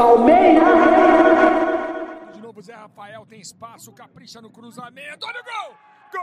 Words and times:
Palmeiras! 0.00 0.64
De 2.32 2.40
novo, 2.40 2.62
Zé 2.62 2.72
Rafael 2.72 3.26
tem 3.26 3.38
espaço, 3.38 3.92
capricha 3.92 4.40
no 4.40 4.50
cruzamento. 4.50 5.26
Olha 5.26 5.40
o 5.42 5.44
gol! 5.44 5.76
Gol! 6.10 6.22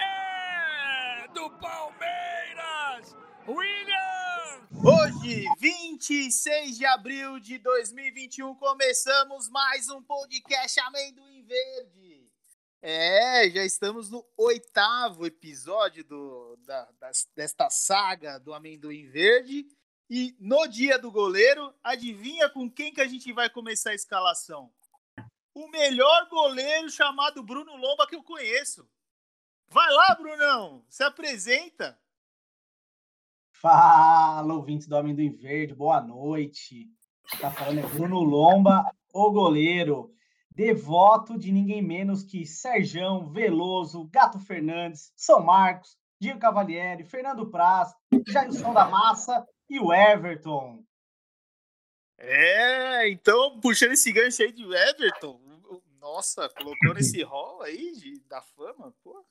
É 0.00 1.28
do 1.28 1.48
Palmeiras! 1.60 3.14
William! 3.46 4.66
Hoje, 4.82 5.44
26 5.60 6.78
de 6.78 6.84
abril 6.86 7.38
de 7.38 7.58
2021, 7.58 8.52
começamos 8.56 9.48
mais 9.48 9.88
um 9.90 10.02
podcast 10.02 10.80
Amendoim 10.80 11.44
Verde. 11.44 12.15
É, 12.88 13.50
já 13.50 13.64
estamos 13.64 14.12
no 14.12 14.24
oitavo 14.36 15.26
episódio 15.26 16.04
do, 16.04 16.56
da, 16.64 16.88
das- 17.00 17.28
desta 17.34 17.68
saga 17.68 18.38
do 18.38 18.54
Amendoim 18.54 19.08
Verde. 19.08 19.66
E 20.08 20.36
no 20.38 20.68
dia 20.68 20.96
do 20.96 21.10
goleiro, 21.10 21.74
adivinha 21.82 22.48
com 22.48 22.70
quem 22.70 22.94
que 22.94 23.00
a 23.00 23.08
gente 23.08 23.32
vai 23.32 23.50
começar 23.50 23.90
a 23.90 23.94
escalação? 23.96 24.72
O 25.52 25.66
melhor 25.66 26.28
goleiro 26.28 26.88
chamado 26.88 27.42
Bruno 27.42 27.74
Lomba 27.74 28.06
que 28.06 28.14
eu 28.14 28.22
conheço. 28.22 28.88
Vai 29.66 29.90
lá, 29.92 30.14
Brunão, 30.14 30.84
se 30.88 31.02
apresenta. 31.02 31.98
Fala, 33.50 34.54
ouvintes 34.54 34.86
do 34.86 34.96
Amendoim 34.96 35.32
Verde, 35.32 35.74
boa 35.74 36.00
noite. 36.00 36.88
Tá 37.40 37.50
falando 37.50 37.80
é 37.80 37.86
Bruno 37.88 38.20
Lomba, 38.20 38.88
o 39.12 39.32
goleiro, 39.32 40.14
devoto 40.56 41.38
de 41.38 41.52
ninguém 41.52 41.82
menos 41.82 42.24
que 42.24 42.46
Serjão, 42.46 43.30
Veloso, 43.30 44.08
Gato 44.10 44.40
Fernandes, 44.40 45.12
São 45.14 45.42
Marcos, 45.42 45.98
Diego 46.18 46.40
Cavalieri, 46.40 47.04
Fernando 47.04 47.50
Praz, 47.50 47.94
Jailson 48.26 48.72
da 48.72 48.88
Massa 48.88 49.46
e 49.68 49.78
o 49.78 49.92
Everton. 49.92 50.82
É, 52.16 53.06
então, 53.10 53.60
puxando 53.60 53.92
esse 53.92 54.10
gancho 54.10 54.42
aí 54.42 54.50
de 54.50 54.64
Everton, 54.64 55.38
nossa, 56.00 56.48
colocou 56.48 56.94
nesse 56.94 57.22
hall 57.22 57.60
aí 57.60 57.92
de, 57.92 58.20
da 58.20 58.40
fama, 58.40 58.94
pô. 59.04 59.22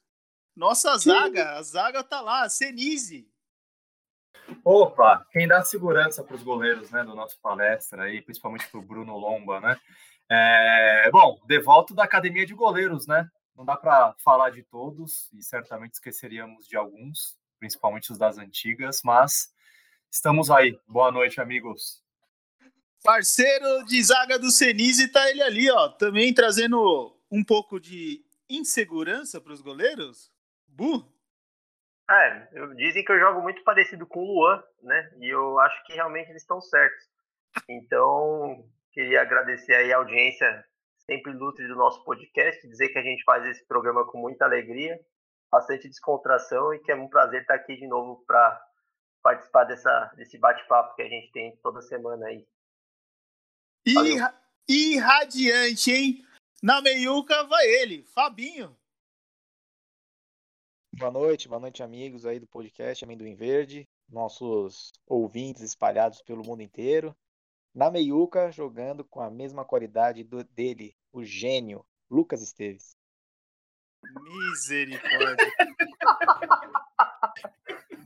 Nossa 0.56 0.96
zaga, 0.96 1.54
a 1.54 1.62
zaga 1.64 2.04
tá 2.04 2.22
lá, 2.22 2.48
Senise. 2.48 3.28
Opa, 4.64 5.26
quem 5.32 5.48
dá 5.48 5.64
segurança 5.64 6.24
para 6.24 6.36
os 6.36 6.44
goleiros, 6.44 6.92
né, 6.92 7.04
do 7.04 7.16
nosso 7.16 7.40
palestra 7.42 8.04
aí, 8.04 8.22
principalmente 8.22 8.68
para 8.68 8.80
o 8.80 8.84
Bruno 8.84 9.18
Lomba, 9.18 9.60
né? 9.60 9.80
É, 10.30 11.10
bom, 11.12 11.40
devoto 11.46 11.94
da 11.94 12.04
academia 12.04 12.46
de 12.46 12.54
goleiros, 12.54 13.06
né? 13.08 13.30
Não 13.56 13.64
dá 13.64 13.78
para 13.78 14.14
falar 14.24 14.50
de 14.50 14.64
todos 14.64 15.32
e 15.34 15.42
certamente 15.44 15.94
esqueceríamos 15.94 16.68
de 16.68 16.76
alguns, 16.76 17.38
principalmente 17.60 18.12
os 18.12 18.18
das 18.18 18.38
antigas, 18.38 19.02
mas 19.04 19.54
estamos 20.10 20.50
aí. 20.50 20.78
Boa 20.88 21.12
noite, 21.12 21.40
amigos. 21.40 22.04
Parceiro 23.04 23.86
de 23.86 24.02
zaga 24.04 24.40
do 24.40 24.50
Senise 24.50 25.08
tá 25.12 25.30
ele 25.30 25.44
ali, 25.44 25.70
ó, 25.70 25.90
também 25.90 26.34
trazendo 26.34 27.16
um 27.32 27.44
pouco 27.44 27.80
de 27.80 28.26
insegurança 28.50 29.40
para 29.40 29.54
os 29.54 29.62
goleiros. 29.62 30.32
Bu, 30.68 31.14
É, 32.10 32.50
eu- 32.54 32.76
dizem 32.76 33.04
que 33.04 33.12
eu 33.12 33.20
jogo 33.20 33.42
muito 33.42 33.64
parecido 33.64 34.06
com 34.06 34.20
o 34.20 34.26
Luan, 34.28 34.64
né? 34.84 35.12
E 35.20 35.28
eu 35.28 35.60
acho 35.60 35.84
que 35.86 35.94
realmente 35.94 36.30
eles 36.30 36.44
estão 36.44 36.62
certos. 36.62 37.04
Então, 37.68 38.64
queria 38.96 39.22
agradecer 39.22 39.76
aí 39.76 39.92
a 39.92 39.98
audiência 39.98 40.66
sempre 41.06 41.34
ilustre 41.34 41.68
do 41.68 41.76
nosso 41.76 42.02
podcast, 42.06 42.66
dizer 42.68 42.90
que 42.90 42.98
a 42.98 43.04
gente 43.04 43.24
faz 43.26 43.46
esse 43.46 43.64
programa 43.68 44.10
com 44.10 44.18
muita 44.18 44.46
alegria, 44.46 44.98
bastante 45.52 45.90
descontração 45.90 46.74
e 46.74 46.80
que 46.80 46.92
é 46.92 46.96
um 46.96 47.10
prazer 47.10 47.42
estar 47.42 47.56
aqui 47.56 47.76
de 47.76 47.86
novo 47.86 48.24
para 48.26 48.66
participar 49.22 49.66
dessa, 49.66 50.14
desse 50.16 50.38
bate-papo 50.38 50.96
que 50.96 51.02
a 51.02 51.10
gente 51.10 51.30
tem 51.32 51.56
toda 51.58 51.82
semana 51.82 52.26
aí. 52.28 52.48
Irra- 53.86 54.42
irradiante, 54.68 55.92
hein? 55.92 56.26
Na 56.64 56.82
meiuca 56.82 57.44
vai 57.44 57.66
ele, 57.66 58.04
Fabinho. 58.04 58.76
Boa 60.98 61.12
noite, 61.12 61.50
boa 61.50 61.60
noite, 61.60 61.84
amigos 61.84 62.26
aí 62.26 62.40
do 62.40 62.48
podcast 62.48 63.04
Amendoim 63.04 63.36
Verde, 63.36 63.86
nossos 64.10 64.94
ouvintes 65.06 65.62
espalhados 65.62 66.22
pelo 66.22 66.44
mundo 66.44 66.62
inteiro. 66.62 67.14
Na 67.76 67.92
meiuca, 67.92 68.50
jogando 68.54 69.04
com 69.04 69.20
a 69.20 69.30
mesma 69.30 69.66
qualidade 69.66 70.24
do- 70.24 70.46
dele, 70.46 70.96
o 71.12 71.26
gênio 71.26 71.86
Lucas 72.10 72.42
Esteves. 72.42 72.96
Misericórdia. 74.02 75.52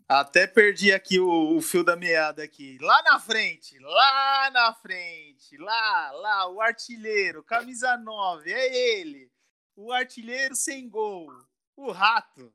Até 0.08 0.48
perdi 0.48 0.92
aqui 0.92 1.20
o, 1.20 1.56
o 1.56 1.62
fio 1.62 1.84
da 1.84 1.96
meada 1.96 2.42
aqui. 2.42 2.80
Lá 2.82 3.04
na 3.04 3.20
frente, 3.20 3.78
lá 3.78 4.50
na 4.52 4.74
frente, 4.74 5.56
lá, 5.58 6.12
lá, 6.14 6.50
o 6.50 6.60
artilheiro, 6.60 7.44
camisa 7.44 7.96
9, 7.96 8.52
é 8.52 9.00
ele. 9.00 9.32
O 9.76 9.92
artilheiro 9.92 10.56
sem 10.56 10.90
gol, 10.90 11.28
o 11.76 11.92
rato. 11.92 12.52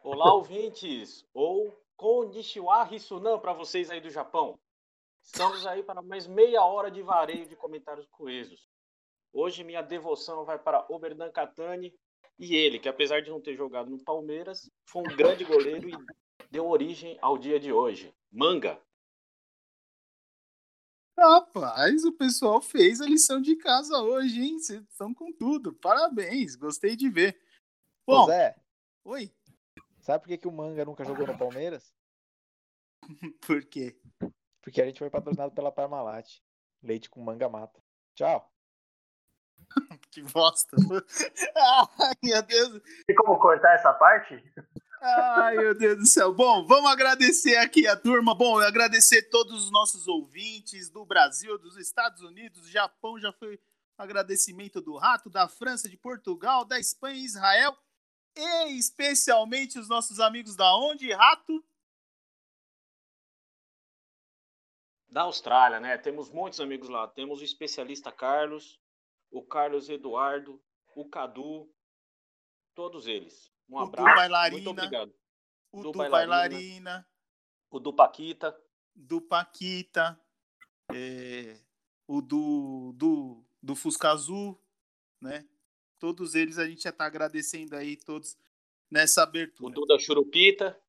Olá, 0.00 0.32
ouvintes! 0.32 1.26
Ou 1.34 1.76
Konnichiwa 1.96 2.84
Rissunan 2.84 3.40
para 3.40 3.52
vocês 3.52 3.90
aí 3.90 4.00
do 4.00 4.10
Japão. 4.10 4.60
Estamos 5.26 5.66
aí 5.66 5.82
para 5.82 6.00
mais 6.00 6.26
meia 6.26 6.64
hora 6.64 6.88
de 6.88 7.02
vareio 7.02 7.48
de 7.48 7.56
comentários 7.56 8.06
coesos. 8.06 8.66
Hoje 9.32 9.64
minha 9.64 9.82
devoção 9.82 10.44
vai 10.44 10.56
para 10.56 10.86
Oberdan 10.88 11.30
Catani 11.30 11.92
e 12.38 12.54
ele, 12.54 12.78
que 12.78 12.88
apesar 12.88 13.20
de 13.20 13.28
não 13.28 13.40
ter 13.40 13.56
jogado 13.56 13.90
no 13.90 14.02
Palmeiras, 14.02 14.70
foi 14.88 15.02
um 15.02 15.16
grande 15.16 15.44
goleiro 15.44 15.88
e 15.88 15.94
deu 16.50 16.66
origem 16.66 17.18
ao 17.20 17.36
dia 17.36 17.58
de 17.58 17.72
hoje. 17.72 18.14
Manga. 18.30 18.80
Rapaz, 21.18 22.04
o 22.04 22.12
pessoal 22.12 22.62
fez 22.62 23.00
a 23.00 23.06
lição 23.06 23.40
de 23.42 23.56
casa 23.56 24.00
hoje, 24.00 24.40
hein? 24.40 24.58
Vocês 24.58 24.82
estão 24.82 25.12
com 25.12 25.32
tudo. 25.32 25.74
Parabéns, 25.74 26.54
gostei 26.54 26.94
de 26.94 27.10
ver. 27.10 27.38
Bom, 28.06 28.26
Zé, 28.26 28.54
oi. 29.04 29.34
sabe 30.00 30.22
por 30.22 30.28
que, 30.28 30.38
que 30.38 30.48
o 30.48 30.52
Manga 30.52 30.84
nunca 30.84 31.04
jogou 31.04 31.26
no 31.26 31.36
Palmeiras? 31.36 31.92
Por 33.40 33.64
quê? 33.66 33.98
Porque 34.66 34.82
a 34.82 34.84
gente 34.84 34.98
foi 34.98 35.08
patrocinado 35.08 35.54
pela 35.54 35.70
Parmalat. 35.70 36.40
Leite 36.82 37.08
com 37.08 37.22
manga 37.22 37.48
mata. 37.48 37.80
Tchau. 38.16 38.52
Que 40.10 40.22
bosta. 40.22 40.76
Ai, 42.00 42.14
meu 42.20 42.42
Deus. 42.42 42.82
Tem 43.06 43.14
como 43.14 43.38
cortar 43.38 43.74
essa 43.74 43.92
parte? 43.92 44.42
Ai, 45.00 45.56
meu 45.56 45.78
Deus 45.78 45.98
do 45.98 46.06
céu. 46.06 46.34
Bom, 46.34 46.66
vamos 46.66 46.90
agradecer 46.90 47.56
aqui 47.58 47.86
a 47.86 47.94
turma. 47.94 48.34
Bom, 48.34 48.58
agradecer 48.58 49.28
todos 49.28 49.64
os 49.64 49.70
nossos 49.70 50.08
ouvintes 50.08 50.90
do 50.90 51.04
Brasil, 51.04 51.56
dos 51.58 51.76
Estados 51.76 52.22
Unidos, 52.22 52.62
do 52.62 52.68
Japão. 52.68 53.20
Já 53.20 53.32
foi 53.32 53.54
um 53.54 54.02
agradecimento 54.02 54.80
do 54.80 54.96
Rato, 54.96 55.30
da 55.30 55.46
França, 55.46 55.88
de 55.88 55.96
Portugal, 55.96 56.64
da 56.64 56.80
Espanha 56.80 57.20
e 57.20 57.24
Israel. 57.24 57.76
E 58.34 58.78
especialmente 58.78 59.78
os 59.78 59.88
nossos 59.88 60.18
amigos 60.18 60.56
da 60.56 60.74
onde, 60.76 61.12
Rato? 61.12 61.62
Da 65.08 65.22
Austrália, 65.22 65.80
né? 65.80 65.96
Temos 65.98 66.30
muitos 66.30 66.60
amigos 66.60 66.88
lá. 66.88 67.06
Temos 67.08 67.40
o 67.40 67.44
especialista 67.44 68.10
Carlos, 68.10 68.80
o 69.30 69.42
Carlos 69.42 69.88
Eduardo, 69.88 70.60
o 70.94 71.08
Cadu, 71.08 71.72
todos 72.74 73.06
eles. 73.06 73.52
Um 73.68 73.76
O 73.76 73.80
Du 73.80 73.84
abraço. 73.86 74.16
Bailarina. 74.16 74.56
Muito 74.56 74.70
obrigado. 74.70 75.14
O 75.72 75.82
Do 75.82 75.92
do 75.92 75.98
Bailarina. 75.98 76.36
Bailarina, 76.36 77.08
O 77.70 77.78
do 77.80 77.92
Paquita. 77.92 78.58
do 78.94 79.20
Paquita, 79.20 80.18
é, 80.92 81.60
o 82.06 82.20
do, 82.22 82.92
do, 82.96 83.44
do 83.62 83.74
Fusca 83.76 84.10
Azul, 84.10 84.58
né? 85.20 85.46
Todos 85.98 86.34
eles 86.34 86.58
a 86.58 86.66
gente 86.66 86.82
já 86.82 86.92
tá 86.92 87.04
agradecendo 87.06 87.74
aí, 87.76 87.96
todos 87.96 88.36
nessa 88.90 89.20
o 89.20 89.24
abertura. 89.24 89.74
Duda 89.74 89.98
Churupita. 89.98 90.80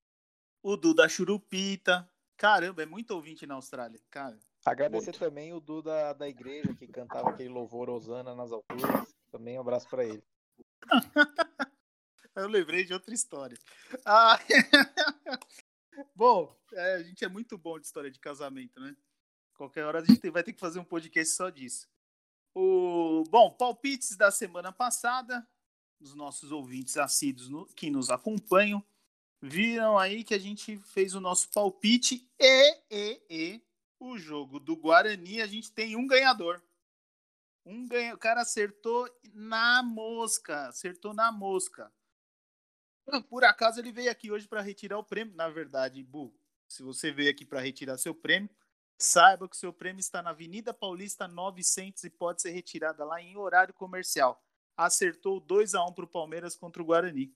O 0.62 0.76
Duda 0.78 1.08
Churupita. 1.10 2.10
Caramba, 2.38 2.84
é 2.84 2.86
muito 2.86 3.12
ouvinte 3.12 3.46
na 3.48 3.56
Austrália, 3.56 4.00
cara. 4.12 4.38
Agradecer 4.64 5.08
Muito. 5.08 5.20
também 5.20 5.54
o 5.54 5.60
Duda 5.60 6.14
da 6.14 6.28
igreja 6.30 6.74
que 6.76 6.88
cantava 6.88 7.30
aquele 7.30 7.50
louvor 7.50 7.90
Osana 7.90 8.36
nas 8.36 8.52
alturas. 8.52 9.16
Também 9.32 9.58
um 9.58 9.62
abraço 9.62 9.90
pra 9.90 10.06
ele. 10.06 10.24
Eu 12.36 12.48
lembrei 12.48 12.84
de 12.86 12.94
outra 12.94 13.14
história. 13.14 13.58
Ah, 14.06 14.38
bom, 16.16 16.56
é, 16.74 16.96
a 16.96 17.04
gente 17.04 17.24
é 17.26 17.28
muito 17.30 17.58
bom 17.58 17.80
de 17.80 17.86
história 17.88 18.12
de 18.12 18.20
casamento, 18.20 18.80
né? 18.80 18.96
Qualquer 19.56 19.86
hora 19.86 20.00
a 20.02 20.06
gente 20.06 20.20
tem- 20.20 20.30
vai 20.32 20.44
ter 20.44 20.54
que 20.54 20.60
fazer 20.60 20.80
um 20.80 20.84
podcast 20.84 21.34
só 21.34 21.50
disso. 21.50 21.90
O, 22.54 23.24
bom, 23.30 23.52
palpites 23.52 24.16
da 24.16 24.30
semana 24.30 24.72
passada, 24.72 25.48
os 26.00 26.14
nossos 26.14 26.52
ouvintes 26.52 26.98
assíduos 26.98 27.50
no- 27.50 27.66
que 27.68 27.90
nos 27.90 28.12
acompanham, 28.12 28.84
viram 29.42 29.98
aí 29.98 30.24
que 30.24 30.34
a 30.34 30.40
gente 30.40 30.78
fez 30.78 31.16
o 31.16 31.22
nosso 31.22 31.50
palpite 31.50 32.28
e, 32.40 32.82
e, 32.90 33.22
e 33.30 33.62
o 34.00 34.18
jogo 34.18 34.60
do 34.60 34.76
Guarani, 34.76 35.42
a 35.42 35.48
gente 35.48 35.72
tem 35.72 35.96
um 35.96 36.08
ganhador. 36.08 36.62
Um 37.66 37.88
ganha... 37.88 38.14
O 38.14 38.18
cara 38.18 38.42
acertou 38.42 39.10
na 39.34 39.84
mosca. 39.84 40.68
Acertou 40.68 41.14
na 41.14 41.32
mosca. 41.32 41.92
Por 43.30 43.44
acaso 43.44 43.80
ele 43.80 43.92
veio 43.92 44.12
aqui 44.12 44.32
hoje 44.32 44.48
para 44.48 44.62
retirar 44.62 44.98
o 44.98 45.04
prêmio. 45.04 45.36
Na 45.36 45.50
verdade, 45.50 46.04
Bu, 46.04 46.34
se 46.68 46.84
você 46.84 47.12
veio 47.12 47.32
aqui 47.32 47.46
para 47.46 47.62
retirar 47.62 47.98
seu 47.98 48.14
prêmio, 48.14 48.50
saiba 48.98 49.48
que 49.48 49.58
seu 49.58 49.72
prêmio 49.72 50.00
está 50.00 50.22
na 50.22 50.32
Avenida 50.32 50.74
Paulista 50.74 51.28
900 51.28 52.04
e 52.04 52.10
pode 52.10 52.42
ser 52.42 52.52
retirada 52.52 53.06
lá 53.06 53.22
em 53.22 53.38
horário 53.38 53.74
comercial. 53.74 54.44
Acertou 54.76 55.40
2 55.40 55.74
a 55.74 55.86
1 55.86 55.94
para 55.94 56.06
o 56.06 56.08
Palmeiras 56.08 56.56
contra 56.56 56.82
o 56.82 56.86
Guarani. 56.86 57.34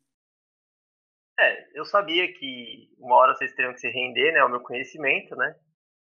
É, 1.42 1.72
eu 1.74 1.84
sabia 1.86 2.32
que 2.32 2.94
uma 3.00 3.16
hora 3.16 3.34
vocês 3.34 3.52
teriam 3.56 3.74
que 3.74 3.80
se 3.80 3.90
render, 3.90 4.32
né, 4.32 4.42
ao 4.42 4.50
meu 4.50 4.62
conhecimento, 4.62 5.36
né? 5.36 5.60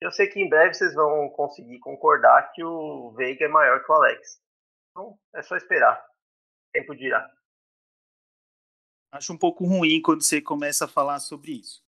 Eu 0.01 0.11
sei 0.11 0.27
que 0.27 0.41
em 0.41 0.49
breve 0.49 0.75
vocês 0.75 0.93
vão 0.93 1.29
conseguir 1.29 1.79
concordar 1.79 2.51
que 2.53 2.65
o 2.65 3.13
Veiga 3.13 3.45
é 3.45 3.49
maior 3.49 3.85
que 3.85 3.93
o 3.93 3.95
Alex. 3.95 4.43
Então, 4.91 5.17
é 5.35 5.43
só 5.43 5.57
esperar. 5.57 6.05
Tempo 6.73 6.97
dirá. 6.97 7.31
Acho 9.13 9.33
um 9.33 9.39
pouco 9.39 9.65
ruim 9.65 10.03
quando 10.03 10.23
você 10.23 10.41
começa 10.41 10.87
a 10.87 10.89
falar 10.89 11.21
sobre 11.21 11.53
isso. 11.53 11.85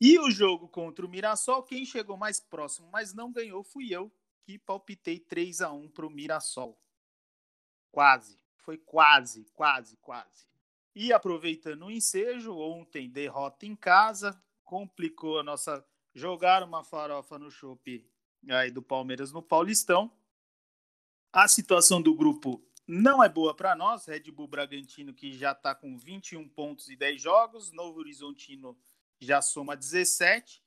E 0.00 0.18
o 0.18 0.30
jogo 0.30 0.68
contra 0.68 1.04
o 1.04 1.08
Mirassol, 1.08 1.64
quem 1.64 1.84
chegou 1.84 2.16
mais 2.16 2.40
próximo, 2.40 2.88
mas 2.90 3.12
não 3.12 3.32
ganhou, 3.32 3.62
fui 3.64 3.92
eu, 3.92 4.10
que 4.44 4.58
palpitei 4.58 5.18
3 5.18 5.60
a 5.60 5.72
1 5.72 5.90
para 5.90 6.06
o 6.06 6.10
Mirassol. 6.10 6.80
Quase. 7.90 8.40
Foi 8.58 8.78
quase, 8.78 9.44
quase, 9.54 9.96
quase. 9.98 10.46
E 10.94 11.12
aproveitando 11.12 11.86
o 11.86 11.90
ensejo, 11.90 12.56
ontem 12.56 13.08
derrota 13.08 13.66
em 13.66 13.76
casa, 13.76 14.40
complicou 14.64 15.38
a 15.38 15.42
nossa. 15.42 15.84
Jogar 16.14 16.64
uma 16.64 16.82
farofa 16.82 17.38
no 17.38 17.50
chope 17.50 18.04
aí 18.48 18.70
do 18.70 18.82
Palmeiras 18.82 19.30
no 19.30 19.42
Paulistão. 19.42 20.10
A 21.32 21.46
situação 21.46 22.02
do 22.02 22.14
grupo 22.14 22.60
não 22.86 23.22
é 23.22 23.28
boa 23.28 23.54
para 23.54 23.76
nós. 23.76 24.06
Red 24.06 24.30
Bull 24.32 24.48
Bragantino, 24.48 25.12
que 25.14 25.32
já 25.32 25.52
está 25.52 25.74
com 25.74 25.96
21 25.96 26.48
pontos 26.48 26.88
e 26.88 26.96
10 26.96 27.20
jogos. 27.22 27.70
Novo 27.70 28.00
Horizontino 28.00 28.76
já 29.20 29.42
soma 29.42 29.76
17. 29.76 30.62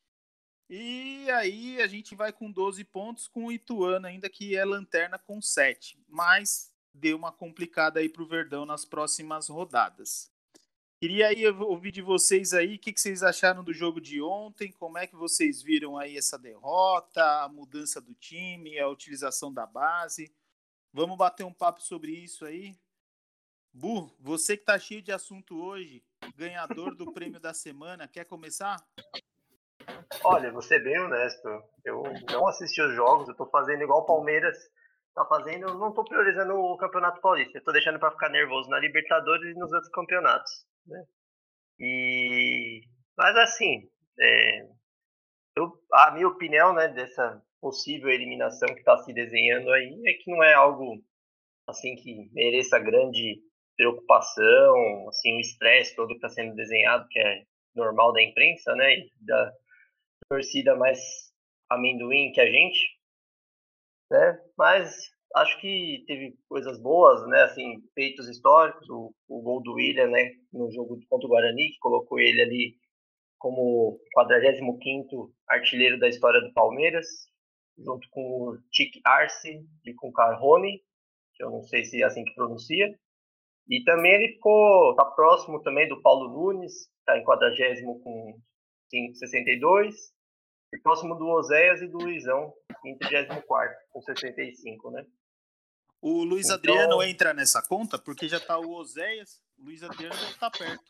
E 0.70 1.30
aí 1.32 1.82
a 1.82 1.88
gente 1.88 2.16
vai 2.16 2.32
com 2.32 2.50
12 2.50 2.84
pontos, 2.86 3.28
com 3.28 3.48
o 3.48 3.52
Ituano 3.52 4.08
ainda 4.08 4.30
que 4.30 4.56
é 4.56 4.64
lanterna 4.64 5.20
com 5.20 5.42
7. 5.42 6.00
Mas 6.08 6.71
deu 6.94 7.18
uma 7.18 7.32
complicada 7.32 8.00
aí 8.00 8.10
para 8.10 8.24
o 8.24 8.28
Verdão 8.28 8.66
nas 8.66 8.86
próximas 8.86 9.48
rodadas. 9.48 10.32
Queria 11.00 11.30
aí 11.30 11.48
ouvir 11.48 11.92
de 11.92 12.02
vocês 12.02 12.54
aí 12.54 12.76
o 12.76 12.80
que, 12.80 12.94
que, 12.94 13.02
vocês 13.02 13.24
acharam 13.24 13.64
do 13.64 13.74
jogo 13.74 14.00
de 14.00 14.22
ontem, 14.22 14.72
como 14.72 15.00
é 15.00 15.08
que 15.08 15.16
vocês 15.16 15.60
viram 15.62 15.98
aí 15.98 16.16
essa 16.16 16.38
derrota, 16.38 17.44
a 17.44 17.50
mudança 17.50 18.00
do 18.00 18.14
time, 18.14 18.78
a 18.78 18.88
utilização 18.88 19.52
da 19.52 19.66
base. 19.66 20.32
Vamos 20.94 21.18
bater 21.18 21.44
um 21.44 21.54
papo 21.54 21.82
sobre 21.82 22.12
isso 22.12 22.46
aí. 22.46 22.78
Bu, 23.74 24.14
você 24.20 24.56
que 24.56 24.66
tá 24.66 24.78
cheio 24.78 25.02
de 25.02 25.12
assunto 25.12 25.60
hoje, 25.60 26.04
ganhador 26.36 26.94
do 26.94 27.12
prêmio 27.12 27.40
da 27.40 27.54
semana, 27.54 28.08
quer 28.08 28.26
começar? 28.26 28.78
Olha, 30.24 30.52
vou 30.52 30.62
ser 30.62 30.84
bem 30.84 31.00
honesto. 31.00 31.48
Eu 31.84 32.04
não 32.30 32.48
assisti 32.48 32.80
os 32.80 32.94
jogos, 32.94 33.28
eu 33.28 33.36
tô 33.36 33.48
fazendo 33.48 33.82
igual 33.82 34.02
o 34.02 34.06
Palmeiras 34.06 34.56
tá 35.14 35.26
fazendo. 35.26 35.68
Eu 35.68 35.78
não 35.78 35.94
tô 35.94 36.04
priorizando 36.04 36.54
o 36.56 36.78
Campeonato 36.78 37.22
Paulista, 37.22 37.62
tô 37.62 37.72
deixando 37.72 38.00
para 38.00 38.12
ficar 38.12 38.30
nervoso 38.30 38.70
na 38.70 38.80
Libertadores 38.80 39.56
e 39.56 39.60
nos 39.60 39.72
outros 39.72 39.92
campeonatos, 39.92 40.66
né? 40.86 41.04
E 41.80 42.82
mas 43.18 43.36
assim, 43.38 43.90
é... 44.20 44.68
eu, 45.56 45.72
a 45.94 46.12
minha 46.12 46.28
opinião, 46.28 46.74
né, 46.74 46.88
dessa 46.88 47.42
possível 47.60 48.10
eliminação 48.10 48.68
que 48.70 48.80
está 48.80 48.98
se 49.00 49.14
desenhando 49.14 49.72
aí 49.72 50.02
é 50.08 50.14
que 50.14 50.32
não 50.32 50.44
é 50.44 50.54
algo 50.54 51.04
assim 51.68 51.96
que 51.96 52.30
mereça 52.34 52.80
grande 52.80 53.42
preocupação, 53.78 55.08
assim, 55.10 55.36
o 55.36 55.40
estresse 55.40 55.96
todo 55.96 56.10
que 56.10 56.16
está 56.16 56.30
sendo 56.30 56.56
desenhado, 56.56 57.08
que 57.10 57.20
é 57.20 57.44
normal 57.76 58.12
da 58.14 58.22
imprensa, 58.22 58.76
né, 58.76 59.00
e 59.00 59.12
da 59.22 59.54
torcida 60.30 60.76
mais 60.76 61.00
amendoim 61.70 62.32
que 62.32 62.42
a 62.42 62.46
gente, 62.46 62.80
né, 64.12 64.40
mas 64.58 65.10
acho 65.36 65.60
que 65.62 66.04
teve 66.06 66.36
coisas 66.50 66.80
boas, 66.82 67.26
né, 67.28 67.44
assim, 67.44 67.82
feitos 67.96 68.28
históricos, 68.28 68.88
o, 68.90 69.14
o 69.30 69.42
gol 69.42 69.64
do 69.64 69.74
William, 69.74 70.08
né, 70.08 70.32
no 70.52 70.70
jogo 70.72 71.00
contra 71.10 71.26
o 71.26 71.30
Guarani, 71.30 71.70
que 71.70 71.80
colocou 71.80 72.20
ele 72.20 72.42
ali 72.42 72.76
como 73.40 74.00
45º 74.16 75.32
artilheiro 75.48 75.98
da 75.98 76.10
história 76.10 76.42
do 76.42 76.54
Palmeiras, 76.54 77.08
junto 77.78 78.08
com 78.12 78.22
o 78.22 78.58
Chic 78.72 79.00
Arce 79.06 79.66
e 79.86 79.94
com 79.96 80.10
o 80.10 80.14
Carrone, 80.14 80.80
que 81.34 81.44
eu 81.44 81.50
não 81.50 81.64
sei 81.64 81.84
se 81.84 82.02
é 82.04 82.06
assim 82.06 82.24
que 82.24 82.36
pronuncia. 82.36 82.94
E 83.68 83.84
também 83.84 84.12
ele 84.14 84.34
ficou, 84.34 84.94
tá 84.96 85.06
próximo 85.06 85.62
também 85.64 85.88
do 85.88 86.02
Paulo 86.02 86.30
Nunes, 86.30 86.90
está 87.00 87.18
em 87.18 87.24
40 87.24 87.56
com 88.04 88.38
62, 89.14 89.96
e 90.74 90.80
próximo 90.80 91.16
do 91.16 91.28
Oséias 91.28 91.82
e 91.82 91.88
do 91.88 91.98
Luizão, 91.98 92.54
em 92.86 92.98
34 92.98 93.76
com 93.92 94.02
65, 94.02 94.92
né? 94.92 95.06
O 96.02 96.24
Luiz 96.24 96.48
então... 96.48 96.58
Adriano 96.58 97.04
entra 97.04 97.34
nessa 97.34 97.62
conta 97.62 98.00
porque 98.00 98.28
já 98.28 98.40
tá 98.40 98.58
o 98.58 98.72
Oséias, 98.72 99.42
o 99.58 99.66
Luiz 99.66 99.84
Adriano 99.84 100.16
deve 100.16 100.32
estar 100.32 100.50
tá 100.50 100.58
perto. 100.58 100.84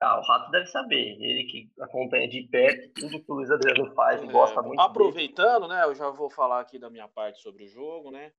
Ah, 0.00 0.18
o 0.18 0.22
Rato 0.22 0.50
deve 0.50 0.66
saber. 0.66 1.16
Ele 1.20 1.44
que 1.44 1.70
acompanha 1.80 2.28
de 2.28 2.42
perto 2.42 2.92
tudo 3.00 3.22
que 3.22 3.30
o 3.30 3.34
Luiz 3.34 3.50
Adriano 3.50 3.94
faz, 3.94 4.20
é, 4.20 4.26
gosta 4.26 4.60
muito. 4.60 4.80
Aproveitando, 4.80 5.68
dele. 5.68 5.74
né? 5.74 5.84
Eu 5.84 5.94
já 5.94 6.10
vou 6.10 6.28
falar 6.28 6.60
aqui 6.60 6.78
da 6.78 6.90
minha 6.90 7.08
parte 7.08 7.40
sobre 7.40 7.64
o 7.64 7.68
jogo, 7.68 8.10
né? 8.10 8.32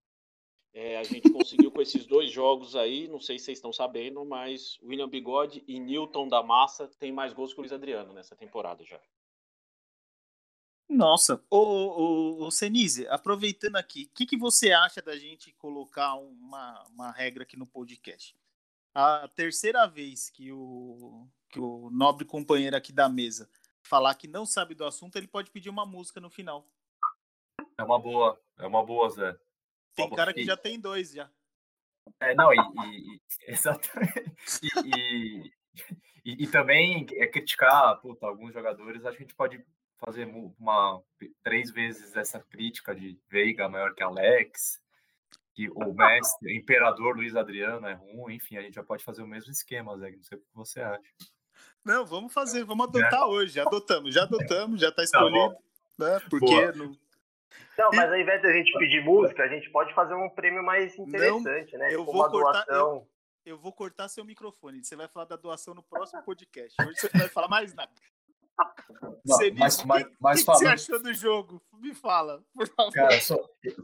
É, 0.73 0.97
a 0.97 1.03
gente 1.03 1.31
conseguiu 1.31 1.71
com 1.71 1.81
esses 1.81 2.05
dois 2.05 2.31
jogos 2.31 2.75
aí, 2.75 3.07
não 3.07 3.19
sei 3.19 3.37
se 3.37 3.45
vocês 3.45 3.59
estão 3.59 3.71
sabendo, 3.71 4.25
mas 4.25 4.79
William 4.81 5.07
Bigode 5.07 5.63
e 5.67 5.79
Newton 5.79 6.27
da 6.27 6.41
Massa 6.41 6.89
têm 6.99 7.11
mais 7.11 7.31
gols 7.31 7.53
que 7.53 7.59
o 7.59 7.61
Luiz 7.61 7.71
Adriano 7.71 8.11
nessa 8.11 8.35
temporada 8.35 8.83
já. 8.83 8.99
Nossa, 10.93 11.43
ô, 11.49 11.57
ô, 11.57 12.45
ô 12.45 12.51
Senise, 12.51 13.07
aproveitando 13.07 13.77
aqui, 13.77 14.03
o 14.03 14.15
que, 14.15 14.27
que 14.27 14.37
você 14.37 14.71
acha 14.71 15.01
da 15.01 15.17
gente 15.17 15.51
colocar 15.53 16.13
uma, 16.15 16.83
uma 16.89 17.11
regra 17.11 17.41
aqui 17.41 17.57
no 17.57 17.65
podcast? 17.65 18.37
A 18.93 19.27
terceira 19.35 19.87
vez 19.87 20.29
que 20.29 20.51
o, 20.51 21.27
que 21.49 21.59
o 21.59 21.89
nobre 21.89 22.25
companheiro 22.25 22.77
aqui 22.77 22.93
da 22.93 23.09
mesa 23.09 23.49
falar 23.81 24.13
que 24.13 24.27
não 24.27 24.45
sabe 24.45 24.75
do 24.75 24.85
assunto, 24.85 25.15
ele 25.15 25.27
pode 25.27 25.49
pedir 25.49 25.69
uma 25.69 25.83
música 25.83 26.21
no 26.21 26.29
final. 26.29 26.69
É 27.75 27.83
uma 27.83 27.99
boa, 27.99 28.39
é 28.59 28.67
uma 28.67 28.85
boa, 28.85 29.09
Zé. 29.09 29.35
Tem 29.95 30.09
cara 30.11 30.31
que 30.31 30.45
já 30.45 30.55
tem 30.55 30.79
dois 30.79 31.11
já. 31.11 31.27
É, 32.19 32.35
não, 32.35 32.53
e, 32.53 32.57
e 32.57 33.21
exatamente. 33.51 34.35
E, 34.61 35.51
e, 36.23 36.43
e, 36.43 36.47
também 36.47 37.07
é 37.13 37.25
criticar 37.25 37.99
puta, 37.99 38.27
alguns 38.27 38.53
jogadores, 38.53 39.03
acho 39.03 39.17
que 39.17 39.23
a 39.23 39.25
gente 39.25 39.35
pode 39.35 39.65
fazer 40.05 40.25
uma 40.59 41.01
três 41.43 41.71
vezes 41.71 42.15
essa 42.15 42.39
crítica 42.39 42.93
de 42.93 43.17
Veiga 43.29 43.69
maior 43.69 43.93
que 43.93 44.03
Alex, 44.03 44.81
que 45.53 45.69
o 45.69 45.93
mestre, 45.93 46.51
o 46.51 46.55
imperador 46.55 47.15
Luiz 47.15 47.35
Adriano 47.35 47.87
é 47.87 47.93
ruim, 47.93 48.35
enfim, 48.35 48.57
a 48.57 48.61
gente 48.61 48.75
já 48.75 48.83
pode 48.83 49.03
fazer 49.03 49.21
o 49.21 49.27
mesmo 49.27 49.51
esquema, 49.51 49.97
Zé, 49.97 50.11
não 50.11 50.23
sei 50.23 50.37
o 50.37 50.41
que 50.41 50.47
você 50.53 50.81
acha. 50.81 51.01
Não, 51.85 52.05
vamos 52.05 52.33
fazer, 52.33 52.63
vamos 52.63 52.87
adotar 52.87 53.21
é. 53.21 53.25
hoje. 53.25 53.59
Adotamos, 53.59 54.13
já 54.13 54.23
adotamos, 54.23 54.79
já 54.79 54.89
está 54.89 55.01
tá 55.01 55.03
escolhido. 55.03 55.55
Tá 55.97 56.13
né? 56.13 56.19
Porque 56.29 56.71
no... 56.71 56.97
Não, 57.77 57.89
mas 57.93 58.11
ao 58.11 58.17
invés 58.17 58.41
de 58.41 58.47
a 58.47 58.53
gente 58.53 58.71
pedir 58.77 59.03
música, 59.03 59.43
a 59.43 59.47
gente 59.47 59.69
pode 59.69 59.93
fazer 59.93 60.13
um 60.13 60.29
prêmio 60.29 60.63
mais 60.63 60.97
interessante, 60.97 61.73
não, 61.73 61.79
né? 61.79 61.93
Eu 61.93 62.03
vou 62.03 62.29
cortar, 62.29 62.65
eu, 62.69 63.07
eu, 63.45 63.57
vou 63.57 63.73
cortar 63.73 64.07
seu 64.07 64.23
microfone. 64.23 64.83
Você 64.83 64.95
vai 64.95 65.07
falar 65.07 65.25
da 65.25 65.35
doação 65.35 65.73
no 65.73 65.83
próximo 65.83 66.23
podcast. 66.23 66.75
Hoje 66.81 66.99
você 66.99 67.09
não 67.13 67.21
vai 67.21 67.29
falar 67.29 67.47
mais 67.47 67.73
nada. 67.73 67.91
Não, 69.01 69.17
você 69.25 69.51
mas, 69.51 69.83
mas, 69.83 70.07
mas 70.19 70.41
o 70.41 70.45
que, 70.45 70.51
você 70.51 70.67
achou 70.67 71.01
do 71.01 71.13
jogo? 71.13 71.61
Me 71.79 71.93
fala, 71.93 72.43
por 72.53 72.67
favor. 72.67 72.93
Cara, 72.93 73.19
só, 73.19 73.37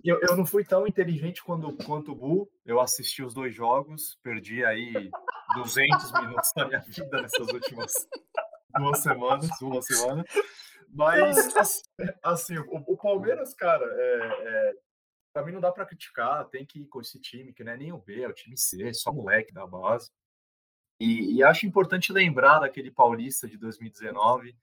eu, 0.03 0.19
eu 0.21 0.37
não 0.37 0.45
fui 0.45 0.63
tão 0.63 0.87
inteligente 0.87 1.43
quanto, 1.43 1.71
quanto 1.85 2.11
o 2.11 2.15
Bu. 2.15 2.51
Eu 2.65 2.79
assisti 2.79 3.21
os 3.21 3.33
dois 3.33 3.53
jogos, 3.53 4.17
perdi 4.23 4.63
aí 4.63 5.09
200 5.55 6.11
minutos 6.13 6.51
da 6.55 6.67
minha 6.67 6.79
vida 6.79 7.21
nessas 7.21 7.47
últimas 7.47 7.93
duas 8.77 8.99
semanas, 8.99 9.49
uma 9.61 9.81
semana. 9.81 10.25
Mas, 10.91 11.83
assim, 12.23 12.57
o, 12.57 12.83
o 12.87 12.97
Palmeiras, 12.97 13.53
cara, 13.53 13.85
é, 13.85 14.17
é, 14.41 14.73
pra 15.33 15.45
mim 15.45 15.51
não 15.51 15.61
dá 15.61 15.71
para 15.71 15.85
criticar. 15.85 16.47
Tem 16.49 16.65
que 16.65 16.81
ir 16.81 16.87
com 16.87 17.01
esse 17.01 17.19
time, 17.19 17.53
que 17.53 17.63
não 17.63 17.73
é 17.73 17.77
nem 17.77 17.91
o 17.91 17.97
B, 17.97 18.21
é 18.21 18.27
o 18.27 18.33
time 18.33 18.57
C, 18.57 18.93
só 18.93 19.11
moleque 19.11 19.53
da 19.53 19.67
base. 19.67 20.09
E, 20.99 21.35
e, 21.35 21.43
acho 21.43 21.65
importante 21.65 22.11
lembrar 22.11 22.59
daquele 22.59 22.91
Paulista 22.91 23.47
de 23.47 23.57
2019, 23.57 24.53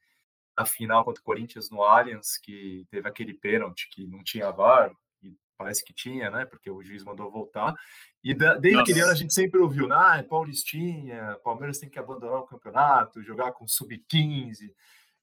a 0.56 0.66
final 0.66 1.04
contra 1.04 1.20
o 1.20 1.24
Corinthians 1.24 1.70
no 1.70 1.82
Allianz, 1.82 2.38
que 2.38 2.86
teve 2.90 3.08
aquele 3.08 3.32
pênalti 3.32 3.88
que 3.90 4.06
não 4.06 4.22
tinha 4.22 4.50
VAR, 4.50 4.92
e 5.22 5.34
parece 5.56 5.82
que 5.82 5.94
tinha, 5.94 6.30
né? 6.30 6.44
Porque 6.44 6.70
o 6.70 6.82
juiz 6.82 7.02
mandou 7.02 7.30
voltar. 7.30 7.74
E 8.22 8.34
da, 8.34 8.54
desde 8.56 8.80
aquele 8.80 9.00
ano 9.00 9.12
a 9.12 9.16
gente 9.16 9.32
sempre 9.32 9.60
ouviu, 9.60 9.90
ah, 9.92 10.18
é 10.18 10.22
Paulistinha, 10.22 11.38
Palmeiras 11.42 11.78
tem 11.78 11.88
que 11.88 11.98
abandonar 11.98 12.40
o 12.40 12.46
campeonato, 12.46 13.22
jogar 13.22 13.52
com 13.52 13.66
sub-15. 13.66 14.70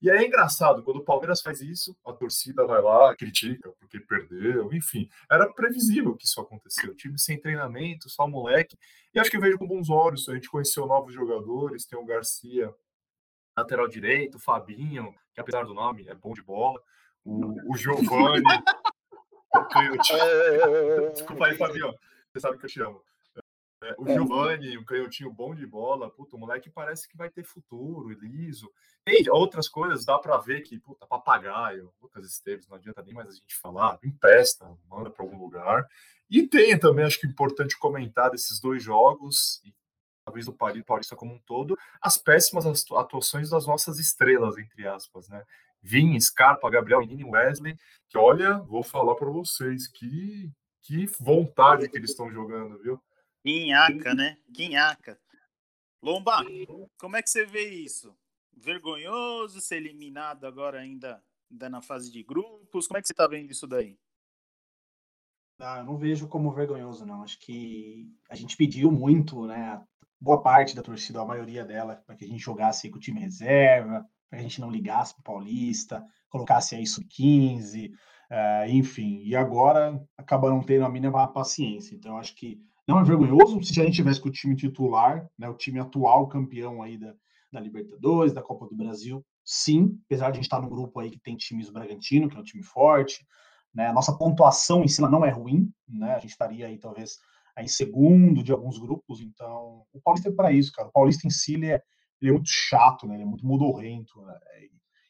E 0.03 0.09
é 0.09 0.21
engraçado, 0.21 0.83
quando 0.83 0.97
o 0.97 1.03
Palmeiras 1.05 1.39
faz 1.39 1.61
isso, 1.61 1.95
a 2.05 2.11
torcida 2.11 2.67
vai 2.67 2.81
lá, 2.81 3.15
critica 3.15 3.71
porque 3.79 4.01
perdeu, 4.01 4.73
enfim. 4.73 5.09
Era 5.31 5.49
previsível 5.53 6.13
que 6.13 6.25
isso 6.25 6.41
aconteceu. 6.41 6.91
O 6.91 6.93
time 6.93 7.17
sem 7.17 7.39
treinamento, 7.39 8.09
só 8.09 8.27
moleque. 8.27 8.77
E 9.15 9.19
acho 9.19 9.31
que 9.31 9.39
vejo 9.39 9.57
com 9.57 9.65
bons 9.65 9.89
olhos. 9.89 10.27
A 10.27 10.33
gente 10.33 10.49
conheceu 10.49 10.85
novos 10.85 11.13
jogadores, 11.13 11.85
tem 11.85 11.97
o 11.97 12.03
Garcia, 12.03 12.69
lateral 13.55 13.87
direito, 13.87 14.35
o 14.35 14.41
Fabinho, 14.41 15.15
que 15.33 15.39
apesar 15.39 15.63
do 15.63 15.73
nome 15.73 16.05
é 16.09 16.13
bom 16.13 16.33
de 16.33 16.41
bola, 16.41 16.81
o, 17.23 17.71
o 17.71 17.77
Giovanni. 17.77 18.43
Desculpa 21.13 21.47
aí, 21.47 21.55
Fabinho. 21.55 21.93
Você 22.33 22.41
sabe 22.41 22.57
que 22.57 22.65
eu 22.65 22.69
te 22.69 22.81
amo. 22.81 23.01
É, 23.83 23.95
o 23.97 24.07
Giovanni, 24.07 24.77
um 24.77 24.85
canhotinho 24.85 25.29
bom 25.29 25.53
de 25.53 25.67
bola, 25.67 26.09
puta, 26.09 26.37
o 26.37 26.39
moleque 26.39 26.69
parece 26.69 27.07
que 27.07 27.17
vai 27.17 27.29
ter 27.29 27.43
futuro, 27.43 28.09
liso. 28.11 28.71
Tem 29.03 29.29
outras 29.29 29.67
coisas, 29.67 30.05
dá 30.05 30.17
para 30.17 30.37
ver 30.37 30.61
que, 30.61 30.79
puta, 30.79 31.05
papagaio, 31.05 31.91
Lucas 32.01 32.25
Esteves, 32.25 32.67
não 32.69 32.77
adianta 32.77 33.03
nem 33.03 33.13
mais 33.13 33.27
a 33.27 33.33
gente 33.33 33.55
falar, 33.57 33.99
empresta, 34.01 34.65
manda 34.89 35.09
para 35.09 35.25
algum 35.25 35.37
lugar. 35.37 35.85
E 36.29 36.47
tem 36.47 36.79
também, 36.79 37.03
acho 37.03 37.19
que 37.19 37.27
é 37.27 37.29
importante 37.29 37.77
comentar 37.77 38.31
desses 38.31 38.57
dois 38.57 38.81
jogos, 38.81 39.61
e 39.65 39.73
talvez 40.23 40.45
do 40.45 40.53
Paulista 40.53 41.17
como 41.17 41.33
um 41.33 41.39
todo, 41.39 41.77
as 42.01 42.17
péssimas 42.17 42.65
atuações 42.93 43.49
das 43.49 43.67
nossas 43.67 43.99
estrelas, 43.99 44.57
entre 44.57 44.87
aspas, 44.87 45.27
né? 45.27 45.43
Vim, 45.81 46.17
Scarpa, 46.17 46.69
Gabriel, 46.69 47.01
Nini 47.01 47.25
Wesley, 47.25 47.77
que 48.07 48.17
olha, 48.17 48.59
vou 48.59 48.81
falar 48.81 49.15
para 49.15 49.29
vocês, 49.29 49.85
que, 49.89 50.49
que 50.81 51.05
vontade 51.19 51.89
que 51.89 51.97
eles 51.97 52.11
estão 52.11 52.31
jogando, 52.31 52.81
viu? 52.81 53.01
Guinhaca, 53.45 54.13
né? 54.13 54.37
Guinhaca. 54.49 55.19
Lomba, 56.01 56.43
como 56.97 57.15
é 57.15 57.21
que 57.21 57.29
você 57.29 57.45
vê 57.45 57.69
isso? 57.69 58.15
Vergonhoso 58.55 59.61
ser 59.61 59.77
eliminado 59.77 60.45
agora 60.45 60.79
ainda, 60.79 61.23
ainda 61.49 61.69
na 61.69 61.81
fase 61.81 62.11
de 62.11 62.23
grupos? 62.23 62.87
Como 62.87 62.97
é 62.97 63.01
que 63.01 63.07
você 63.07 63.13
tá 63.13 63.27
vendo 63.27 63.51
isso 63.51 63.67
daí? 63.67 63.97
Ah, 65.59 65.79
eu 65.79 65.85
não 65.85 65.97
vejo 65.97 66.27
como 66.27 66.51
vergonhoso, 66.51 67.05
não. 67.05 67.23
Acho 67.23 67.39
que 67.39 68.09
a 68.29 68.35
gente 68.35 68.57
pediu 68.57 68.91
muito, 68.91 69.45
né? 69.45 69.81
Boa 70.19 70.41
parte 70.41 70.75
da 70.75 70.81
torcida, 70.81 71.21
a 71.21 71.25
maioria 71.25 71.63
dela, 71.63 71.95
para 72.05 72.15
que 72.15 72.25
a 72.25 72.27
gente 72.27 72.43
jogasse 72.43 72.89
com 72.89 72.97
o 72.97 72.99
time 72.99 73.19
reserva, 73.19 74.05
para 74.29 74.39
que 74.39 74.45
a 74.45 74.47
gente 74.47 74.59
não 74.59 74.69
ligasse 74.69 75.13
para 75.13 75.21
o 75.21 75.23
Paulista, 75.23 76.03
colocasse 76.29 76.75
aí 76.75 76.85
sub-15, 76.85 77.91
uh, 77.91 78.69
enfim. 78.69 79.21
E 79.23 79.35
agora 79.35 80.01
acabaram 80.17 80.61
tendo 80.61 80.85
a 80.85 80.89
mínima 80.89 81.31
paciência. 81.31 81.95
Então, 81.95 82.17
acho 82.17 82.35
que 82.35 82.59
não 82.87 82.99
é 82.99 83.03
vergonhoso 83.03 83.63
se 83.63 83.79
a 83.79 83.85
gente 83.85 83.95
tivesse 83.95 84.19
com 84.19 84.29
o 84.29 84.31
time 84.31 84.55
titular, 84.55 85.27
né, 85.37 85.49
o 85.49 85.55
time 85.55 85.79
atual 85.79 86.27
campeão 86.27 86.81
aí 86.81 86.97
da, 86.97 87.13
da 87.51 87.59
Libertadores, 87.59 88.33
da 88.33 88.41
Copa 88.41 88.67
do 88.67 88.75
Brasil. 88.75 89.25
Sim, 89.43 89.99
apesar 90.05 90.27
de 90.27 90.31
a 90.31 90.35
gente 90.35 90.45
estar 90.45 90.61
no 90.61 90.69
grupo 90.69 90.99
aí 90.99 91.09
que 91.09 91.19
tem 91.19 91.35
times 91.35 91.69
Bragantino, 91.69 92.29
que 92.29 92.35
é 92.35 92.39
um 92.39 92.43
time 92.43 92.63
forte, 92.63 93.25
né, 93.73 93.87
a 93.87 93.93
nossa 93.93 94.17
pontuação 94.17 94.83
em 94.83 94.87
cima 94.87 95.09
não 95.09 95.25
é 95.25 95.29
ruim, 95.29 95.71
né, 95.87 96.13
a 96.13 96.19
gente 96.19 96.31
estaria 96.31 96.67
aí 96.67 96.77
talvez 96.77 97.17
aí 97.55 97.69
segundo 97.69 98.43
de 98.43 98.51
alguns 98.51 98.79
grupos, 98.79 99.21
então 99.21 99.85
o 99.93 100.01
Paulista 100.01 100.29
é 100.29 100.31
para 100.31 100.51
isso, 100.51 100.71
cara. 100.71 100.87
O 100.87 100.91
Paulista 100.91 101.27
em 101.27 101.29
si 101.29 101.53
ele 101.53 101.67
é, 101.67 101.81
ele 102.21 102.31
é 102.31 102.33
muito 102.33 102.49
chato, 102.49 103.07
né, 103.07 103.15
ele 103.15 103.23
é 103.23 103.25
muito 103.25 103.45
modorrento, 103.45 104.21
né, 104.21 104.37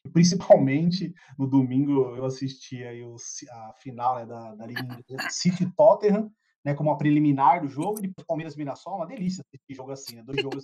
e 0.04 0.10
principalmente 0.10 1.14
no 1.38 1.46
domingo 1.46 2.14
eu 2.14 2.24
assisti 2.24 2.84
aí 2.84 3.02
o, 3.02 3.16
a 3.50 3.72
final 3.78 4.16
né, 4.16 4.26
da, 4.26 4.54
da 4.54 4.66
Liga 4.66 4.84
City 5.30 5.66
Tottenham, 5.74 6.30
né, 6.64 6.74
como 6.74 6.90
a 6.90 6.96
preliminar 6.96 7.60
do 7.60 7.68
jogo, 7.68 7.98
e 7.98 8.02
depois 8.02 8.26
Palmeiras 8.26 8.56
Mirassol, 8.56 8.96
uma 8.96 9.06
delícia 9.06 9.44
esse 9.52 9.74
jogo 9.74 9.92
assim, 9.92 10.16
né, 10.16 10.22
dois 10.22 10.40
jogos 10.40 10.62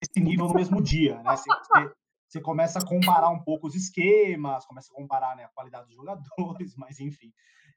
desse 0.00 0.20
nível 0.20 0.46
no 0.46 0.54
mesmo 0.54 0.82
dia, 0.82 1.22
né, 1.22 1.36
você, 1.36 1.50
você, 2.28 2.40
começa 2.40 2.78
a 2.78 2.86
comparar 2.86 3.30
um 3.30 3.42
pouco 3.42 3.66
os 3.66 3.74
esquemas, 3.74 4.66
começa 4.66 4.92
a 4.92 4.96
comparar 4.96 5.34
né, 5.36 5.44
a 5.44 5.48
qualidade 5.48 5.86
dos 5.86 5.96
jogadores, 5.96 6.74
mas 6.76 7.00
enfim. 7.00 7.32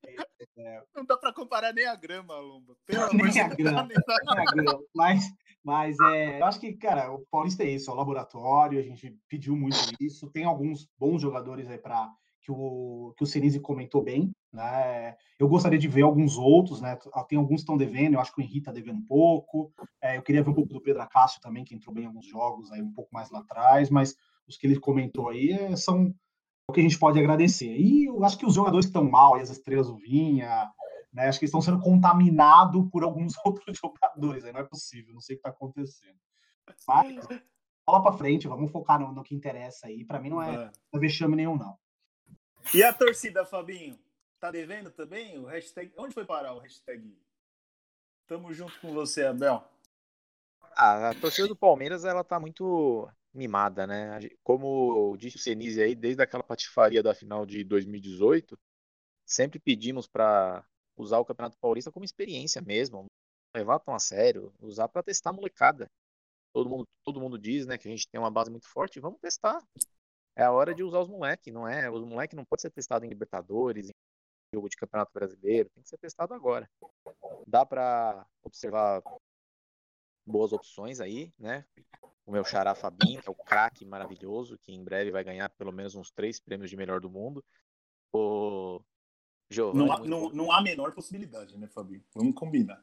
É, 0.05 0.15
é... 0.57 0.83
Não 0.93 1.05
dá 1.05 1.17
para 1.17 1.33
comparar 1.33 1.73
nem 1.73 1.87
a 1.87 1.95
grama, 1.95 2.37
Lomba. 2.37 2.75
nem, 3.13 3.41
a 3.41 3.47
grama, 3.47 3.87
nem 3.87 3.97
a 3.97 4.51
grama. 4.51 4.79
Mas, 4.93 5.23
mas 5.63 5.97
é, 5.99 6.39
eu 6.39 6.45
acho 6.45 6.59
que, 6.59 6.73
cara, 6.73 7.11
o 7.11 7.25
Paulista 7.31 7.63
é 7.63 7.69
isso, 7.69 7.89
é 7.89 7.93
o 7.93 7.97
laboratório, 7.97 8.79
a 8.79 8.83
gente 8.83 9.17
pediu 9.27 9.55
muito 9.55 9.77
isso. 9.99 10.29
Tem 10.29 10.43
alguns 10.43 10.87
bons 10.99 11.21
jogadores 11.21 11.67
aí 11.67 11.79
para 11.79 12.13
que 12.45 12.51
o, 12.51 13.13
que 13.17 13.23
o 13.23 13.27
Senise 13.27 13.59
comentou 13.59 14.03
bem. 14.03 14.31
Né? 14.53 15.15
Eu 15.39 15.49
gostaria 15.49 15.79
de 15.79 15.87
ver 15.87 16.03
alguns 16.03 16.37
outros, 16.37 16.79
né? 16.79 16.95
Tem 17.27 17.39
alguns 17.39 17.55
que 17.55 17.61
estão 17.61 17.75
devendo, 17.75 18.13
eu 18.13 18.19
acho 18.19 18.33
que 18.33 18.39
o 18.39 18.43
Henrique 18.43 18.59
está 18.59 18.71
devendo 18.71 18.99
um 18.99 19.05
pouco. 19.05 19.73
É, 19.99 20.15
eu 20.15 20.21
queria 20.21 20.43
ver 20.43 20.51
um 20.51 20.53
pouco 20.53 20.71
do 20.71 20.81
Pedro 20.81 21.01
Acácio 21.01 21.41
também, 21.41 21.63
que 21.65 21.73
entrou 21.73 21.93
bem 21.93 22.03
em 22.03 22.07
alguns 22.07 22.27
jogos 22.27 22.71
aí 22.71 22.81
um 22.81 22.93
pouco 22.93 23.09
mais 23.11 23.31
lá 23.31 23.39
atrás, 23.39 23.89
mas 23.89 24.15
os 24.47 24.57
que 24.57 24.67
ele 24.67 24.79
comentou 24.79 25.29
aí 25.29 25.51
é, 25.51 25.75
são 25.75 26.13
o 26.69 26.73
que 26.73 26.79
a 26.79 26.83
gente 26.83 26.99
pode 26.99 27.19
agradecer. 27.19 27.75
E 27.75 28.05
eu 28.05 28.23
acho 28.23 28.37
que 28.37 28.45
os 28.45 28.53
jogadores 28.53 28.85
que 28.85 28.91
estão 28.91 29.09
mal, 29.09 29.35
as 29.35 29.49
estrelas 29.49 29.87
do 29.87 29.97
Vinha, 29.97 30.71
né? 31.11 31.27
Acho 31.27 31.39
que 31.39 31.45
estão 31.45 31.61
sendo 31.61 31.79
contaminados 31.79 32.87
por 32.91 33.03
alguns 33.03 33.33
outros 33.43 33.75
jogadores. 33.75 34.45
Aí 34.45 34.53
não 34.53 34.59
é 34.59 34.65
possível, 34.65 35.15
não 35.15 35.21
sei 35.21 35.35
o 35.35 35.39
que 35.39 35.47
está 35.47 35.49
acontecendo. 35.49 36.19
Mas 36.87 37.27
bola 37.87 38.01
para 38.01 38.17
frente, 38.17 38.47
vamos 38.47 38.71
focar 38.71 38.99
no, 38.99 39.11
no 39.11 39.23
que 39.23 39.35
interessa 39.35 39.87
aí. 39.87 40.05
Para 40.05 40.19
mim 40.19 40.29
não 40.29 40.41
é, 40.41 40.71
é 40.93 40.99
vexame 40.99 41.35
nenhum, 41.35 41.57
não. 41.57 41.75
E 42.73 42.83
a 42.83 42.91
torcida, 42.91 43.45
Fabinho? 43.45 43.99
Tá 44.39 44.51
devendo 44.51 44.91
também? 44.91 45.37
O 45.37 45.45
hashtag. 45.45 45.91
Onde 45.97 46.13
foi 46.13 46.25
parar 46.25 46.53
o 46.53 46.59
hashtag? 46.59 47.15
Tamo 48.27 48.53
junto 48.53 48.79
com 48.79 48.93
você, 48.93 49.25
Abel. 49.25 49.63
Ah, 50.75 51.09
a 51.09 51.15
torcida 51.15 51.47
do 51.47 51.55
Palmeiras 51.55 52.03
ela 52.05 52.23
tá 52.23 52.39
muito 52.39 53.09
mimada, 53.33 53.85
né? 53.85 54.19
Como 54.43 55.15
disse 55.17 55.37
o 55.37 55.39
Senise 55.39 55.81
aí, 55.81 55.95
desde 55.95 56.21
aquela 56.21 56.43
patifaria 56.43 57.03
da 57.03 57.13
final 57.13 57.45
de 57.45 57.63
2018, 57.63 58.57
sempre 59.25 59.59
pedimos 59.59 60.07
para 60.07 60.65
usar 60.97 61.19
o 61.19 61.25
Campeonato 61.25 61.57
Paulista 61.57 61.91
como 61.91 62.05
experiência 62.05 62.61
mesmo, 62.61 63.05
levar 63.55 63.79
tão 63.79 63.93
a 63.93 63.99
sério, 63.99 64.53
usar 64.59 64.87
para 64.87 65.03
testar 65.03 65.29
a 65.29 65.33
molecada. 65.33 65.89
Todo 66.53 66.69
mundo, 66.69 66.87
todo 67.03 67.19
mundo 67.19 67.37
diz, 67.37 67.65
né, 67.65 67.77
que 67.77 67.87
a 67.87 67.91
gente 67.91 68.07
tem 68.07 68.19
uma 68.19 68.31
base 68.31 68.49
muito 68.49 68.67
forte, 68.67 68.99
vamos 68.99 69.19
testar 69.19 69.61
é 70.35 70.43
a 70.43 70.51
hora 70.51 70.73
de 70.73 70.83
usar 70.83 70.99
os 70.99 71.07
moleques, 71.07 71.53
não 71.53 71.67
é? 71.67 71.89
Os 71.89 72.03
moleques 72.03 72.35
não 72.35 72.45
pode 72.45 72.61
ser 72.61 72.69
testado 72.69 73.05
em 73.05 73.09
Libertadores, 73.09 73.89
em 73.89 73.93
jogo 74.53 74.69
de 74.69 74.77
Campeonato 74.77 75.13
Brasileiro, 75.13 75.69
tem 75.69 75.83
que 75.83 75.89
ser 75.89 75.97
testado 75.97 76.33
agora. 76.33 76.69
Dá 77.47 77.65
para 77.65 78.25
observar 78.43 79.01
boas 80.25 80.51
opções 80.51 80.99
aí, 80.99 81.31
né? 81.39 81.65
O 82.25 82.31
meu 82.31 82.43
xará 82.43 82.73
Fabinho, 82.73 83.21
que 83.21 83.29
é 83.29 83.31
o 83.31 83.35
craque 83.35 83.85
maravilhoso, 83.85 84.57
que 84.57 84.73
em 84.73 84.83
breve 84.83 85.11
vai 85.11 85.23
ganhar 85.23 85.49
pelo 85.49 85.71
menos 85.71 85.95
uns 85.95 86.11
três 86.11 86.39
prêmios 86.39 86.69
de 86.69 86.75
melhor 86.75 86.99
do 86.99 87.09
mundo. 87.09 87.43
O 88.11 88.81
Giovanni, 89.49 89.85
não, 89.85 89.93
há, 89.93 89.99
não, 89.99 90.29
não 90.29 90.51
há 90.51 90.61
menor 90.61 90.91
possibilidade, 90.93 91.57
né, 91.57 91.67
Fabinho? 91.67 92.03
Vamos 92.15 92.33
combinar. 92.33 92.81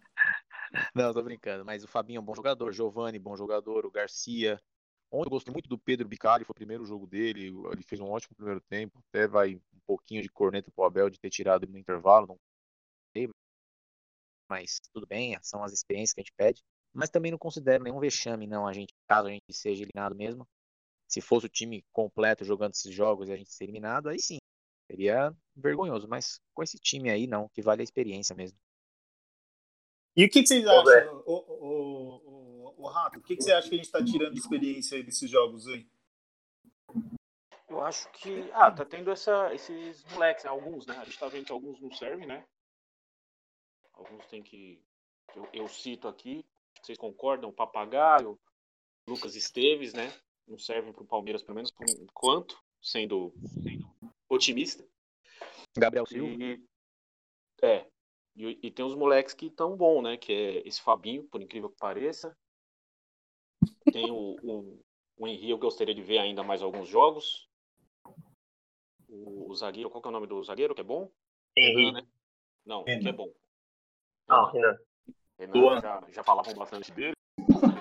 não, 0.94 1.12
tô 1.12 1.22
brincando. 1.22 1.64
Mas 1.64 1.82
o 1.82 1.88
Fabinho 1.88 2.18
é 2.18 2.20
um 2.20 2.24
bom 2.24 2.34
jogador, 2.34 2.72
Giovanni, 2.72 3.18
bom 3.18 3.36
jogador, 3.36 3.84
o 3.84 3.90
Garcia, 3.90 4.62
Ontem 5.12 5.26
eu 5.26 5.30
gostei 5.30 5.52
muito 5.52 5.68
do 5.68 5.78
Pedro 5.78 6.08
Bicari, 6.08 6.44
foi 6.44 6.52
o 6.52 6.54
primeiro 6.54 6.86
jogo 6.86 7.06
dele, 7.06 7.52
ele 7.70 7.82
fez 7.82 8.00
um 8.00 8.08
ótimo 8.08 8.34
primeiro 8.34 8.62
tempo, 8.62 8.98
até 9.08 9.28
vai 9.28 9.56
um 9.56 9.80
pouquinho 9.86 10.22
de 10.22 10.28
corneta 10.30 10.70
pro 10.70 10.84
Abel 10.84 11.10
de 11.10 11.20
ter 11.20 11.28
tirado 11.28 11.64
ele 11.64 11.72
no 11.72 11.78
intervalo, 11.78 12.28
não 12.28 12.38
sei, 13.14 13.28
mas 14.52 14.80
tudo 14.92 15.06
bem, 15.06 15.38
são 15.40 15.64
as 15.64 15.72
experiências 15.72 16.12
que 16.12 16.20
a 16.20 16.24
gente 16.24 16.34
pede. 16.36 16.62
Mas 16.92 17.08
também 17.08 17.30
não 17.30 17.38
considero 17.38 17.82
nenhum 17.82 17.98
vexame, 17.98 18.46
não, 18.46 18.66
a 18.66 18.72
gente, 18.74 18.92
caso 19.08 19.28
a 19.28 19.30
gente 19.30 19.50
seja 19.50 19.82
eliminado 19.82 20.14
mesmo. 20.14 20.46
Se 21.08 21.22
fosse 21.22 21.46
o 21.46 21.48
time 21.48 21.82
completo 21.90 22.44
jogando 22.44 22.72
esses 22.72 22.94
jogos 22.94 23.28
e 23.28 23.32
a 23.32 23.36
gente 23.36 23.50
ser 23.50 23.64
eliminado, 23.64 24.10
aí 24.10 24.20
sim, 24.20 24.36
seria 24.90 25.34
vergonhoso, 25.56 26.06
mas 26.06 26.38
com 26.52 26.62
esse 26.62 26.78
time 26.78 27.10
aí 27.10 27.26
não, 27.26 27.48
que 27.48 27.62
vale 27.62 27.80
a 27.80 27.84
experiência 27.84 28.36
mesmo. 28.36 28.58
E 30.14 30.26
o 30.26 30.28
que, 30.28 30.42
que 30.42 30.48
vocês 30.48 30.66
acham, 30.66 31.22
o, 31.24 31.32
o, 31.32 32.16
o 32.28 32.41
Rato, 32.88 33.18
o 33.18 33.22
que, 33.22 33.36
que 33.36 33.42
você 33.42 33.52
acha 33.52 33.68
que 33.68 33.74
a 33.74 33.78
gente 33.78 33.86
está 33.86 34.04
tirando 34.04 34.34
de 34.34 34.40
experiência 34.40 34.96
aí 34.96 35.02
desses 35.02 35.30
jogos 35.30 35.66
aí? 35.68 35.86
Eu 37.68 37.82
acho 37.82 38.10
que. 38.12 38.50
Ah, 38.52 38.70
tá 38.70 38.84
tendo 38.84 39.10
essa, 39.10 39.52
esses 39.54 40.04
moleques, 40.12 40.44
né? 40.44 40.50
alguns, 40.50 40.86
né? 40.86 40.96
A 40.98 41.04
gente 41.04 41.18
tá 41.18 41.28
vendo 41.28 41.46
que 41.46 41.52
alguns 41.52 41.80
não 41.80 41.90
servem, 41.90 42.26
né? 42.26 42.44
Alguns 43.94 44.26
tem 44.26 44.42
que. 44.42 44.82
Eu, 45.34 45.48
eu 45.52 45.68
cito 45.68 46.06
aqui, 46.06 46.44
vocês 46.82 46.98
concordam? 46.98 47.48
O 47.48 47.52
Papagaio, 47.52 48.38
Lucas 49.08 49.36
Esteves, 49.36 49.94
né? 49.94 50.12
Não 50.46 50.58
servem 50.58 50.92
para 50.92 51.02
o 51.02 51.06
Palmeiras, 51.06 51.42
pelo 51.42 51.56
menos 51.56 51.70
por 51.70 51.88
enquanto, 51.88 52.62
sendo, 52.80 53.32
sendo 53.62 53.88
otimista. 54.28 54.86
Gabriel 55.76 56.06
Silva. 56.06 56.42
E, 56.42 56.62
é. 57.62 57.86
E, 58.34 58.58
e, 58.62 58.70
tem 58.70 58.84
os 58.84 58.94
moleques 58.94 59.34
que 59.34 59.46
estão 59.46 59.76
bom, 59.76 60.02
né? 60.02 60.16
Que 60.16 60.32
é 60.32 60.68
esse 60.68 60.80
Fabinho, 60.80 61.24
por 61.24 61.40
incrível 61.40 61.70
que 61.70 61.76
pareça. 61.76 62.36
Tem 63.92 64.10
o, 64.10 64.36
o, 64.42 64.84
o 65.18 65.26
Henry, 65.26 65.50
eu 65.50 65.58
gostaria 65.58 65.94
de 65.94 66.02
ver 66.02 66.18
ainda 66.18 66.42
mais 66.42 66.62
alguns 66.62 66.88
jogos. 66.88 67.48
O, 69.08 69.50
o, 69.50 69.54
zagueiro, 69.54 69.90
qual 69.90 70.00
que 70.00 70.08
é 70.08 70.10
o 70.10 70.12
nome 70.12 70.26
do 70.26 70.42
zagueiro 70.42 70.74
que 70.74 70.80
é 70.80 70.84
bom? 70.84 71.10
Henry. 71.56 71.92
né? 71.92 72.06
Não, 72.64 72.84
Renan. 72.84 73.00
que 73.02 73.08
é 73.08 73.12
bom. 73.12 73.32
Não, 74.28 74.50
Renan. 74.50 74.78
Renan 75.38 75.80
já, 75.80 76.04
já 76.10 76.24
falavam 76.24 76.54
bastante 76.54 76.90
dele. 76.92 77.14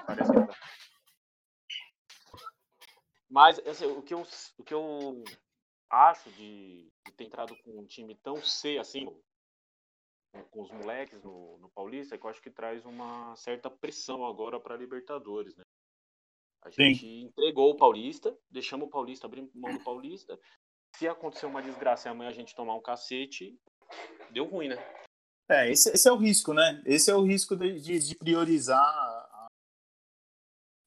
Parece 0.06 0.32
que 0.32 0.46
tá... 0.46 0.54
Mas 3.30 3.60
assim, 3.60 3.86
o, 3.86 4.02
que 4.02 4.14
eu, 4.14 4.28
o 4.58 4.64
que 4.64 4.74
eu 4.74 5.24
acho 5.90 6.30
de, 6.32 6.92
de 7.06 7.12
ter 7.14 7.24
entrado 7.24 7.56
com 7.64 7.80
um 7.80 7.86
time 7.86 8.14
tão 8.16 8.36
C 8.44 8.78
assim, 8.78 9.06
com, 10.32 10.44
com 10.44 10.62
os 10.62 10.72
moleques 10.72 11.24
no, 11.24 11.58
no 11.60 11.70
Paulista, 11.70 12.16
é 12.16 12.18
que 12.18 12.26
eu 12.26 12.30
acho 12.30 12.42
que 12.42 12.52
traz 12.52 12.86
uma 12.86 13.34
certa 13.38 13.70
pressão 13.70 14.26
agora 14.26 14.60
para 14.60 14.76
Libertadores, 14.76 15.56
né? 15.56 15.64
A 16.64 16.70
gente 16.70 17.00
Sim. 17.00 17.22
entregou 17.24 17.72
o 17.72 17.78
Paulista, 17.78 18.38
deixamos 18.50 18.88
o 18.88 18.90
Paulista, 18.90 19.26
abrir 19.26 19.50
mão 19.54 19.78
do 19.78 19.84
Paulista. 19.84 20.40
Se 20.96 21.08
acontecer 21.08 21.46
uma 21.46 21.62
desgraça 21.62 22.08
e 22.08 22.12
amanhã 22.12 22.30
a 22.30 22.34
gente 22.34 22.54
tomar 22.54 22.76
um 22.76 22.82
cacete, 22.82 23.60
deu 24.30 24.46
ruim, 24.46 24.68
né? 24.68 24.76
É, 25.50 25.70
esse, 25.70 25.90
esse 25.90 26.08
é 26.08 26.12
o 26.12 26.18
risco, 26.18 26.54
né? 26.54 26.82
Esse 26.86 27.10
é 27.10 27.16
o 27.16 27.24
risco 27.24 27.56
de, 27.56 27.80
de, 27.80 28.00
de 28.00 28.16
priorizar 28.16 29.30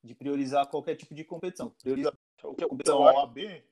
de 0.02 0.14
priorizar 0.14 0.68
qualquer 0.68 0.96
tipo 0.96 1.14
de 1.14 1.24
competição. 1.24 1.70
Priorizar 1.70 2.12
O 2.12 2.36
que, 2.36 2.44
eu- 2.46 2.50
o 2.50 2.54
que 2.56 2.68
competição 2.68 3.00
eu 3.00 3.06
A 3.08 3.10
acho, 3.10 3.20
ou 3.20 3.26
B, 3.28 3.64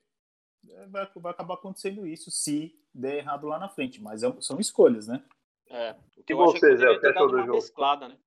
é, 0.67 0.87
vai, 0.87 1.11
vai 1.15 1.31
acabar 1.31 1.53
acontecendo 1.53 2.07
isso 2.07 2.31
se 2.31 2.75
der 2.93 3.17
errado 3.17 3.45
lá 3.47 3.59
na 3.59 3.69
frente. 3.69 4.01
Mas 4.01 4.23
é- 4.23 4.41
são 4.41 4.59
escolhas, 4.59 5.07
né? 5.07 5.23
é, 5.69 5.91
o 6.17 6.23
que 6.23 6.33
E 6.33 6.35
eu 6.35 6.43
acho 6.43 6.57
é 6.57 6.59
que 6.59 6.99
ter 6.99 7.13
dado 7.13 7.27
do 7.27 7.35
uma 7.37 7.45
jogo? 7.45 7.53
mesclada, 7.53 8.09
né? 8.09 8.17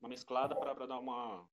Uma 0.00 0.08
mesclada 0.08 0.56
para 0.56 0.86
dar 0.86 0.98
uma, 0.98 1.46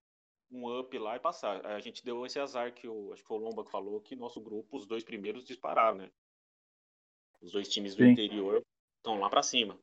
um 0.52 0.80
up 0.80 0.98
lá 0.98 1.16
e 1.16 1.20
passar. 1.20 1.66
A 1.66 1.80
gente 1.80 2.04
deu 2.04 2.26
esse 2.26 2.40
azar 2.40 2.74
que 2.74 2.88
o, 2.88 3.14
acho 3.14 3.24
que 3.24 3.34
o 3.34 3.38
Lomba 3.38 3.64
que 3.64 3.72
falou 3.72 4.02
que 4.02 4.16
nosso 4.16 4.40
grupo, 4.42 4.78
os 4.78 4.86
dois 4.86 5.04
primeiros 5.04 5.44
dispararam, 5.44 5.98
né? 5.98 6.12
Os 7.42 7.52
dois 7.52 7.68
times 7.68 7.96
do 7.96 8.04
Sim. 8.04 8.12
interior 8.12 8.64
estão 8.98 9.20
lá 9.20 9.30
para 9.30 9.44
cima. 9.44 9.78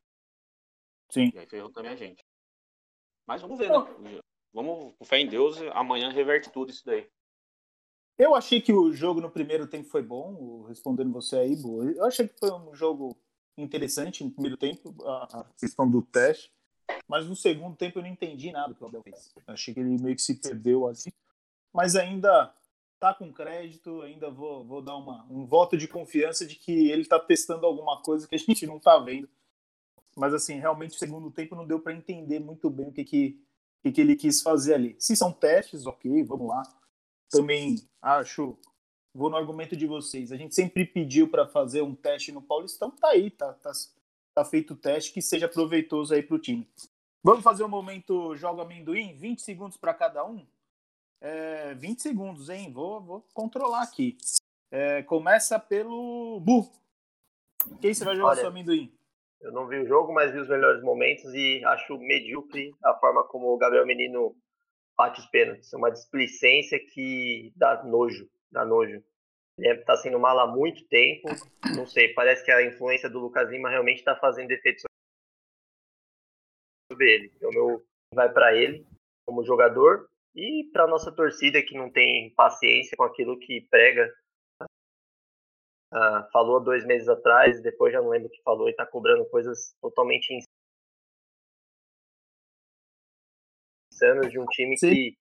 Sim. 1.09 1.31
E 1.33 1.39
aí 1.39 1.47
ferrou 1.47 1.71
também 1.71 1.91
a 1.91 1.95
gente. 1.95 2.23
Mas 3.25 3.41
vamos 3.41 3.57
ver, 3.57 3.69
né? 3.69 4.19
Vamos, 4.53 4.95
com 4.97 5.05
fé 5.05 5.19
em 5.19 5.27
Deus, 5.27 5.57
amanhã 5.73 6.09
reverte 6.09 6.49
tudo 6.49 6.71
isso 6.71 6.85
daí. 6.85 7.09
Eu 8.17 8.33
achei 8.33 8.61
que 8.61 8.71
o 8.71 8.93
jogo 8.93 9.19
no 9.19 9.29
primeiro 9.29 9.67
tempo 9.67 9.89
foi 9.89 10.01
bom, 10.01 10.63
respondendo 10.63 11.11
você 11.11 11.37
aí, 11.37 11.55
boa. 11.55 11.83
Eu 11.83 12.05
achei 12.05 12.27
que 12.27 12.39
foi 12.39 12.51
um 12.51 12.73
jogo 12.73 13.17
interessante 13.57 14.23
no 14.23 14.31
primeiro 14.31 14.55
tempo, 14.55 14.95
a 15.05 15.45
questão 15.59 15.89
do 15.89 16.01
teste. 16.01 16.54
Mas 17.07 17.27
no 17.27 17.35
segundo 17.35 17.75
tempo 17.75 17.99
eu 17.99 18.03
não 18.03 18.09
entendi 18.09 18.51
nada 18.51 18.73
que 18.73 18.83
o 18.83 18.87
Abel 18.87 19.03
fez. 19.03 19.33
Achei 19.47 19.73
que 19.73 19.79
ele 19.79 20.01
meio 20.01 20.15
que 20.15 20.21
se 20.21 20.35
perdeu 20.35 20.87
assim. 20.87 21.11
Mas 21.73 21.95
ainda 21.95 22.53
tá 22.99 23.13
com 23.13 23.31
crédito, 23.31 24.01
ainda 24.01 24.29
vou, 24.29 24.63
vou 24.63 24.81
dar 24.81 24.95
uma, 24.95 25.25
um 25.29 25.45
voto 25.45 25.77
de 25.77 25.87
confiança 25.87 26.45
de 26.45 26.55
que 26.55 26.89
ele 26.89 27.05
tá 27.05 27.19
testando 27.19 27.65
alguma 27.65 28.01
coisa 28.01 28.27
que 28.27 28.35
a 28.35 28.39
gente 28.39 28.65
não 28.65 28.79
tá 28.79 28.97
vendo. 28.99 29.29
Mas 30.15 30.33
assim, 30.33 30.59
realmente 30.59 30.95
o 30.95 30.99
segundo 30.99 31.29
tempo 31.29 31.55
não 31.55 31.67
deu 31.67 31.79
para 31.79 31.93
entender 31.93 32.39
muito 32.39 32.69
bem 32.69 32.87
o 32.87 32.91
que, 32.91 33.03
que, 33.03 33.39
que, 33.83 33.91
que 33.91 34.01
ele 34.01 34.15
quis 34.15 34.41
fazer 34.41 34.73
ali. 34.73 34.95
Se 34.97 35.15
são 35.15 35.31
testes, 35.31 35.85
ok, 35.85 36.23
vamos 36.23 36.47
lá 36.47 36.63
também 37.29 37.75
acho, 38.01 38.57
vou 39.13 39.29
no 39.29 39.37
argumento 39.37 39.75
de 39.75 39.85
vocês, 39.85 40.31
a 40.31 40.37
gente 40.37 40.55
sempre 40.55 40.85
pediu 40.85 41.29
para 41.29 41.47
fazer 41.47 41.81
um 41.81 41.95
teste 41.95 42.31
no 42.31 42.41
Paulistão, 42.41 42.91
tá 42.91 43.09
aí, 43.09 43.29
tá, 43.29 43.53
tá, 43.53 43.71
tá 44.35 44.43
feito 44.43 44.73
o 44.73 44.77
teste 44.77 45.13
que 45.13 45.21
seja 45.21 45.47
proveitoso 45.47 46.13
aí 46.13 46.21
para 46.21 46.35
o 46.35 46.39
time. 46.39 46.69
Vamos 47.23 47.41
fazer 47.41 47.63
o 47.63 47.67
um 47.67 47.69
momento 47.69 48.35
Joga 48.35 48.63
Amendoim? 48.63 49.15
20 49.15 49.41
segundos 49.41 49.77
para 49.77 49.93
cada 49.93 50.25
um? 50.25 50.45
É, 51.21 51.73
20 51.73 52.01
segundos, 52.01 52.49
hein? 52.49 52.71
Vou, 52.71 53.01
vou 53.01 53.27
controlar 53.33 53.81
aqui. 53.81 54.17
É, 54.69 55.01
começa 55.03 55.57
pelo 55.57 56.39
Bu. 56.41 56.69
Quem 57.81 57.93
você 57.93 58.03
vai 58.03 58.15
jogar 58.15 58.31
Olha, 58.31 58.41
seu 58.41 58.49
amendoim? 58.49 58.93
Eu 59.41 59.51
não 59.51 59.67
vi 59.67 59.79
o 59.79 59.87
jogo, 59.87 60.13
mas 60.13 60.31
vi 60.31 60.39
os 60.39 60.49
melhores 60.49 60.83
momentos 60.83 61.33
e 61.33 61.63
acho 61.65 61.97
medíocre 61.97 62.75
a 62.83 62.93
forma 62.95 63.23
como 63.23 63.53
o 63.53 63.57
Gabriel 63.57 63.85
Menino 63.85 64.35
bate 64.97 65.19
os 65.19 65.25
pênaltis. 65.27 65.73
É 65.73 65.77
uma 65.77 65.91
displicência 65.91 66.79
que 66.79 67.53
dá 67.55 67.83
nojo, 67.83 68.29
dá 68.51 68.65
nojo. 68.65 69.01
Ele 69.57 69.79
está 69.79 69.95
sendo 69.95 70.19
mal 70.19 70.37
há 70.39 70.47
muito 70.47 70.85
tempo. 70.87 71.27
Não 71.75 71.85
sei, 71.85 72.13
parece 72.13 72.43
que 72.43 72.51
a 72.51 72.65
influência 72.65 73.09
do 73.09 73.19
Lucas 73.19 73.49
Lima 73.49 73.69
realmente 73.69 73.99
está 73.99 74.15
fazendo 74.15 74.51
efeito 74.51 74.81
sobre 76.91 77.13
ele. 77.13 77.31
Então, 77.35 77.49
meu 77.51 77.85
vai 78.13 78.31
para 78.31 78.55
ele 78.55 78.85
como 79.25 79.43
jogador 79.43 80.09
e 80.33 80.69
para 80.71 80.87
nossa 80.87 81.11
torcida 81.11 81.61
que 81.61 81.77
não 81.77 81.91
tem 81.91 82.33
paciência 82.33 82.95
com 82.95 83.03
aquilo 83.03 83.39
que 83.39 83.61
prega. 83.69 84.13
Ah, 85.91 86.27
falou 86.31 86.61
dois 86.61 86.85
meses 86.85 87.07
atrás, 87.07 87.61
depois 87.61 87.93
já 87.93 88.01
não 88.01 88.09
lembro 88.09 88.27
o 88.27 88.31
que 88.31 88.41
falou 88.41 88.67
e 88.67 88.71
está 88.71 88.85
cobrando 88.85 89.25
coisas 89.29 89.75
totalmente 89.81 90.37
insanas 93.91 94.29
de 94.29 94.37
um 94.37 94.45
time 94.47 94.77
Sim. 94.77 94.89
que 94.89 95.17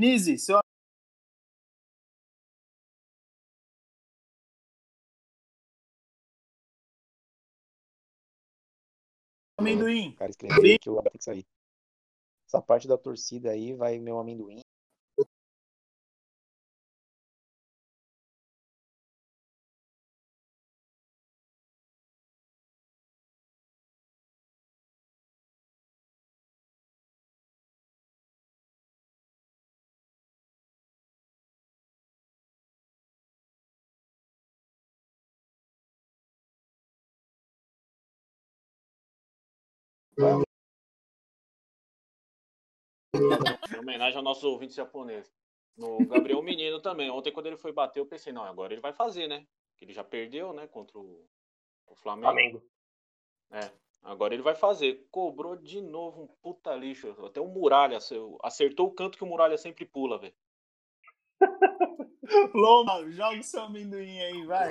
Nise, 0.00 0.38
seu 0.38 0.58
amendoim. 9.58 10.08
O 10.08 10.16
cara 10.16 10.30
escreveu 10.30 10.78
que 10.80 10.88
o 10.88 10.98
Abel 10.98 11.12
tem 11.12 11.18
que 11.18 11.24
sair. 11.24 11.46
Essa 12.46 12.62
parte 12.62 12.88
da 12.88 12.96
torcida 12.96 13.50
aí 13.50 13.74
vai 13.74 13.98
meu 13.98 14.18
amendoim. 14.18 14.62
Em 43.74 43.78
homenagem 43.78 44.16
ao 44.16 44.22
nosso 44.22 44.48
ouvinte 44.48 44.74
japonês. 44.74 45.32
No 45.76 46.06
Gabriel 46.06 46.42
Menino 46.42 46.80
também. 46.80 47.10
Ontem, 47.10 47.32
quando 47.32 47.46
ele 47.46 47.56
foi 47.56 47.72
bater, 47.72 48.00
eu 48.00 48.06
pensei, 48.06 48.32
não, 48.32 48.44
agora 48.44 48.72
ele 48.72 48.80
vai 48.80 48.92
fazer, 48.92 49.26
né? 49.28 49.46
Que 49.76 49.84
ele 49.84 49.92
já 49.92 50.04
perdeu, 50.04 50.52
né? 50.52 50.66
Contra 50.66 50.98
o, 50.98 51.26
o 51.86 51.94
Flamengo. 51.94 52.26
Flamengo. 52.26 52.62
É, 53.50 53.72
agora 54.02 54.34
ele 54.34 54.42
vai 54.42 54.54
fazer. 54.54 55.06
Cobrou 55.10 55.56
de 55.56 55.80
novo 55.80 56.22
um 56.22 56.26
puta 56.42 56.74
lixo. 56.74 57.10
Até 57.24 57.40
o 57.40 57.48
Muralha 57.48 57.96
acer- 57.96 58.20
acertou 58.42 58.88
o 58.88 58.92
canto 58.92 59.16
que 59.16 59.24
o 59.24 59.26
Muralha 59.26 59.56
sempre 59.56 59.84
pula, 59.84 60.18
velho. 60.18 60.34
Loma, 62.54 63.10
joga 63.10 63.40
o 63.40 63.42
seu 63.42 63.62
amendoim 63.62 64.20
aí, 64.20 64.44
vai. 64.44 64.68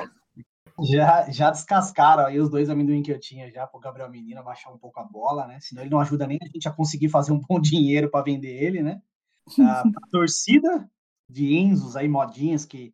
Já, 0.84 1.30
já 1.30 1.50
descascaram 1.52 2.26
aí 2.26 2.39
os 2.39 2.50
dois 2.50 2.70
amendoim 2.70 3.02
que 3.02 3.12
eu 3.12 3.20
tinha 3.20 3.52
já 3.52 3.68
pro 3.68 3.80
Gabriel 3.80 4.10
Menino 4.10 4.39
abaixar 4.39 4.74
um 4.74 4.78
pouco 4.78 5.00
a 5.00 5.04
bola, 5.04 5.48
né? 5.48 5.60
Senão 5.60 5.84
ele 5.84 5.92
não 5.92 6.00
ajuda 6.00 6.28
nem 6.28 6.38
a 6.42 6.46
gente 6.46 6.68
a 6.68 6.72
conseguir 6.72 7.10
fazer 7.10 7.32
um 7.32 7.39
bom 7.39 7.60
dinheiro 7.62 8.10
para 8.10 8.24
vender 8.24 8.63
ele, 8.63 8.82
né? 8.82 9.02
A, 9.60 9.82
a 9.82 10.08
torcida 10.12 10.89
de 11.30 11.56
Enzos 11.56 11.96
aí, 11.96 12.08
modinhas, 12.08 12.65
que, 12.65 12.94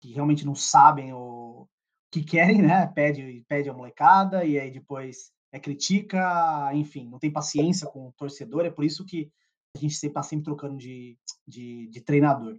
que 0.00 0.12
realmente 0.12 0.44
não 0.44 0.54
sabem 0.54 1.12
o 1.12 1.66
que 2.10 2.22
querem, 2.22 2.60
né? 2.62 2.86
Pede, 2.88 3.44
pede 3.48 3.68
a 3.68 3.74
molecada 3.74 4.44
e 4.44 4.58
aí 4.58 4.70
depois 4.70 5.32
é, 5.52 5.58
critica, 5.58 6.70
enfim, 6.74 7.08
não 7.08 7.18
tem 7.18 7.30
paciência 7.30 7.86
com 7.86 8.08
o 8.08 8.12
torcedor, 8.12 8.64
é 8.64 8.70
por 8.70 8.84
isso 8.84 9.04
que 9.04 9.30
a 9.76 9.78
gente 9.78 9.94
sempre 9.94 10.10
está 10.10 10.22
sempre 10.22 10.44
trocando 10.44 10.76
de, 10.76 11.18
de, 11.46 11.88
de 11.88 12.00
treinador. 12.00 12.58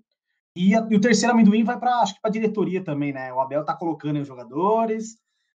E, 0.55 0.75
a- 0.75 0.87
e 0.89 0.95
o 0.95 1.01
terceiro 1.01 1.33
amendoim 1.33 1.63
vai 1.63 1.79
para 1.79 1.95
acho 1.99 2.13
que 2.15 2.21
para 2.21 2.31
diretoria 2.31 2.83
também, 2.83 3.11
né? 3.11 3.33
O 3.33 3.39
Abel 3.41 3.65
tá 3.65 3.75
colocando 3.75 4.17
aí 4.17 4.21
os 4.21 4.27
jogadores, 4.27 5.17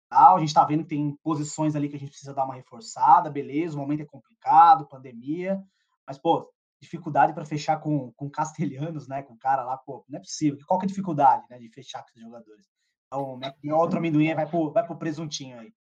tal. 0.09 0.37
A 0.37 0.40
gente 0.40 0.54
tá 0.54 0.64
vendo 0.64 0.83
que 0.85 0.90
tem 0.90 1.16
posições 1.22 1.74
ali 1.74 1.88
que 1.88 1.96
a 1.96 1.98
gente 1.98 2.11
precisa 2.11 2.33
dar 2.35 2.44
uma 2.44 2.54
reforçada, 2.54 3.30
beleza. 3.30 3.76
O 3.76 3.80
momento 3.80 4.02
é 4.02 4.07
complicado, 4.07 4.87
pandemia, 4.87 5.61
mas 6.07 6.16
pô, 6.18 6.48
dificuldade 6.80 7.33
para 7.33 7.44
fechar 7.44 7.78
com, 7.80 8.12
com 8.12 8.30
castelhanos, 8.30 9.09
né? 9.09 9.22
Com 9.22 9.35
o 9.35 9.38
cara 9.38 9.64
lá, 9.64 9.76
pô, 9.76 10.04
não 10.09 10.18
é 10.18 10.20
possível. 10.22 10.59
Qual 10.66 10.78
que 10.78 10.85
é 10.85 10.87
a 10.87 10.88
dificuldade, 10.88 11.44
né? 11.50 11.59
De 11.59 11.68
fechar 11.70 12.02
com 12.02 12.11
esses 12.11 12.22
jogadores? 12.22 12.66
Então, 13.07 13.37
né, 13.38 13.52
outro 13.74 13.98
amendoim 13.98 14.35
vai 14.35 14.46
pro, 14.48 14.70
vai 14.70 14.85
pro 14.87 14.96
presuntinho 14.96 15.59
aí. 15.59 15.72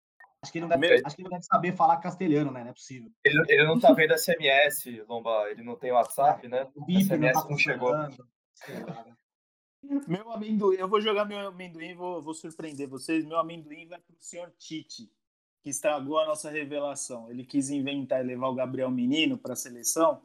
Acho 0.42 0.52
que, 0.52 0.58
ele 0.58 0.66
não 0.68 0.78
deve, 0.78 1.02
acho 1.06 1.16
que 1.16 1.22
ele 1.22 1.30
não 1.30 1.38
deve 1.38 1.46
saber 1.46 1.74
falar 1.74 1.98
castelhano, 1.98 2.52
né? 2.52 2.64
Não 2.64 2.72
é 2.72 2.74
possível. 2.74 3.10
Ele, 3.24 3.42
ele 3.48 3.64
não 3.66 3.80
tá 3.80 3.94
vendo 3.94 4.14
SMS, 4.14 5.04
Lomba. 5.08 5.50
Ele 5.50 5.64
não 5.64 5.78
tem 5.78 5.92
WhatsApp, 5.92 6.48
né? 6.50 6.68
O 6.76 6.84
BIP 6.84 7.18
não 7.18 7.30
SMS 7.30 7.34
tá 7.44 7.50
não 7.50 7.58
chegou. 7.58 7.94
Né? 8.70 9.16
Meu 10.08 10.32
amendoim, 10.32 10.78
eu 10.78 10.88
vou 10.88 11.02
jogar 11.02 11.26
meu 11.26 11.40
amendoim, 11.40 11.94
vou, 11.94 12.22
vou 12.22 12.34
surpreender 12.34 12.88
vocês. 12.88 13.26
Meu 13.26 13.38
amendoim 13.38 13.86
vai 13.86 14.00
pro 14.00 14.16
senhor 14.18 14.50
Tite. 14.58 15.12
que 15.62 15.70
estragou 15.70 16.18
a 16.20 16.26
nossa 16.26 16.50
revelação. 16.50 17.30
Ele 17.30 17.46
quis 17.46 17.70
inventar 17.70 18.24
e 18.24 18.28
levar 18.28 18.48
o 18.48 18.56
Gabriel 18.56 18.90
Menino 18.90 19.38
para 19.38 19.54
a 19.54 19.58
seleção, 19.58 20.22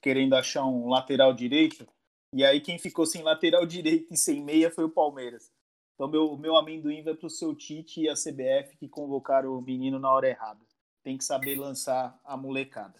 querendo 0.00 0.34
achar 0.34 0.64
um 0.64 0.88
lateral 0.88 1.34
direito. 1.34 1.86
E 2.32 2.44
aí 2.44 2.60
quem 2.60 2.78
ficou 2.78 3.04
sem 3.04 3.22
lateral 3.22 3.66
direito 3.66 4.12
e 4.12 4.16
sem 4.16 4.42
meia 4.42 4.70
foi 4.70 4.84
o 4.84 4.90
Palmeiras. 4.90 5.52
Então 5.94 6.08
meu, 6.08 6.36
meu 6.38 6.56
amendoim 6.56 7.02
vai 7.02 7.14
para 7.14 7.26
o 7.26 7.30
seu 7.30 7.54
Tite 7.54 8.00
e 8.00 8.08
a 8.08 8.14
CBF 8.14 8.76
que 8.78 8.88
convocaram 8.88 9.56
o 9.56 9.62
menino 9.62 9.98
na 9.98 10.10
hora 10.10 10.28
errada. 10.28 10.60
Tem 11.02 11.18
que 11.18 11.24
saber 11.24 11.56
lançar 11.58 12.18
a 12.24 12.36
molecada. 12.36 12.94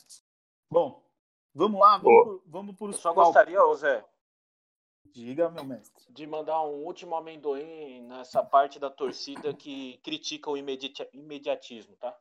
Bom, 0.71 1.03
vamos 1.55 1.81
lá, 1.81 1.97
vamos, 1.97 2.25
por, 2.25 2.43
vamos 2.47 2.77
por 2.77 2.91
Eu 2.91 2.99
só 2.99 3.13
gostaria, 3.15 3.65
ô 3.65 3.75
Zé, 3.75 4.05
Diga, 5.15 5.49
meu 5.49 5.63
mestre. 5.63 6.05
de 6.13 6.27
mandar 6.27 6.61
um 6.65 6.85
último 6.85 7.15
amendoim 7.15 8.03
nessa 8.03 8.43
parte 8.43 8.81
da 8.81 8.91
torcida 8.91 9.55
que 9.55 9.97
critica 9.99 10.51
o 10.51 10.57
imediati- 10.57 11.09
imediatismo, 11.13 11.97
tá? 11.97 12.19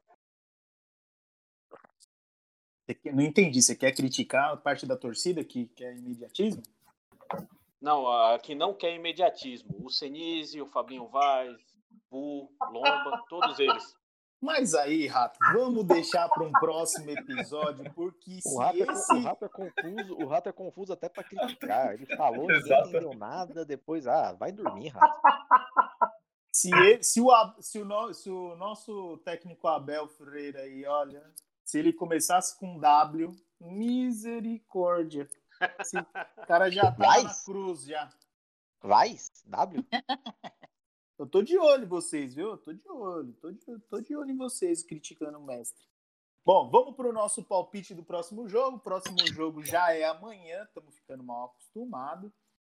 Não 3.11 3.23
entendi. 3.23 3.61
Você 3.61 3.75
quer 3.75 3.93
criticar 3.93 4.53
a 4.53 4.57
parte 4.57 4.85
da 4.85 4.95
torcida 4.95 5.43
que 5.43 5.65
quer 5.69 5.95
imediatismo? 5.97 6.61
Não, 7.81 8.07
a 8.07 8.37
que 8.37 8.53
não 8.53 8.75
quer 8.75 8.93
imediatismo. 8.93 9.83
O 9.83 9.89
Senise, 9.89 10.61
o 10.61 10.67
Fabinho 10.67 11.07
Vaz, 11.07 11.57
Bu, 12.11 12.53
Lomba, 12.71 13.23
todos 13.27 13.57
eles. 13.57 13.95
Mas 14.43 14.73
aí, 14.75 15.07
Rato, 15.07 15.39
vamos 15.53 15.85
deixar 15.85 16.27
para 16.27 16.43
um 16.43 16.51
próximo 16.51 17.09
episódio, 17.09 17.89
porque 17.93 18.39
O 18.45 18.59
rato, 18.59 18.77
é, 18.83 18.91
esse... 18.91 19.13
o 19.13 19.21
rato 19.21 19.45
é 19.45 19.47
confuso, 19.47 20.15
o 20.15 20.27
rato 20.27 20.49
é 20.49 20.51
confuso 20.51 20.91
até 20.91 21.07
pra 21.07 21.23
criticar. 21.23 21.93
Ele 21.93 22.05
falou, 22.17 22.41
ninguém 22.41 22.57
Exato. 22.57 22.89
entendeu 22.89 23.13
nada, 23.13 23.63
depois, 23.63 24.05
ah, 24.05 24.33
vai 24.33 24.51
dormir, 24.51 24.89
rato. 24.89 25.21
Se, 26.51 26.69
ele- 26.75 27.01
se 27.01 27.21
o, 27.21 27.29
se, 27.61 27.79
o 27.81 28.13
se 28.13 28.29
o 28.29 28.55
nosso 28.57 29.17
técnico 29.19 29.65
Abel 29.65 30.09
Freire 30.09 30.57
aí, 30.57 30.85
olha, 30.85 31.23
se 31.63 31.79
ele 31.79 31.93
começasse 31.93 32.59
com 32.59 32.77
W, 32.77 33.31
misericórdia. 33.61 35.25
Esse 35.79 35.95
cara 36.45 36.69
já 36.69 36.91
tá 36.91 37.23
na 37.23 37.33
cruz 37.45 37.85
já. 37.85 38.09
Vai? 38.81 39.15
W? 39.45 39.85
Eu 41.23 41.27
tô 41.29 41.41
de 41.41 41.57
olho 41.57 41.85
em 41.85 41.87
vocês, 41.87 42.35
viu? 42.35 42.49
Eu 42.49 42.57
tô 42.57 42.73
de 42.73 42.89
olho, 42.89 43.31
tô 43.39 43.49
de, 43.49 43.79
tô 43.89 44.01
de 44.01 44.13
olho 44.13 44.31
em 44.31 44.35
vocês 44.35 44.83
criticando 44.83 45.37
o 45.37 45.45
mestre. 45.45 45.81
Bom, 46.45 46.69
vamos 46.69 46.97
pro 46.97 47.13
nosso 47.13 47.41
palpite 47.41 47.95
do 47.95 48.03
próximo 48.03 48.45
jogo. 48.49 48.75
O 48.75 48.81
próximo 48.81 49.17
jogo 49.27 49.63
já 49.63 49.93
é 49.93 50.03
amanhã, 50.03 50.63
estamos 50.63 50.93
ficando 50.93 51.23
mal 51.23 51.45
acostumados. 51.45 52.29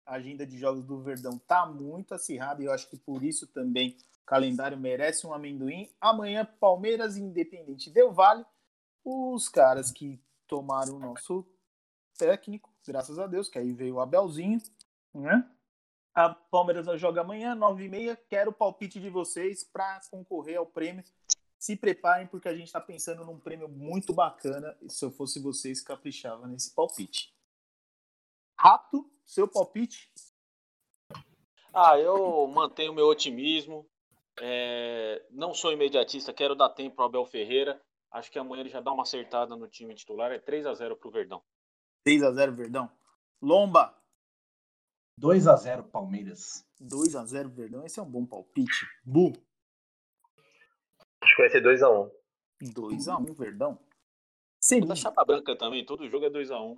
A 0.04 0.16
agenda 0.16 0.46
de 0.46 0.58
jogos 0.58 0.84
do 0.84 1.02
Verdão 1.02 1.38
tá 1.38 1.64
muito 1.64 2.12
acirrada 2.12 2.62
e 2.62 2.66
eu 2.66 2.72
acho 2.72 2.86
que 2.90 2.98
por 2.98 3.24
isso 3.24 3.46
também 3.46 3.96
o 4.20 4.26
calendário 4.26 4.76
merece 4.76 5.26
um 5.26 5.32
amendoim. 5.32 5.90
Amanhã, 5.98 6.46
Palmeiras 6.60 7.16
Independente 7.16 7.88
Del 7.88 8.12
Vale. 8.12 8.44
Os 9.02 9.48
caras 9.48 9.90
que 9.90 10.22
tomaram 10.46 10.96
o 10.96 11.00
nosso 11.00 11.46
técnico, 12.18 12.70
graças 12.86 13.18
a 13.18 13.26
Deus, 13.26 13.48
que 13.48 13.58
aí 13.58 13.72
veio 13.72 13.94
o 13.94 14.00
Abelzinho, 14.00 14.60
né? 15.14 15.50
A 16.14 16.30
Palmeiras 16.30 16.86
joga 17.00 17.22
amanhã, 17.22 17.56
9h30. 17.56 18.16
Quero 18.28 18.50
o 18.50 18.54
palpite 18.54 19.00
de 19.00 19.10
vocês 19.10 19.64
para 19.64 20.00
concorrer 20.10 20.58
ao 20.58 20.66
prêmio. 20.66 21.02
Se 21.58 21.74
preparem, 21.76 22.26
porque 22.26 22.48
a 22.48 22.54
gente 22.54 22.66
está 22.66 22.80
pensando 22.80 23.24
num 23.24 23.40
prêmio 23.40 23.68
muito 23.68 24.12
bacana. 24.12 24.76
E 24.80 24.88
se 24.88 25.04
eu 25.04 25.10
fosse 25.10 25.40
vocês, 25.40 25.80
caprichava 25.80 26.46
nesse 26.46 26.72
palpite. 26.74 27.34
Rato, 28.56 29.10
seu 29.24 29.48
palpite? 29.48 30.12
Ah, 31.74 31.98
eu 31.98 32.46
mantenho 32.46 32.94
meu 32.94 33.06
otimismo. 33.06 33.88
É, 34.40 35.26
não 35.30 35.52
sou 35.52 35.72
imediatista, 35.72 36.32
quero 36.32 36.54
dar 36.54 36.68
tempo 36.68 37.00
ao 37.00 37.08
Abel 37.08 37.26
Ferreira. 37.26 37.80
Acho 38.14 38.30
que 38.30 38.38
amanhã 38.38 38.60
ele 38.60 38.70
já 38.70 38.80
dá 38.80 38.92
uma 38.92 39.02
acertada 39.02 39.56
no 39.56 39.66
time 39.66 39.92
titular. 39.94 40.30
É 40.30 40.38
3 40.38 40.66
a 40.66 40.74
0 40.74 40.96
pro 40.96 41.10
Verdão. 41.10 41.42
6x0, 42.06 42.54
Verdão. 42.54 42.88
Lomba, 43.42 43.92
2 45.16 45.46
a 45.46 45.56
0 45.56 45.84
Palmeiras. 45.84 46.64
2x0, 46.80 47.48
Verdão. 47.48 47.84
Esse 47.84 47.98
é 48.00 48.02
um 48.02 48.10
bom 48.10 48.26
palpite. 48.26 48.86
Bu, 49.04 49.32
Acho 51.22 51.36
que 51.36 51.42
vai 51.42 51.50
ser 51.50 51.62
2x1. 51.62 52.10
2x1, 52.62 53.34
Verdão. 53.34 53.72
Da 53.74 53.78
Seria. 54.60 54.94
chapa 54.96 55.24
branca 55.24 55.56
também, 55.56 55.84
todo 55.84 56.08
jogo 56.08 56.24
é 56.26 56.30
2 56.30 56.50
a 56.50 56.60
1 56.60 56.76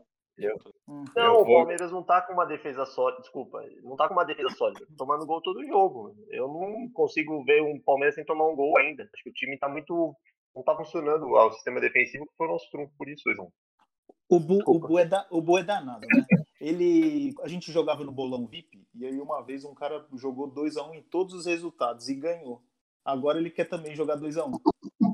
Hum. 0.87 1.05
Não, 1.17 1.25
Eu 1.25 1.41
o 1.41 1.45
vou- 1.47 1.57
Palmeiras 1.61 1.91
não 1.91 2.03
tá 2.03 2.21
com 2.21 2.35
uma 2.35 2.45
defesa 2.45 2.85
sólida. 2.85 3.23
Desculpa, 3.23 3.59
não 3.83 3.97
tá 3.97 4.07
com 4.07 4.13
uma 4.13 4.25
defesa 4.25 4.51
sólida. 4.51 4.87
Tomando 4.97 5.25
gol 5.25 5.41
todo 5.41 5.65
jogo. 5.67 6.15
Eu 6.29 6.47
não 6.47 6.91
consigo 6.93 7.43
ver 7.45 7.63
um 7.63 7.81
Palmeiras 7.81 8.15
sem 8.17 8.25
tomar 8.25 8.47
um 8.47 8.55
gol 8.55 8.77
ainda. 8.79 9.03
Acho 9.05 9.25
que 9.25 9.31
o 9.31 9.33
time 9.33 9.59
tá 9.59 9.67
muito. 9.67 10.15
Não 10.55 10.63
tá 10.63 10.77
funcionando 10.77 11.27
o 11.27 11.53
sistema 11.53 11.81
defensivo, 11.81 12.27
foi 12.37 12.47
o 12.49 12.51
nosso 12.51 12.71
trunfo 12.71 12.93
por 12.99 13.09
isso, 13.09 13.23
João. 13.35 13.51
O 14.29 14.39
Bu, 14.39 14.59
o. 14.67 14.79
Bu 14.79 14.99
é 14.99 15.07
da, 15.07 15.27
o 15.31 15.41
Bu 15.41 15.57
é 15.59 15.63
danado, 15.63 16.07
né? 16.07 16.27
Ele, 16.61 17.35
a 17.43 17.49
gente 17.49 17.71
jogava 17.71 18.03
no 18.03 18.11
bolão 18.13 18.47
VIP 18.47 18.87
e 18.95 19.05
aí 19.05 19.21
uma 19.21 19.43
vez 19.43 19.65
um 19.65 19.75
cara 19.75 20.07
jogou 20.15 20.51
2x1 20.51 20.95
em 20.95 21.03
todos 21.03 21.35
os 21.35 21.47
resultados 21.47 22.09
e 22.09 22.15
ganhou. 22.15 22.63
Agora 23.05 23.39
ele 23.39 23.51
quer 23.51 23.67
também 23.67 23.95
jogar 23.95 24.17
2x1. 24.17 24.59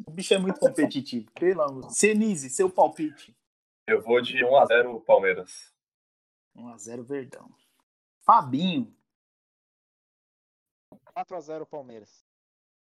O 0.06 0.10
bicho 0.10 0.34
é 0.34 0.38
muito 0.38 0.60
competitivo. 0.60 1.30
Pelo 1.32 1.62
amor. 1.62 1.90
Senise, 1.90 2.48
seu 2.48 2.70
palpite. 2.70 3.36
Eu 3.86 4.00
vou 4.02 4.20
de 4.22 4.34
1x0 4.44 5.02
Palmeiras. 5.04 5.74
1x0 6.56 7.02
Verdão. 7.02 7.50
Fabinho, 8.24 8.94
4x0 11.16 11.66
Palmeiras. 11.66 12.24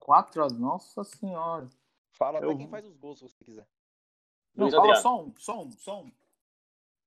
4x. 0.02 0.52
Nossa 0.58 1.04
senhora. 1.04 1.70
Fala 2.12 2.40
até 2.40 2.48
Eu- 2.48 2.58
quem 2.58 2.68
faz 2.68 2.86
os 2.86 2.98
gols 2.98 3.20
se 3.20 3.24
você 3.30 3.44
quiser. 3.44 3.68
Não, 4.56 4.66
Luiz 4.66 4.74
fala 4.76 4.84
Adriano. 4.94 5.02
só 5.02 5.24
um, 5.24 5.34
só 5.38 5.64
um, 5.64 5.72
só 5.72 6.02
um. 6.04 6.12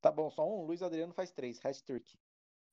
Tá 0.02 0.10
bom, 0.10 0.28
só 0.30 0.46
um. 0.46 0.66
Luiz 0.66 0.82
Adriano 0.82 1.14
faz 1.14 1.30
três. 1.30 1.64
Hat-trick. 1.64 2.18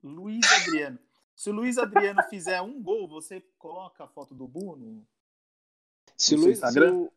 Luiz 0.03 0.45
Adriano. 0.61 0.99
Se 1.35 1.49
o 1.49 1.53
Luiz 1.53 1.77
Adriano 1.77 2.21
fizer 2.23 2.61
um 2.61 2.81
gol, 2.83 3.07
você 3.07 3.39
coloca 3.57 4.03
a 4.03 4.07
foto 4.07 4.35
do 4.35 4.45
Bu 4.47 4.75
no... 4.75 5.07
Se 6.17 6.35
No 6.35 6.43
Luiz. 6.43 6.59
se 6.59 6.65
Instagram? 6.65 6.93
o- 6.95 7.13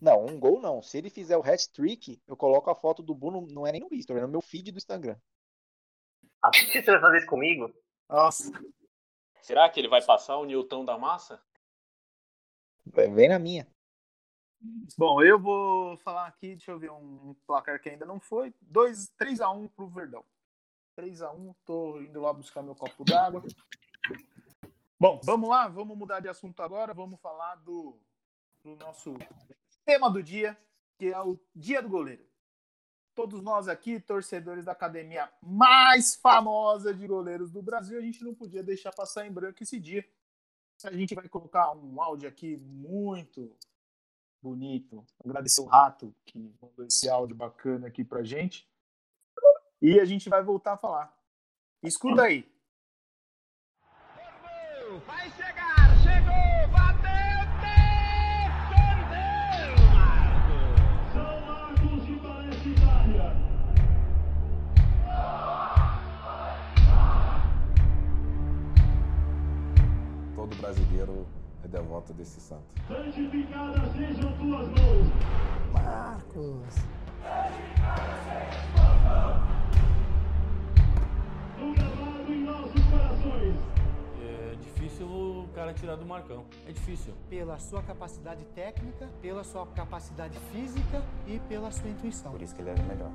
Não, 0.00 0.24
um 0.26 0.40
gol 0.40 0.60
não. 0.60 0.82
Se 0.82 0.98
ele 0.98 1.10
fizer 1.10 1.36
o 1.36 1.42
hat-trick, 1.42 2.20
eu 2.26 2.36
coloco 2.36 2.68
a 2.70 2.74
foto 2.74 3.02
do 3.02 3.14
Bruno. 3.14 3.46
Não 3.50 3.64
é 3.66 3.70
nem 3.72 3.80
no 3.82 3.92
History, 3.94 4.18
é 4.18 4.22
no 4.22 4.28
meu 4.28 4.40
feed 4.40 4.72
do 4.72 4.78
Instagram. 4.78 5.16
Ah, 6.42 6.50
por 6.50 6.72
que 6.72 6.82
você 6.82 6.90
vai 6.90 7.00
fazer 7.00 7.18
isso 7.18 7.26
comigo? 7.26 7.72
Nossa. 8.08 8.50
Será 9.42 9.68
que 9.68 9.78
ele 9.78 9.88
vai 9.88 10.02
passar 10.04 10.36
o 10.38 10.44
Newton 10.46 10.84
da 10.86 10.96
massa? 10.98 11.40
Vem 12.86 13.28
na 13.28 13.38
minha. 13.38 13.66
Bom, 14.96 15.22
eu 15.22 15.38
vou 15.38 15.96
falar 15.98 16.26
aqui, 16.26 16.48
deixa 16.48 16.70
eu 16.70 16.78
ver 16.78 16.90
um 16.90 17.34
placar 17.46 17.80
que 17.80 17.88
ainda 17.88 18.04
não 18.04 18.20
foi. 18.20 18.52
2, 18.60 19.12
3x1 19.18 19.70
pro 19.70 19.88
Verdão. 19.88 20.24
3x1, 20.98 21.54
tô 21.64 22.00
indo 22.00 22.20
lá 22.20 22.32
buscar 22.32 22.62
meu 22.62 22.74
copo 22.74 23.04
d'água. 23.04 23.42
Bom, 24.98 25.18
vamos 25.24 25.48
lá, 25.48 25.66
vamos 25.66 25.96
mudar 25.96 26.20
de 26.20 26.28
assunto 26.28 26.62
agora, 26.62 26.92
vamos 26.92 27.18
falar 27.20 27.54
do, 27.56 27.98
do 28.62 28.76
nosso 28.76 29.16
tema 29.86 30.10
do 30.10 30.22
dia, 30.22 30.58
que 30.98 31.06
é 31.06 31.18
o 31.18 31.40
Dia 31.54 31.80
do 31.80 31.88
Goleiro. 31.88 32.26
Todos 33.14 33.42
nós 33.42 33.66
aqui, 33.66 33.98
torcedores 33.98 34.66
da 34.66 34.72
academia 34.72 35.32
mais 35.42 36.14
famosa 36.16 36.92
de 36.92 37.06
goleiros 37.06 37.50
do 37.50 37.62
Brasil, 37.62 37.98
a 37.98 38.02
gente 38.02 38.22
não 38.22 38.34
podia 38.34 38.62
deixar 38.62 38.92
passar 38.92 39.26
em 39.26 39.32
branco 39.32 39.62
esse 39.62 39.80
dia. 39.80 40.06
A 40.84 40.92
gente 40.92 41.14
vai 41.14 41.28
colocar 41.28 41.72
um 41.72 42.00
áudio 42.00 42.28
aqui 42.28 42.58
muito 42.58 43.56
bonito. 44.42 45.04
Agradecer 45.24 45.60
o 45.60 45.66
Rato 45.66 46.14
que 46.24 46.38
mandou 46.60 46.84
esse 46.86 47.08
áudio 47.08 47.36
bacana 47.36 47.86
aqui 47.86 48.04
pra 48.04 48.22
gente. 48.22 48.68
E 49.80 49.98
a 49.98 50.04
gente 50.04 50.28
vai 50.28 50.42
voltar 50.42 50.74
a 50.74 50.76
falar. 50.76 51.16
Escuta 51.82 52.22
aí. 52.22 52.46
Vai 55.06 55.30
chegar, 55.30 55.96
chegou, 56.02 56.68
bateu, 56.72 57.46
defendeu, 58.80 59.76
Marcos! 59.94 61.12
São 61.12 61.40
Marcos 61.46 62.06
de 62.06 62.14
Valência, 62.16 62.68
Itália. 62.68 63.36
Todo 70.34 70.56
brasileiro 70.56 71.39
é 71.64 71.68
devoto 71.68 72.12
desse 72.12 72.40
santo. 72.40 72.64
Santificadas 72.88 73.92
sejam 73.92 74.32
tuas 74.36 74.68
mãos. 74.68 75.06
Marcos. 75.72 76.74
Gravado 81.74 82.32
em 82.32 82.44
nossos 82.44 82.82
corações. 82.90 83.56
É 84.22 84.56
difícil 84.60 85.06
o 85.06 85.48
cara 85.54 85.72
tirar 85.72 85.96
do 85.96 86.06
Marcão. 86.06 86.44
É 86.66 86.72
difícil. 86.72 87.14
pela 87.28 87.58
sua 87.58 87.82
capacidade 87.82 88.44
técnica, 88.46 89.08
pela 89.20 89.44
sua 89.44 89.66
capacidade 89.66 90.38
física 90.52 91.02
e 91.26 91.38
pela 91.40 91.70
sua 91.70 91.88
intuição. 91.88 92.32
Por 92.32 92.42
isso 92.42 92.54
que 92.54 92.62
ele 92.62 92.70
era 92.70 92.82
o 92.82 92.86
melhor. 92.86 93.10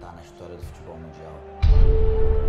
Tá 0.00 0.12
na 0.12 0.22
história 0.22 0.56
do 0.56 0.62
futebol 0.62 0.96
mundial. 0.96 2.45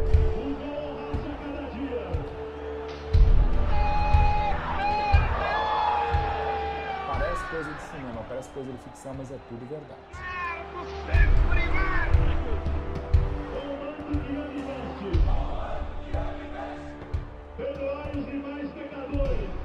Parece 7.50 8.50
coisa 8.50 8.72
de 8.74 8.78
ficção, 8.80 9.14
mas 9.14 9.32
é 9.32 9.38
tudo 9.48 9.66
verdade. 9.70 10.02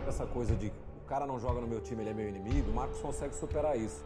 Essa 0.07 0.27
coisa 0.27 0.55
de 0.55 0.69
o 0.69 1.05
cara 1.09 1.27
não 1.27 1.41
joga 1.41 1.61
no 1.61 1.67
meu 1.67 1.81
time, 1.81 2.03
ele 2.03 2.11
é 2.11 2.15
meu 2.15 2.29
inimigo, 2.29 2.71
o 2.71 2.75
Marcos 2.75 3.01
consegue 3.01 3.35
superar 3.35 3.77
isso. 3.77 4.05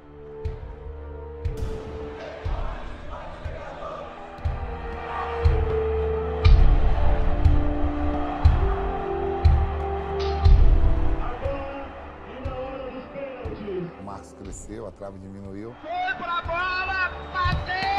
A 14.88 14.92
trave 14.92 15.18
diminuiu. 15.18 15.74
Foi 15.82 16.14
pra 16.16 16.42
bola, 16.42 17.10
bateu, 17.32 17.95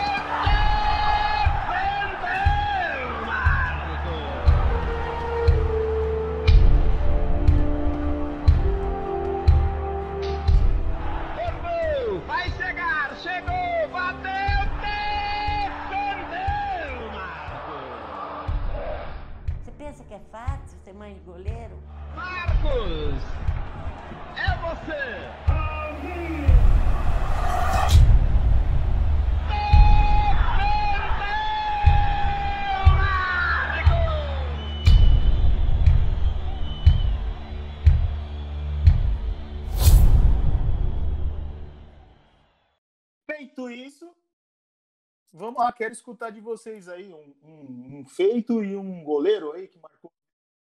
vamos 45.57 45.65
lá, 45.71 45.73
quero 45.73 45.91
escutar 45.91 46.29
de 46.29 46.39
vocês 46.39 46.87
aí 46.87 47.11
um, 47.13 47.35
um- 47.43 47.99
um 47.99 48.05
feito 48.05 48.63
e 48.63 48.75
um 48.75 49.03
goleiro 49.03 49.51
aí 49.53 49.67
que 49.67 49.79
marcou 49.79 50.11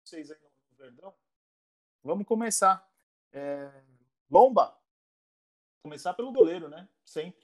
vocês 0.05 0.29
aí 0.29 0.37
no 0.41 0.77
Verdão. 0.77 1.13
Vamos 2.03 2.25
começar. 2.27 2.85
É, 3.31 3.71
Lomba, 4.29 4.77
começar 5.83 6.13
pelo 6.13 6.31
goleiro, 6.33 6.67
né? 6.67 6.87
Sempre. 7.05 7.41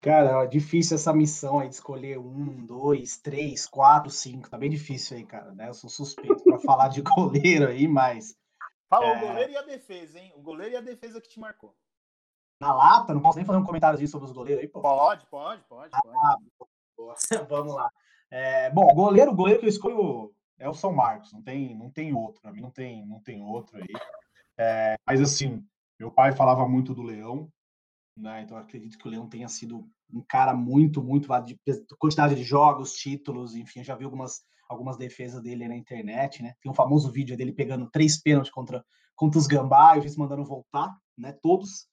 Cara, 0.00 0.44
difícil 0.46 0.94
essa 0.94 1.12
missão 1.12 1.58
aí 1.58 1.68
de 1.68 1.74
escolher 1.74 2.18
um, 2.18 2.64
dois, 2.64 3.16
três, 3.18 3.66
quatro, 3.66 4.10
cinco. 4.10 4.48
Tá 4.48 4.56
bem 4.56 4.70
difícil 4.70 5.16
aí, 5.16 5.24
cara, 5.26 5.52
né? 5.54 5.68
Eu 5.68 5.74
sou 5.74 5.90
suspeito 5.90 6.42
pra 6.44 6.58
falar 6.60 6.88
de 6.88 7.02
goleiro 7.02 7.68
aí, 7.68 7.88
mas 7.88 8.36
Fala 8.88 9.06
É. 9.06 9.16
o 9.16 9.20
goleiro 9.28 9.52
e 9.52 9.56
a 9.56 9.62
defesa, 9.62 10.18
hein? 10.18 10.32
O 10.36 10.40
goleiro 10.40 10.74
e 10.74 10.76
a 10.76 10.80
defesa 10.80 11.20
que 11.20 11.28
te 11.28 11.38
marcou. 11.40 11.74
Na 12.60 12.74
lata, 12.74 13.14
não 13.14 13.20
posso 13.20 13.36
nem 13.36 13.46
fazer 13.46 13.58
um 13.58 13.64
comentário 13.64 14.08
sobre 14.08 14.26
os 14.26 14.32
goleiros 14.32 14.62
aí, 14.62 14.68
pô. 14.68 14.80
Pode, 14.80 15.26
pode, 15.26 15.62
pode, 15.68 15.90
pode. 15.90 16.16
Ah. 16.16 16.36
Vamos 17.48 17.74
lá. 17.74 17.90
É, 18.30 18.70
bom, 18.70 18.86
goleiro, 18.94 19.32
o 19.32 19.34
goleiro 19.34 19.60
que 19.60 19.66
eu 19.66 19.70
escolho 19.70 20.34
é 20.58 20.68
o 20.68 20.74
São 20.74 20.92
Marcos, 20.92 21.32
não 21.32 21.42
tem, 21.42 21.74
não 21.76 21.90
tem 21.90 22.12
outro, 22.12 22.42
pra 22.42 22.52
mim 22.52 22.60
não 22.60 22.70
tem, 22.70 23.06
não 23.06 23.20
tem 23.20 23.42
outro 23.42 23.76
aí. 23.78 23.86
É, 24.58 24.96
mas 25.06 25.20
assim, 25.20 25.64
meu 25.98 26.10
pai 26.10 26.32
falava 26.32 26.68
muito 26.68 26.94
do 26.94 27.02
Leão, 27.02 27.50
né? 28.16 28.42
Então 28.42 28.56
eu 28.56 28.62
acredito 28.62 28.98
que 28.98 29.06
o 29.06 29.10
Leão 29.10 29.28
tenha 29.28 29.48
sido 29.48 29.88
um 30.12 30.22
cara 30.26 30.54
muito, 30.54 31.02
muito 31.02 31.28
de 31.44 31.58
quantidade 31.98 32.34
de 32.34 32.42
jogos, 32.42 32.92
títulos, 32.94 33.54
enfim, 33.54 33.80
eu 33.80 33.84
já 33.84 33.94
vi 33.94 34.04
algumas, 34.04 34.42
algumas 34.68 34.96
defesas 34.96 35.40
dele 35.40 35.68
na 35.68 35.76
internet, 35.76 36.42
né? 36.42 36.54
Tem 36.60 36.70
um 36.70 36.74
famoso 36.74 37.10
vídeo 37.10 37.36
dele 37.36 37.52
pegando 37.52 37.88
três 37.90 38.20
pênaltis 38.20 38.52
contra, 38.52 38.84
contra 39.14 39.38
os 39.38 39.46
Gambá 39.46 39.96
e 39.96 40.00
juiz 40.00 40.16
mandando 40.16 40.44
voltar, 40.44 40.94
né? 41.16 41.32
Todos. 41.40 41.86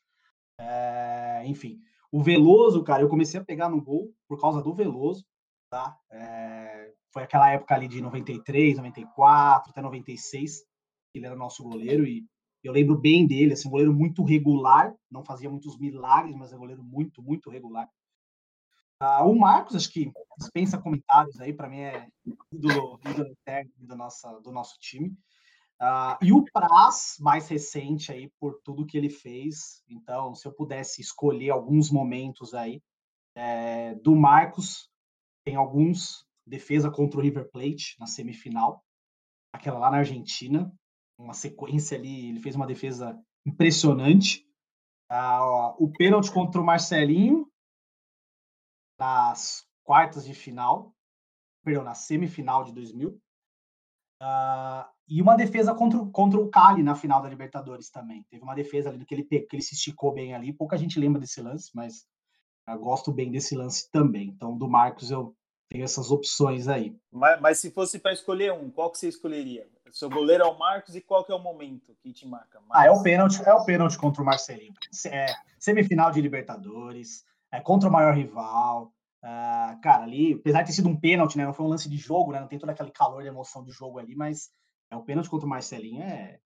É, 0.57 1.43
enfim, 1.45 1.79
o 2.11 2.23
Veloso, 2.23 2.83
cara, 2.83 3.01
eu 3.01 3.09
comecei 3.09 3.39
a 3.39 3.43
pegar 3.43 3.69
no 3.69 3.81
gol 3.81 4.13
por 4.27 4.39
causa 4.39 4.61
do 4.61 4.73
Veloso, 4.73 5.25
tá? 5.69 5.97
É, 6.11 6.93
foi 7.11 7.23
aquela 7.23 7.49
época 7.49 7.75
ali 7.75 7.87
de 7.87 8.01
93, 8.01 8.77
94, 8.77 9.71
até 9.71 9.81
96, 9.81 10.59
que 11.11 11.19
ele 11.19 11.25
era 11.25 11.35
nosso 11.35 11.63
goleiro 11.63 12.05
e 12.05 12.25
eu 12.63 12.73
lembro 12.73 12.97
bem 12.97 13.27
dele, 13.27 13.53
assim, 13.53 13.67
um 13.67 13.71
goleiro 13.71 13.93
muito 13.93 14.23
regular, 14.23 14.91
não 15.09 15.23
fazia 15.23 15.49
muitos 15.49 15.77
milagres, 15.77 16.35
mas 16.35 16.51
é 16.51 16.55
um 16.55 16.59
goleiro 16.59 16.83
muito, 16.83 17.21
muito 17.21 17.49
regular. 17.49 17.87
Ah, 18.99 19.23
o 19.23 19.35
Marcos, 19.37 19.75
acho 19.75 19.91
que 19.91 20.11
dispensa 20.37 20.81
comentários 20.81 21.39
aí, 21.39 21.53
para 21.53 21.69
mim 21.69 21.81
é 21.81 22.07
ídolo, 22.51 22.99
ídolo 23.05 23.35
do, 23.77 23.95
nossa, 23.95 24.39
do 24.39 24.51
nosso 24.51 24.79
time. 24.79 25.15
Ah, 25.79 26.17
e 26.21 26.31
o 26.31 26.43
Praz, 26.45 27.17
mais 27.19 27.47
recente 27.49 28.11
aí, 28.11 28.31
por 28.39 28.59
tudo 28.63 28.85
que 28.85 28.97
ele 28.97 29.09
fez. 29.09 29.83
Então, 29.89 30.33
se 30.33 30.47
eu 30.47 30.53
pudesse 30.53 31.01
escolher 31.01 31.49
alguns 31.49 31.91
momentos 31.91 32.53
aí 32.53 32.81
é, 33.35 33.95
do 33.95 34.15
Marcos, 34.15 34.89
tem 35.43 35.55
alguns 35.55 36.25
defesa 36.45 36.91
contra 36.91 37.19
o 37.19 37.23
River 37.23 37.49
Plate 37.51 37.95
na 37.99 38.05
semifinal, 38.05 38.83
aquela 39.51 39.79
lá 39.79 39.89
na 39.89 39.97
Argentina, 39.97 40.71
uma 41.17 41.33
sequência 41.33 41.97
ali, 41.97 42.29
ele 42.29 42.39
fez 42.39 42.55
uma 42.55 42.67
defesa 42.67 43.19
impressionante. 43.45 44.45
Ah, 45.09 45.75
o 45.77 45.91
pênalti 45.91 46.31
contra 46.31 46.61
o 46.61 46.65
Marcelinho 46.65 47.49
nas 48.99 49.67
quartas 49.83 50.25
de 50.25 50.33
final, 50.33 50.95
perdão, 51.63 51.83
na 51.83 51.93
semifinal 51.93 52.63
de 52.63 52.73
2000. 52.73 53.19
Ah, 54.21 54.91
e 55.07 55.21
uma 55.21 55.35
defesa 55.35 55.73
contra, 55.73 55.99
o- 55.99 56.09
contra 56.11 56.39
o 56.39 56.49
Cali 56.49 56.81
na 56.83 56.95
final 56.95 57.21
da 57.21 57.29
Libertadores 57.29 57.89
também. 57.89 58.23
Teve 58.29 58.43
uma 58.43 58.55
defesa 58.55 58.89
ali 58.89 59.05
que 59.05 59.13
ele, 59.13 59.23
que 59.23 59.47
ele 59.51 59.61
se 59.61 59.75
esticou 59.75 60.13
bem 60.13 60.33
ali. 60.33 60.51
Pouca 60.53 60.77
gente 60.77 60.99
lembra 60.99 61.19
desse 61.21 61.41
lance, 61.41 61.71
mas 61.75 62.05
eu 62.67 62.79
gosto 62.79 63.11
bem 63.11 63.31
desse 63.31 63.55
lance 63.55 63.89
também. 63.91 64.29
Então, 64.29 64.57
do 64.57 64.67
Marcos, 64.67 65.11
eu 65.11 65.35
tenho 65.69 65.83
essas 65.83 66.11
opções 66.11 66.67
aí. 66.67 66.95
Mas, 67.11 67.39
mas 67.41 67.59
se 67.59 67.71
fosse 67.71 67.99
para 67.99 68.13
escolher 68.13 68.51
um, 68.53 68.69
qual 68.69 68.91
que 68.91 68.97
você 68.97 69.07
escolheria? 69.07 69.67
Seu 69.91 70.09
goleiro 70.09 70.43
é 70.43 70.47
o 70.47 70.57
Marcos 70.57 70.95
e 70.95 71.01
qual 71.01 71.23
que 71.23 71.31
é 71.31 71.35
o 71.35 71.39
momento 71.39 71.95
que 72.01 72.11
te 72.11 72.27
marca? 72.27 72.59
Ah, 72.71 72.85
é 72.85 72.91
o 72.91 73.01
pênalti, 73.01 73.41
é 73.43 73.53
o 73.53 73.63
pênalti 73.63 73.97
contra 73.97 74.21
o 74.21 74.25
Marcelinho. 74.25 74.73
É, 75.05 75.27
semifinal 75.59 76.11
de 76.11 76.19
Libertadores, 76.21 77.23
é 77.51 77.61
contra 77.61 77.87
o 77.87 77.91
maior 77.91 78.13
rival. 78.15 78.91
ah, 79.23 79.79
cara, 79.81 80.03
ali, 80.03 80.33
apesar 80.33 80.61
de 80.61 80.67
ter 80.67 80.73
sido 80.73 80.89
um 80.89 80.99
pênalti, 80.99 81.37
né? 81.37 81.45
Não 81.45 81.53
foi 81.53 81.65
um 81.65 81.69
lance 81.69 81.89
de 81.89 81.97
jogo, 81.97 82.31
né? 82.31 82.39
Não 82.39 82.47
tem 82.47 82.59
todo 82.59 82.69
aquele 82.69 82.91
calor 82.91 83.21
de 83.21 83.27
emoção 83.27 83.63
de 83.63 83.71
jogo 83.71 83.97
ali, 83.99 84.15
mas 84.15 84.51
é 84.91 84.95
o 84.95 85.03
pênalti 85.03 85.29
contra 85.29 85.45
o 85.45 85.49
Marcelinho 85.49 86.03
é 86.03 86.39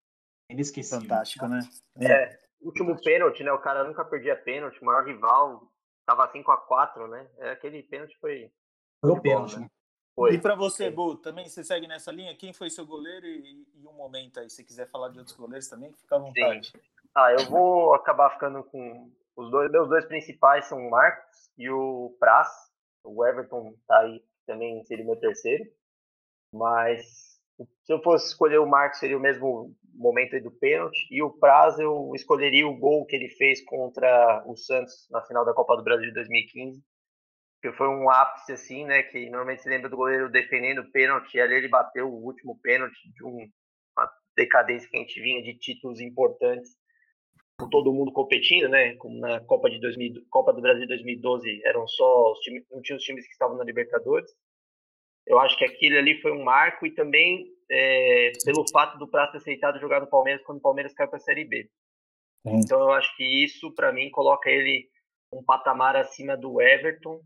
inesquecível. 0.50 1.02
Fantástico, 1.02 1.48
né? 1.48 1.60
É, 2.02 2.40
último 2.62 3.00
pênalti, 3.02 3.44
né? 3.44 3.52
O 3.52 3.60
cara 3.60 3.84
nunca 3.84 4.04
perdia 4.06 4.36
pênalti, 4.36 4.82
o 4.82 4.86
maior 4.86 5.06
rival 5.06 5.72
tava 6.06 6.32
5 6.32 6.52
a 6.52 6.58
4 6.58 7.08
né? 7.08 7.30
É, 7.38 7.52
aquele 7.52 7.84
pênalti 7.84 8.18
foi. 8.20 8.52
Foi 9.02 9.12
o 9.12 9.22
pênalti, 9.22 9.56
né? 9.56 9.62
né? 9.62 9.70
Foi. 10.16 10.34
E 10.34 10.42
para 10.42 10.56
você, 10.56 10.90
Bu, 10.90 11.16
também 11.16 11.48
você 11.48 11.64
segue 11.64 11.88
nessa 11.88 12.12
linha? 12.12 12.36
Quem 12.36 12.52
foi 12.52 12.70
seu 12.70 12.86
goleiro 12.86 13.26
e, 13.26 13.66
e 13.76 13.88
um 13.88 13.94
momento 13.94 14.40
aí? 14.40 14.50
Se 14.50 14.66
quiser 14.66 14.88
falar 14.90 15.10
de 15.10 15.20
outros 15.20 15.38
goleiros 15.38 15.70
também, 15.70 15.94
fica 15.94 16.16
à 16.16 16.20
vontade. 16.20 16.74
Ah, 17.16 17.32
eu 17.32 17.50
vou 17.50 17.94
acabar 17.94 18.32
ficando 18.32 18.64
com 18.64 19.12
os 19.36 19.50
dois. 19.50 19.72
Meus 19.72 19.88
dois 19.88 20.06
principais 20.06 20.66
são 20.66 20.78
o 20.78 20.90
Marcos 20.90 21.50
e 21.58 21.70
o 21.70 22.16
Praz. 22.20 22.50
O 23.04 23.26
Everton 23.26 23.74
tá 23.88 24.00
aí 24.00 24.22
também 24.46 24.84
seria 24.84 25.06
meu 25.06 25.16
terceiro. 25.16 25.64
Mas 26.52 27.39
se 27.84 27.94
eu 27.94 28.02
fosse 28.02 28.28
escolher 28.28 28.60
o 28.60 28.68
Marcos, 28.68 29.00
seria 29.00 29.18
o 29.18 29.22
mesmo 29.22 29.76
momento 29.94 30.40
do 30.42 30.52
pênalti. 30.52 31.08
E 31.12 31.22
o 31.22 31.32
Praz, 31.32 31.78
eu 31.80 32.12
escolheria 32.16 32.68
o 32.68 32.78
gol 32.78 33.06
que 33.06 33.16
ele 33.16 33.30
fez 33.30 33.64
contra 33.66 34.44
o 34.46 34.56
Santos 34.56 35.08
na 35.10 35.22
final 35.22 35.46
da 35.46 35.54
Copa 35.54 35.76
do 35.76 35.84
Brasil 35.84 36.08
de 36.08 36.14
2015. 36.14 36.82
Que 37.62 37.74
foi 37.74 37.88
um 37.88 38.10
ápice, 38.10 38.54
assim, 38.54 38.86
né? 38.86 39.04
Que 39.04 39.26
normalmente 39.26 39.62
se 39.62 39.70
lembra 39.70 39.90
do 39.90 39.98
goleiro 39.98 40.32
defendendo 40.32 40.80
o 40.80 40.92
pênalti. 40.92 41.36
E 41.36 41.42
ali 41.42 41.56
ele 41.56 41.68
bateu 41.68 42.08
o 42.08 42.24
último 42.24 42.58
pênalti 42.62 43.12
de 43.14 43.24
um, 43.26 43.50
uma 43.98 44.10
decadência 44.36 44.90
que 44.90 44.96
a 44.96 45.02
gente 45.02 45.22
vinha 45.22 45.44
de 45.44 45.58
títulos 45.58 46.00
importantes 46.00 46.78
com 47.60 47.70
todo 47.70 47.94
mundo 47.94 48.14
competindo, 48.14 48.70
né? 48.70 48.96
Como 48.96 49.20
na 49.20 49.42
Copa 49.42 49.70
de 49.70 49.80
2000, 49.82 50.26
Copa 50.30 50.54
do 50.54 50.62
Brasil 50.62 50.84
de 50.84 50.88
2012 50.88 51.62
eram 51.66 51.86
só 51.88 52.32
os 52.32 52.40
times, 52.40 52.64
não 52.72 52.82
tinha 52.82 52.96
os 52.96 53.04
times 53.04 53.26
que 53.26 53.34
estavam 53.34 53.58
na 53.58 53.66
Libertadores. 53.66 54.32
Eu 55.30 55.40
acho 55.40 55.56
que 55.58 55.64
aquilo 55.64 56.00
ali 56.00 56.20
foi 56.22 56.32
um 56.32 56.44
marco 56.44 56.88
e 56.88 56.92
também 56.92 57.46
é, 57.70 58.32
pelo 58.44 58.66
fato 58.72 58.98
do 58.98 59.08
Prato 59.08 59.34
ter 59.34 59.38
aceitado 59.38 59.80
jogar 59.80 60.02
no 60.02 60.10
Palmeiras 60.10 60.44
quando 60.44 60.58
o 60.58 60.62
Palmeiras 60.62 60.92
caiu 60.94 61.08
para 61.08 61.18
a 61.18 61.22
Série 61.22 61.46
B. 61.46 61.70
Então 62.44 62.80
eu 62.80 62.92
acho 62.92 63.16
que 63.16 63.24
isso 63.24 63.72
para 63.76 63.94
mim 63.94 64.10
coloca 64.10 64.50
ele 64.50 64.90
um 65.32 65.44
patamar 65.44 65.96
acima 65.96 66.36
do 66.36 66.60
Everton 66.60 67.22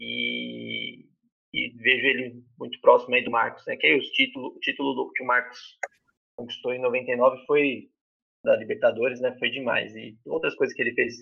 e, 0.00 1.06
e 1.54 1.68
vejo 1.76 2.06
ele 2.06 2.42
muito 2.58 2.80
próximo 2.80 3.14
aí 3.14 3.22
do 3.22 3.30
Marcos, 3.30 3.64
né? 3.64 3.76
Que 3.76 3.86
aí 3.86 3.96
os 3.96 4.08
título, 4.08 4.48
o 4.48 4.58
título 4.58 4.94
do, 4.94 5.12
que 5.12 5.22
o 5.22 5.26
Marcos 5.26 5.78
conquistou 6.36 6.72
em 6.72 6.80
99 6.80 7.46
foi 7.46 7.88
da 8.42 8.56
Libertadores, 8.56 9.20
né? 9.20 9.36
Foi 9.38 9.50
demais. 9.50 9.94
E 9.94 10.18
outras 10.26 10.56
coisas 10.56 10.74
que 10.74 10.82
ele 10.82 10.94
fez 10.94 11.14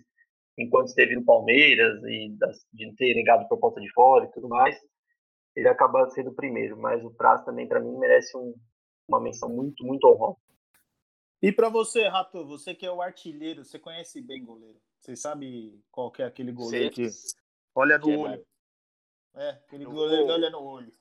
enquanto 0.56 0.88
esteve 0.88 1.16
no 1.16 1.24
Palmeiras 1.24 2.02
e 2.04 2.30
das, 2.38 2.64
de 2.72 2.94
ter 2.94 3.14
negado 3.14 3.46
por 3.48 3.58
ponta 3.58 3.80
de 3.80 3.92
fora 3.92 4.24
e 4.24 4.30
tudo 4.30 4.48
mais, 4.48 4.78
ele 5.56 5.68
acaba 5.68 6.08
sendo 6.10 6.30
o 6.30 6.34
primeiro. 6.34 6.76
Mas 6.76 7.04
o 7.04 7.10
Praz 7.10 7.44
também, 7.44 7.66
para 7.68 7.80
mim, 7.80 7.96
merece 7.98 8.36
um, 8.36 8.54
uma 9.08 9.20
menção 9.20 9.48
muito, 9.48 9.84
muito 9.84 10.06
honrosa. 10.06 10.38
E 11.42 11.52
para 11.52 11.68
você, 11.68 12.08
Rato, 12.08 12.44
você 12.46 12.74
que 12.74 12.86
é 12.86 12.90
o 12.90 13.02
artilheiro, 13.02 13.64
você 13.64 13.78
conhece 13.78 14.20
bem 14.22 14.42
goleiro. 14.44 14.80
Você 14.98 15.14
sabe 15.14 15.78
qual 15.90 16.10
que 16.10 16.22
é 16.22 16.24
aquele 16.26 16.50
goleiro 16.52 16.94
Sei. 16.94 17.08
que 17.08 17.14
olha 17.74 17.98
no 17.98 18.04
Que 18.04 18.12
é 18.12 18.16
olho. 18.16 18.46
É, 19.34 19.50
aquele 19.50 19.84
Eu 19.84 19.90
goleiro 19.90 20.22
que 20.22 20.26
vou- 20.28 20.34
olha 20.36 20.50
no 20.50 20.62
olho. 20.62 20.94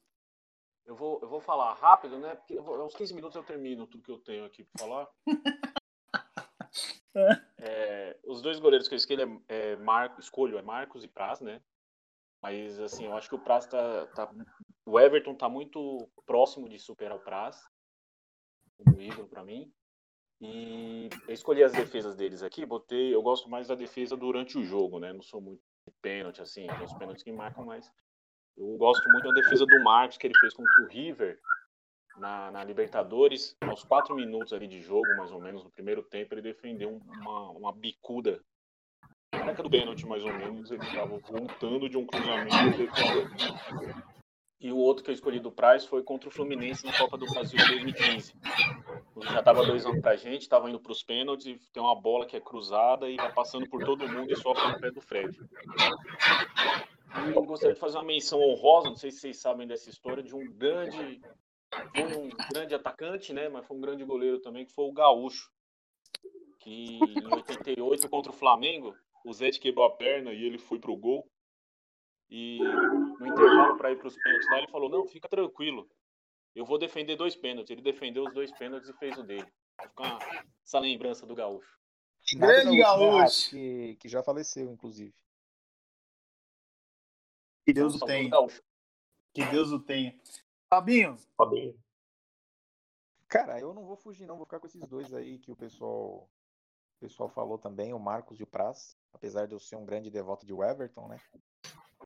Eu 0.86 0.96
vou, 0.98 1.20
eu 1.22 1.30
vou 1.30 1.40
falar 1.40 1.74
rápido, 1.76 2.18
né? 2.20 2.36
Porque 2.36 2.56
eu 2.58 2.64
vou- 2.64 2.84
uns 2.86 2.94
15 2.94 3.14
minutos 3.14 3.36
eu 3.38 3.44
termino 3.44 3.88
tudo 3.88 4.04
que 4.04 4.12
eu 4.12 4.20
tenho 4.20 4.44
aqui 4.44 4.64
para 4.66 4.86
falar. 4.86 5.10
É, 7.60 8.18
os 8.26 8.42
dois 8.42 8.60
goleiros 8.60 8.88
que 8.88 8.96
eu 8.96 8.98
escolho 8.98 9.44
é, 9.48 9.72
é 9.74 9.76
Marco, 9.78 10.20
escolho 10.20 10.58
é 10.58 10.62
Marcos 10.62 11.04
e 11.04 11.08
Praz, 11.08 11.40
né? 11.40 11.62
Mas 12.44 12.78
assim, 12.80 13.06
eu 13.06 13.16
acho 13.16 13.30
que 13.30 13.36
o 13.36 13.40
Praz 13.40 13.66
tá, 13.66 14.06
tá 14.08 14.30
o 14.86 15.00
Everton 15.00 15.34
tá 15.34 15.48
muito 15.48 16.10
próximo 16.26 16.68
de 16.68 16.78
superar 16.78 17.18
o 17.18 17.22
Praz 17.22 17.58
como 18.78 19.02
ídolo 19.02 19.30
para 19.30 19.46
mim. 19.46 19.72
E 20.42 21.08
eu 21.26 21.34
escolhi 21.34 21.64
as 21.64 21.72
defesas 21.72 22.18
deles 22.18 22.44
aqui, 22.44 22.66
botei, 22.66 23.16
eu 23.16 23.22
gosto 23.22 23.50
mais 23.50 23.70
da 23.70 23.76
defesa 23.76 24.18
durante 24.18 24.58
o 24.58 24.64
jogo, 24.64 25.00
né? 25.00 25.14
Não 25.14 25.22
sou 25.22 25.40
muito 25.40 25.62
de 25.88 25.94
pênalti 26.02 26.42
assim, 26.42 26.68
tem 26.68 26.86
os 26.86 26.94
pênaltis 26.94 27.24
que 27.24 27.32
marcam 27.32 27.64
mais. 27.64 27.90
Eu 28.58 28.76
gosto 28.78 29.10
muito 29.10 29.24
da 29.24 29.42
defesa 29.42 29.66
do 29.66 29.80
Marcos 29.80 30.18
que 30.18 30.28
ele 30.28 30.38
fez 30.38 30.54
contra 30.54 30.82
o 30.82 30.88
River 30.88 31.40
na, 32.18 32.52
na 32.52 32.64
Libertadores, 32.64 33.56
aos 33.62 33.84
quatro 33.84 34.16
minutos 34.16 34.54
ali 34.54 34.68
de 34.68 34.82
jogo, 34.82 35.16
mais 35.16 35.32
ou 35.32 35.42
menos, 35.42 35.64
no 35.64 35.72
primeiro 35.72 36.04
tempo, 36.04 36.34
ele 36.34 36.42
defendeu 36.42 36.90
um- 36.90 37.00
uma, 37.22 37.50
uma 37.52 37.72
bicuda. 37.72 38.44
Época 39.54 39.64
do 39.64 39.70
pênalti, 39.70 40.08
mais 40.08 40.24
ou 40.24 40.34
menos, 40.34 40.72
ele 40.72 40.84
estava 40.84 41.16
voltando 41.20 41.88
de 41.88 41.96
um 41.96 42.08
cruzamento 42.08 42.82
e 44.60 44.72
o 44.72 44.78
outro 44.78 45.04
que 45.04 45.12
eu 45.12 45.14
escolhi 45.14 45.40
do 45.40 45.52
Praz 45.52 45.86
foi 45.86 46.02
contra 46.02 46.28
o 46.28 46.32
Fluminense 46.32 46.86
na 46.86 46.98
Copa 46.98 47.18
do 47.18 47.28
Brasil 47.28 47.60
de 47.60 47.68
2015. 47.68 48.34
Já 49.22 49.40
estava 49.40 49.64
2 49.64 49.86
anos 49.86 50.02
pra 50.02 50.16
gente, 50.16 50.42
estava 50.42 50.70
indo 50.70 50.80
para 50.80 50.92
os 50.92 51.04
pênaltis 51.04 51.46
e 51.46 51.60
tem 51.72 51.84
uma 51.84 51.94
bola 51.94 52.26
que 52.26 52.36
é 52.36 52.40
cruzada 52.40 53.08
e 53.10 53.16
vai 53.18 53.32
passando 53.32 53.70
por 53.70 53.84
todo 53.84 54.08
mundo 54.08 54.32
e 54.32 54.36
sofre 54.38 54.72
no 54.72 54.80
pé 54.80 54.90
do 54.90 55.02
Fred. 55.02 55.38
E 57.28 57.36
eu 57.36 57.44
gostaria 57.44 57.76
de 57.76 57.80
fazer 57.80 57.98
uma 57.98 58.06
menção 58.06 58.40
honrosa, 58.42 58.90
não 58.90 58.96
sei 58.96 59.12
se 59.12 59.20
vocês 59.20 59.38
sabem 59.38 59.68
dessa 59.68 59.90
história, 59.90 60.24
de 60.24 60.34
um 60.34 60.50
grande, 60.52 61.22
um 61.96 62.30
grande 62.52 62.74
atacante, 62.74 63.34
né? 63.34 63.50
Mas 63.50 63.68
foi 63.68 63.78
um 63.78 63.82
grande 63.82 64.04
goleiro 64.04 64.40
também, 64.40 64.66
que 64.66 64.74
foi 64.74 64.86
o 64.86 64.94
Gaúcho. 64.94 65.52
Que 66.60 66.98
em 66.98 67.34
88 67.34 68.10
contra 68.10 68.32
o 68.32 68.36
Flamengo, 68.36 68.96
o 69.24 69.34
Zete 69.34 69.60
quebrou 69.60 69.86
a 69.86 69.96
perna 69.96 70.34
e 70.34 70.44
ele 70.44 70.58
foi 70.58 70.80
pro 70.80 70.96
gol. 70.96 71.30
E 72.30 72.60
no 72.60 73.28
intervalo 73.28 73.78
para 73.78 73.92
ir 73.92 73.98
para 73.98 74.08
os 74.08 74.16
pênaltis 74.16 74.50
lá, 74.50 74.58
ele 74.58 74.72
falou: 74.72 74.90
Não, 74.90 75.06
fica 75.06 75.30
tranquilo, 75.30 75.88
eu 76.56 76.66
vou 76.66 76.78
defender 76.78 77.16
dois 77.16 77.36
pênaltis. 77.36 77.72
Ele 77.72 77.82
defendeu 77.82 78.24
os 78.24 78.34
dois 78.34 78.52
pênaltis 78.52 78.90
e 78.90 78.94
fez 78.94 79.18
o 79.18 79.24
dele. 79.24 79.52
Vai 79.78 79.88
ficar 79.88 80.20
essa 80.64 80.80
lembrança 80.80 81.26
do 81.26 81.36
Gaúcho. 81.36 81.80
Grande 82.36 82.78
Gaúcho, 82.78 83.50
Que, 83.50 83.96
que 83.96 84.08
já 84.08 84.24
faleceu, 84.24 84.72
inclusive. 84.72 85.14
Que 87.66 87.74
Deus 87.74 87.96
o 87.96 88.06
tenha. 88.06 88.30
Que 89.34 89.46
Deus 89.46 89.72
o 89.72 89.80
tenha. 89.80 90.18
Fabinho, 90.70 91.18
Fabinho. 91.36 91.80
Cara, 93.28 93.60
eu 93.60 93.74
não 93.74 93.86
vou 93.86 93.96
fugir, 93.96 94.28
não. 94.28 94.36
Vou 94.38 94.46
ficar 94.46 94.60
com 94.60 94.68
esses 94.68 94.86
dois 94.88 95.12
aí 95.14 95.40
que 95.40 95.52
o 95.52 95.56
pessoal, 95.56 96.30
pessoal 97.04 97.28
falou 97.28 97.58
também, 97.58 97.94
o 97.94 98.00
Marcos 98.00 98.40
e 98.40 98.44
o 98.44 98.48
Praz. 98.48 98.96
Apesar 99.12 99.46
de 99.46 99.54
eu 99.54 99.60
ser 99.60 99.76
um 99.76 99.86
grande 99.86 100.10
devoto 100.10 100.46
de 100.46 100.54
Everton, 100.54 101.08
né? 101.10 101.20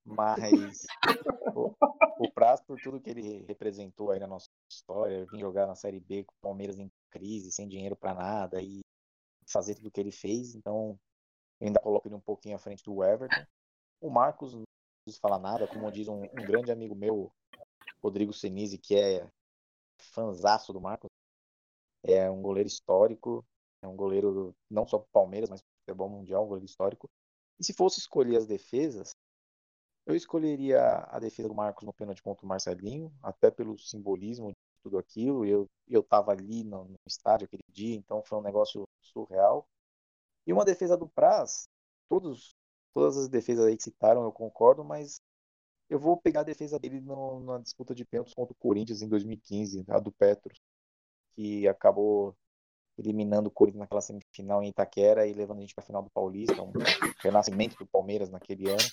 Mas 0.03 0.85
o, 1.55 1.73
o 2.19 2.31
Praz, 2.33 2.61
por 2.61 2.79
tudo 2.81 2.99
que 2.99 3.11
ele 3.11 3.45
representou 3.45 4.11
aí 4.11 4.19
na 4.19 4.27
nossa 4.27 4.49
história, 4.69 5.25
vir 5.31 5.39
jogar 5.39 5.67
na 5.67 5.75
Série 5.75 5.99
B 5.99 6.23
com 6.23 6.33
o 6.33 6.41
Palmeiras 6.41 6.79
em 6.79 6.91
crise, 7.11 7.51
sem 7.51 7.67
dinheiro 7.67 7.95
pra 7.95 8.13
nada 8.13 8.61
e 8.61 8.81
fazer 9.47 9.75
tudo 9.75 9.87
o 9.87 9.91
que 9.91 9.99
ele 9.99 10.11
fez. 10.11 10.55
Então, 10.55 10.99
eu 11.59 11.67
ainda 11.67 11.79
coloco 11.79 12.07
ele 12.07 12.15
um 12.15 12.21
pouquinho 12.21 12.55
à 12.55 12.59
frente 12.59 12.83
do 12.83 13.03
Everton. 13.03 13.45
O 14.01 14.09
Marcos, 14.09 14.53
não 14.53 14.63
preciso 15.03 15.21
falar 15.21 15.39
nada, 15.39 15.67
como 15.67 15.91
diz 15.91 16.07
um, 16.07 16.23
um 16.23 16.45
grande 16.45 16.71
amigo 16.71 16.95
meu, 16.95 17.31
Rodrigo 18.01 18.33
Senise, 18.33 18.77
que 18.77 18.95
é 18.95 19.27
fanzaço 19.99 20.73
do 20.73 20.81
Marcos. 20.81 21.09
É 22.03 22.29
um 22.29 22.41
goleiro 22.41 22.67
histórico, 22.67 23.45
é 23.81 23.87
um 23.87 23.95
goleiro 23.95 24.55
não 24.69 24.87
só 24.87 24.99
pro 24.99 25.09
Palmeiras, 25.11 25.49
mas 25.49 25.61
pro 25.61 25.69
futebol 25.81 26.09
mundial, 26.09 26.45
um 26.45 26.47
goleiro 26.47 26.65
histórico. 26.65 27.09
E 27.59 27.63
se 27.63 27.73
fosse 27.73 27.99
escolher 27.99 28.37
as 28.37 28.47
defesas, 28.47 29.15
eu 30.05 30.15
escolheria 30.15 30.81
a 31.09 31.19
defesa 31.19 31.49
do 31.49 31.55
Marcos 31.55 31.83
no 31.85 31.93
pênalti 31.93 32.21
contra 32.23 32.45
o 32.45 32.49
Marcelinho, 32.49 33.11
até 33.21 33.51
pelo 33.51 33.77
simbolismo 33.77 34.49
de 34.51 34.55
tudo 34.83 34.97
aquilo. 34.97 35.45
Eu 35.45 35.67
eu 35.89 36.03
tava 36.03 36.31
ali 36.31 36.63
no, 36.65 36.85
no 36.85 36.97
estádio 37.07 37.45
aquele 37.45 37.63
dia, 37.69 37.95
então 37.95 38.21
foi 38.23 38.37
um 38.37 38.41
negócio 38.41 38.85
surreal. 39.01 39.65
E 40.47 40.53
uma 40.53 40.65
defesa 40.65 40.97
do 40.97 41.07
Praz, 41.09 41.67
todos 42.09 42.55
todas 42.93 43.17
as 43.17 43.29
defesas 43.29 43.65
aí 43.65 43.77
que 43.77 43.83
citaram 43.83 44.23
eu 44.23 44.31
concordo, 44.31 44.83
mas 44.83 45.21
eu 45.89 45.99
vou 45.99 46.17
pegar 46.21 46.41
a 46.41 46.43
defesa 46.43 46.79
dele 46.79 47.01
no- 47.01 47.41
na 47.41 47.59
disputa 47.59 47.95
de 47.95 48.05
pênaltis 48.05 48.33
contra 48.35 48.53
o 48.53 48.57
Corinthians 48.57 49.01
em 49.01 49.09
2015, 49.09 49.85
a 49.89 49.99
do 49.99 50.11
Petros, 50.11 50.59
que 51.35 51.67
acabou 51.67 52.35
eliminando 52.97 53.49
o 53.49 53.51
Corinthians 53.51 53.81
naquela 53.81 54.01
semifinal 54.01 54.63
em 54.63 54.69
Itaquera 54.69 55.27
e 55.27 55.33
levando 55.33 55.59
a 55.59 55.61
gente 55.61 55.75
para 55.75 55.83
a 55.83 55.87
final 55.87 56.03
do 56.03 56.09
Paulista, 56.09 56.61
um 56.61 56.71
renascimento 57.19 57.77
do 57.77 57.85
Palmeiras 57.85 58.29
naquele 58.29 58.69
ano. 58.69 58.89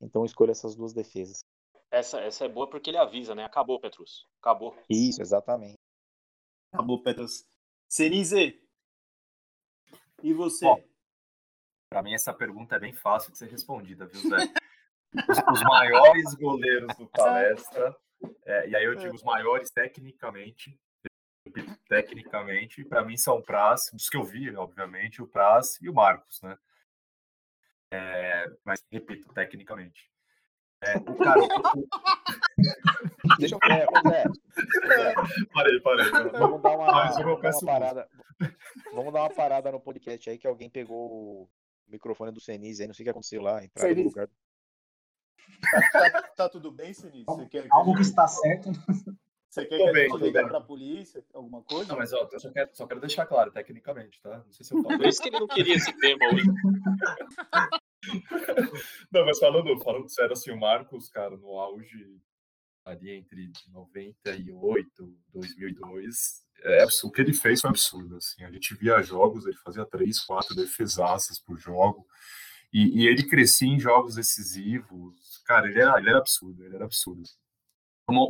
Então 0.00 0.22
eu 0.22 0.26
escolho 0.26 0.50
essas 0.50 0.74
duas 0.74 0.92
defesas. 0.92 1.44
Essa, 1.90 2.20
essa 2.20 2.44
é 2.44 2.48
boa 2.48 2.68
porque 2.68 2.90
ele 2.90 2.98
avisa, 2.98 3.34
né? 3.34 3.44
Acabou, 3.44 3.80
Petrus. 3.80 4.26
Acabou. 4.40 4.76
Isso, 4.88 5.20
exatamente. 5.20 5.78
acabou, 6.72 7.02
Petros. 7.02 7.44
Cenize, 7.88 8.60
e 10.22 10.32
você? 10.32 10.66
Pra 11.88 12.02
mim, 12.02 12.14
essa 12.14 12.32
pergunta 12.32 12.76
é 12.76 12.78
bem 12.78 12.92
fácil 12.92 13.32
de 13.32 13.38
ser 13.38 13.48
respondida, 13.48 14.06
viu, 14.06 14.20
Zé? 14.28 14.52
Os, 15.28 15.38
os 15.38 15.62
maiores 15.64 16.34
goleiros 16.34 16.96
do 16.96 17.08
palestra, 17.10 17.96
é, 18.44 18.68
e 18.68 18.76
aí 18.76 18.84
eu 18.84 18.94
digo 18.94 19.14
os 19.14 19.24
maiores 19.24 19.70
tecnicamente, 19.70 20.78
tecnicamente, 21.88 22.84
para 22.84 23.04
mim 23.04 23.16
são 23.16 23.36
o 23.38 23.42
Praz, 23.42 23.90
dos 23.92 24.08
que 24.08 24.16
eu 24.16 24.24
vi, 24.24 24.54
obviamente, 24.56 25.22
o 25.22 25.26
Praz 25.26 25.78
e 25.80 25.88
o 25.88 25.94
Marcos, 25.94 26.40
né? 26.42 26.56
É, 27.92 28.50
mas, 28.64 28.84
repito, 28.90 29.32
tecnicamente. 29.32 30.10
É, 30.82 30.96
o 30.96 31.16
cara, 31.16 31.40
Deixa 33.38 33.54
eu 33.54 33.58
ver, 33.58 33.86
Zé, 34.08 35.14
parei, 35.52 35.80
parei. 35.80 36.10
vamos 36.32 36.62
dar 36.62 36.76
uma, 36.76 36.86
Mas 36.86 37.18
eu 37.18 37.24
vamos 37.24 37.42
dar 37.42 37.50
uma 37.50 37.66
parada. 37.66 38.08
Vamos 38.92 39.12
dar 39.12 39.20
uma 39.22 39.30
parada 39.30 39.72
no 39.72 39.80
podcast 39.80 40.30
aí 40.30 40.38
que 40.38 40.46
alguém 40.46 40.70
pegou 40.70 41.42
o 41.42 41.50
microfone 41.86 42.32
do 42.32 42.40
Senise 42.40 42.82
aí, 42.82 42.88
não 42.88 42.94
sei 42.94 43.02
o 43.02 43.04
que 43.04 43.10
aconteceu 43.10 43.42
lá, 43.42 43.62
entraram 43.62 43.90
no 43.90 43.96
Senise. 43.96 44.14
lugar. 44.14 44.28
Tá, 45.92 46.22
tá 46.36 46.48
tudo 46.48 46.70
bem, 46.70 46.92
que, 46.94 47.66
Algo 47.70 47.94
que 47.94 48.02
está 48.02 48.26
certo. 48.26 48.70
Você 49.50 49.66
quer 49.66 49.78
Tô 49.78 49.84
que 49.84 49.90
a 49.90 49.92
bem, 49.92 50.02
gente 50.02 50.12
tô 50.12 50.24
ligue 50.24 50.48
pra 50.48 50.60
polícia? 50.60 51.24
Alguma 51.34 51.62
coisa? 51.62 51.88
Não, 51.88 51.98
mas 51.98 52.12
ó, 52.12 52.28
eu 52.30 52.38
só 52.38 52.52
quero, 52.52 52.70
só 52.72 52.86
quero 52.86 53.00
deixar 53.00 53.26
claro, 53.26 53.50
tecnicamente, 53.50 54.20
tá? 54.22 54.38
Não 54.38 54.52
sei 54.52 54.64
se 54.64 54.72
eu 54.72 54.80
falo. 54.80 54.96
Por 54.96 55.06
isso 55.08 55.20
que 55.20 55.28
ele 55.28 55.40
não 55.40 55.48
queria 55.48 55.74
esse 55.74 55.92
tema 55.98 56.24
hoje. 56.32 56.44
Não, 59.12 59.26
mas 59.26 59.38
falando, 59.38 59.78
falando 59.80 60.08
sério, 60.08 60.32
assim, 60.32 60.50
o 60.50 60.58
Marcos, 60.58 61.10
cara, 61.10 61.36
no 61.36 61.58
auge 61.58 62.18
ali 62.84 63.10
entre 63.10 63.52
98, 63.68 65.14
2002, 65.34 66.46
é 66.62 66.82
absurdo. 66.82 67.10
O 67.10 67.14
que 67.14 67.20
ele 67.20 67.34
fez 67.34 67.60
foi 67.60 67.70
absurdo, 67.70 68.16
assim. 68.16 68.42
A 68.44 68.50
gente 68.50 68.74
via 68.74 69.02
jogos, 69.02 69.46
ele 69.46 69.56
fazia 69.58 69.84
três, 69.84 70.20
quatro 70.20 70.54
defesaças 70.54 71.38
por 71.38 71.58
jogo, 71.58 72.06
e, 72.72 73.02
e 73.02 73.06
ele 73.06 73.28
crescia 73.28 73.68
em 73.68 73.78
jogos 73.78 74.14
decisivos. 74.14 75.42
Cara, 75.44 75.68
ele 75.68 75.80
era, 75.80 75.98
ele 75.98 76.08
era 76.08 76.18
absurdo, 76.18 76.64
ele 76.64 76.76
era 76.76 76.84
absurdo. 76.84 77.28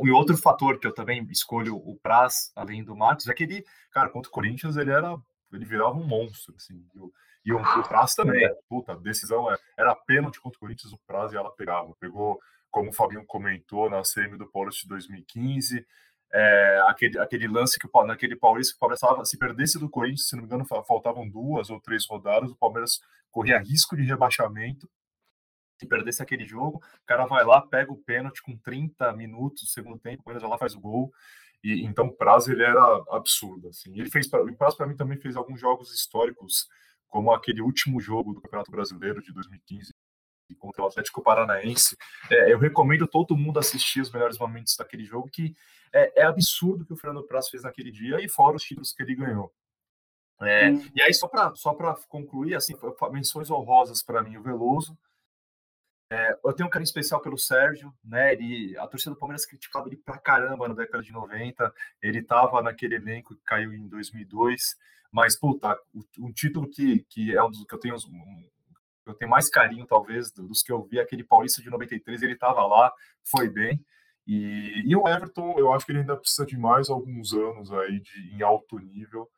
E 0.05 0.11
outro 0.11 0.37
fator 0.37 0.79
que 0.79 0.87
eu 0.87 0.93
também 0.93 1.25
escolho 1.31 1.75
o 1.75 1.97
Praz, 2.01 2.51
além 2.55 2.83
do 2.83 2.95
Marcos, 2.95 3.27
é 3.27 3.33
que 3.33 3.43
ele, 3.43 3.65
cara, 3.91 4.09
contra 4.09 4.29
o 4.29 4.33
Corinthians, 4.33 4.77
ele 4.77 4.91
era, 4.91 5.15
ele 5.51 5.65
virava 5.65 5.93
um 5.95 6.05
monstro, 6.05 6.53
assim. 6.55 6.83
E 6.95 6.99
o, 6.99 7.11
o, 7.57 7.83
Praz 7.87 8.13
também, 8.13 8.47
puta, 8.69 8.93
a 8.93 8.95
decisão 8.95 9.51
é- 9.51 9.57
era 9.77 9.95
pênalti 9.95 10.39
contra 10.39 10.57
o 10.57 10.59
Corinthians, 10.59 10.93
o 10.93 10.99
Praz 11.07 11.33
e 11.33 11.37
ela 11.37 11.51
pegava. 11.51 11.93
Pegou, 11.99 12.39
como 12.69 12.89
o 12.89 12.93
Fabinho 12.93 13.25
comentou, 13.25 13.89
na 13.89 14.03
semi 14.03 14.37
do 14.37 14.47
Paulista 14.49 14.83
de 14.83 14.89
2015, 14.89 15.85
é, 16.33 16.81
aquele, 16.87 17.19
aquele 17.19 17.47
lance 17.47 17.77
que 17.77 17.87
o 17.91 18.03
naquele 18.05 18.35
Paulista 18.35 18.73
que 18.73 18.77
o 18.77 18.79
Palmeiras 18.79 19.01
tava, 19.01 19.25
se 19.25 19.37
perdesse 19.37 19.77
do 19.79 19.89
Corinthians, 19.89 20.27
se 20.29 20.35
não 20.35 20.43
me 20.43 20.47
engano, 20.47 20.65
fa- 20.65 20.83
faltavam 20.83 21.27
duas 21.27 21.69
ou 21.69 21.79
três 21.81 22.05
rodadas, 22.07 22.51
o 22.51 22.55
Palmeiras 22.55 22.99
corria 23.31 23.59
risco 23.59 23.95
de 23.97 24.03
rebaixamento. 24.03 24.89
Se 25.81 25.87
perdesse 25.87 26.21
aquele 26.21 26.45
jogo, 26.45 26.77
o 26.77 27.05
cara 27.07 27.25
vai 27.25 27.43
lá, 27.43 27.59
pega 27.59 27.91
o 27.91 27.97
pênalti 27.97 28.39
com 28.43 28.55
30 28.55 29.11
minutos 29.13 29.63
do 29.63 29.69
segundo 29.69 29.97
tempo, 29.97 30.21
o 30.21 30.23
Palmeiras 30.23 30.43
vai 30.43 30.51
lá 30.51 30.57
faz 30.59 30.75
o 30.75 30.79
gol. 30.79 31.11
E 31.63 31.83
então 31.83 32.05
o 32.05 32.15
prazo 32.15 32.51
ele 32.51 32.61
era 32.61 33.03
absurdo, 33.09 33.69
assim. 33.69 33.91
Ele 33.99 34.11
fez 34.11 34.31
o 34.31 34.55
prazo 34.55 34.77
para 34.77 34.85
mim 34.85 34.95
também 34.95 35.17
fez 35.17 35.35
alguns 35.35 35.59
jogos 35.59 35.91
históricos, 35.91 36.67
como 37.07 37.31
aquele 37.31 37.63
último 37.63 37.99
jogo 37.99 38.31
do 38.31 38.41
Campeonato 38.41 38.69
Brasileiro 38.69 39.23
de 39.23 39.33
2015 39.33 39.91
contra 40.59 40.83
o 40.83 40.85
Atlético 40.85 41.23
Paranaense. 41.23 41.97
É, 42.29 42.53
eu 42.53 42.59
recomendo 42.59 43.07
todo 43.07 43.35
mundo 43.35 43.57
assistir 43.57 44.01
os 44.01 44.11
melhores 44.11 44.37
momentos 44.37 44.75
daquele 44.75 45.03
jogo, 45.03 45.31
que 45.31 45.55
é, 45.91 46.21
é 46.21 46.25
absurdo 46.25 46.83
o 46.83 46.85
que 46.85 46.93
o 46.93 46.97
Fernando 46.97 47.25
Praz 47.25 47.49
fez 47.49 47.63
naquele 47.63 47.89
dia 47.89 48.23
e 48.23 48.29
fora 48.29 48.55
os 48.55 48.63
títulos 48.63 48.93
que 48.93 49.01
ele 49.01 49.15
ganhou. 49.15 49.51
É. 50.41 50.71
E 50.93 51.01
aí, 51.01 51.11
só 51.11 51.27
para 51.27 51.55
só 51.55 51.73
concluir, 52.07 52.53
assim, 52.53 52.75
menções 53.11 53.49
honrosas 53.49 54.03
para 54.03 54.21
mim, 54.21 54.37
o 54.37 54.43
Veloso. 54.43 54.95
É, 56.11 56.37
eu 56.43 56.51
tenho 56.51 56.67
um 56.67 56.69
carinho 56.69 56.83
especial 56.83 57.21
pelo 57.21 57.37
Sérgio, 57.37 57.93
né? 58.03 58.33
Ele, 58.33 58.77
a 58.77 58.85
torcida 58.85 59.11
do 59.11 59.17
Palmeiras 59.17 59.45
criticava 59.45 59.87
ele 59.87 59.95
pra 59.95 60.17
caramba 60.17 60.67
na 60.67 60.73
década 60.73 61.01
de 61.01 61.13
90. 61.13 61.73
Ele 62.01 62.21
tava 62.21 62.61
naquele 62.61 62.95
elenco 62.95 63.33
que 63.33 63.41
caiu 63.45 63.73
em 63.73 63.87
2002. 63.87 64.75
Mas, 65.09 65.39
puta, 65.39 65.79
um 66.19 66.29
título 66.33 66.69
que, 66.69 67.05
que 67.09 67.33
é 67.33 67.41
um 67.41 67.49
dos 67.49 67.63
que 67.63 67.73
eu 67.73 67.79
tenho 67.79 67.95
um, 67.95 68.49
eu 69.05 69.13
tenho 69.13 69.31
mais 69.31 69.49
carinho, 69.49 69.87
talvez, 69.87 70.31
dos 70.31 70.61
que 70.61 70.71
eu 70.71 70.83
vi, 70.83 70.99
aquele 70.99 71.23
Paulista 71.23 71.61
de 71.61 71.69
93, 71.69 72.21
ele 72.21 72.33
estava 72.33 72.65
lá, 72.67 72.91
foi 73.23 73.49
bem. 73.49 73.81
E, 74.27 74.83
e, 74.85 74.95
o 74.95 75.07
Everton, 75.07 75.55
eu 75.57 75.73
acho 75.73 75.85
que 75.85 75.93
ele 75.93 75.99
ainda 75.99 76.17
precisa 76.17 76.45
de 76.45 76.57
mais 76.57 76.89
alguns 76.89 77.33
anos 77.33 77.71
aí 77.71 78.01
de, 78.01 78.35
em 78.35 78.41
alto 78.41 78.77
nível 78.79 79.29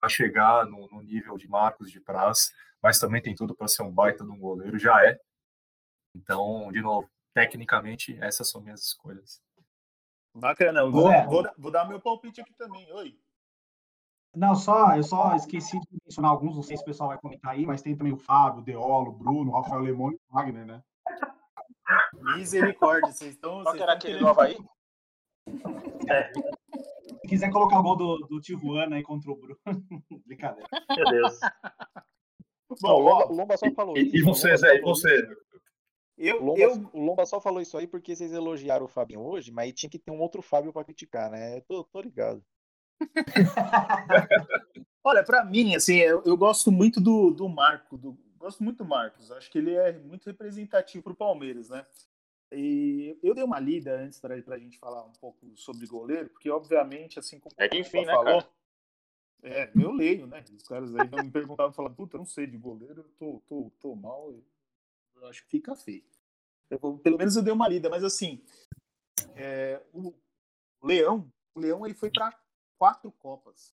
para 0.00 0.08
chegar 0.08 0.64
no, 0.66 0.88
no, 0.88 1.02
nível 1.02 1.36
de 1.36 1.46
Marcos 1.46 1.90
de 1.90 2.00
Praz, 2.00 2.52
mas 2.82 2.98
também 2.98 3.22
tem 3.22 3.34
tudo 3.34 3.54
para 3.54 3.68
ser 3.68 3.82
um 3.82 3.92
baita 3.92 4.24
de 4.24 4.30
um 4.30 4.38
goleiro, 4.38 4.78
já 4.78 5.04
é. 5.04 5.18
Então, 6.16 6.72
de 6.72 6.80
novo, 6.80 7.08
tecnicamente, 7.34 8.16
essas 8.20 8.48
são 8.48 8.60
minhas 8.60 8.82
escolhas. 8.82 9.42
Bacana, 10.34 10.84
vou, 10.84 11.10
vou, 11.26 11.46
vou 11.56 11.70
dar 11.70 11.86
meu 11.86 12.00
palpite 12.00 12.40
aqui 12.40 12.54
também. 12.54 12.90
Oi. 12.92 13.18
Não, 14.34 14.54
só, 14.54 14.94
eu 14.96 15.02
só 15.02 15.34
esqueci 15.34 15.78
de 15.80 15.86
mencionar 16.04 16.30
alguns, 16.30 16.56
não 16.56 16.62
sei 16.62 16.76
se 16.76 16.82
o 16.82 16.86
pessoal 16.86 17.08
vai 17.08 17.18
comentar 17.18 17.52
aí, 17.52 17.64
mas 17.64 17.80
tem 17.80 17.96
também 17.96 18.12
o 18.12 18.18
Fábio, 18.18 18.60
o 18.60 18.64
Deolo, 18.64 19.10
o 19.10 19.12
Bruno, 19.12 19.50
o 19.50 19.54
Rafael 19.54 19.80
Lemon 19.80 20.12
e 20.12 20.14
o 20.14 20.20
Wagner, 20.30 20.66
né? 20.66 20.82
Misericórdia, 22.36 23.12
vocês 23.12 23.32
estão. 23.32 23.62
Qual 23.62 23.74
que 23.74 23.82
era 23.82 23.92
aquele 23.92 24.18
do 24.18 24.28
Havaí? 24.28 24.56
É. 26.08 26.32
Se 26.32 27.28
quiser 27.28 27.50
colocar 27.50 27.80
o 27.80 27.82
gol 27.82 27.96
do, 27.96 28.18
do 28.28 28.40
Tijuana 28.40 28.96
aí 28.96 29.02
contra 29.02 29.30
o 29.30 29.36
Bruno. 29.36 29.58
Brincadeira. 30.26 30.68
Meu 30.96 31.04
Deus. 31.04 31.38
Bom, 32.80 33.02
o 33.02 33.32
Lomba, 33.32 33.56
só 33.56 33.70
falou 33.72 33.96
isso. 33.96 34.16
E 34.16 34.22
você, 34.22 34.56
Zé, 34.56 34.76
e 34.76 34.80
você? 34.82 35.28
Eu, 36.16 36.40
o, 36.40 36.44
Lomba, 36.46 36.60
eu... 36.60 36.90
o 36.92 37.04
Lomba 37.04 37.26
só 37.26 37.40
falou 37.40 37.60
isso 37.60 37.76
aí 37.76 37.86
porque 37.86 38.16
vocês 38.16 38.32
elogiaram 38.32 38.86
o 38.86 38.88
Fabinho 38.88 39.20
hoje, 39.20 39.52
mas 39.52 39.72
tinha 39.74 39.90
que 39.90 39.98
ter 39.98 40.10
um 40.10 40.20
outro 40.20 40.40
Fábio 40.40 40.72
para 40.72 40.84
criticar, 40.84 41.30
né? 41.30 41.58
Eu 41.58 41.62
tô, 41.62 41.84
tô 41.84 42.00
ligado. 42.00 42.42
Olha, 45.04 45.22
para 45.22 45.44
mim, 45.44 45.74
assim, 45.74 45.96
eu, 45.96 46.22
eu, 46.24 46.36
gosto 46.36 46.72
muito 46.72 47.00
do, 47.00 47.30
do 47.30 47.48
Marco, 47.48 47.98
do, 47.98 48.18
gosto 48.38 48.64
muito 48.64 48.78
do 48.78 48.84
Marcos. 48.84 49.30
Acho 49.30 49.50
que 49.50 49.58
ele 49.58 49.74
é 49.74 49.92
muito 49.92 50.26
representativo 50.26 51.04
para 51.04 51.12
o 51.12 51.16
Palmeiras, 51.16 51.68
né? 51.68 51.86
E 52.52 53.18
eu 53.22 53.34
dei 53.34 53.44
uma 53.44 53.60
lida 53.60 53.96
antes 53.96 54.18
para 54.20 54.34
a 54.34 54.58
gente 54.58 54.78
falar 54.78 55.04
um 55.04 55.12
pouco 55.12 55.52
sobre 55.56 55.86
goleiro, 55.86 56.30
porque 56.30 56.48
obviamente, 56.48 57.18
assim 57.18 57.38
como 57.38 57.54
é 57.58 57.68
que 57.68 57.78
enfim, 57.78 58.04
né, 58.04 58.12
falou, 58.12 58.42
cara? 58.42 58.48
é, 59.42 59.70
eu 59.74 59.92
leio, 59.92 60.26
né? 60.26 60.42
Os 60.56 60.66
caras 60.66 60.94
aí 60.94 61.08
me 61.24 61.30
perguntavam, 61.30 61.72
falavam, 61.72 61.96
puta, 61.96 62.16
eu 62.16 62.18
não 62.18 62.26
sei 62.26 62.46
de 62.46 62.56
goleiro, 62.56 63.00
eu 63.00 63.10
tô, 63.18 63.42
tô, 63.46 63.72
tô 63.80 63.94
mal, 63.96 64.30
eu 64.30 64.44
acho 65.28 65.42
que 65.44 65.50
fica 65.50 65.74
feio. 65.74 66.04
Eu, 66.70 66.98
pelo 66.98 67.18
menos 67.18 67.36
eu 67.36 67.42
dei 67.42 67.52
uma 67.52 67.68
lida, 67.68 67.88
mas 67.88 68.02
assim, 68.02 68.42
é, 69.34 69.82
o 69.92 70.14
Leão, 70.82 71.30
o 71.54 71.60
Leão 71.60 71.84
ele 71.84 71.94
foi 71.94 72.10
para 72.10 72.36
quatro 72.78 73.10
Copas. 73.12 73.74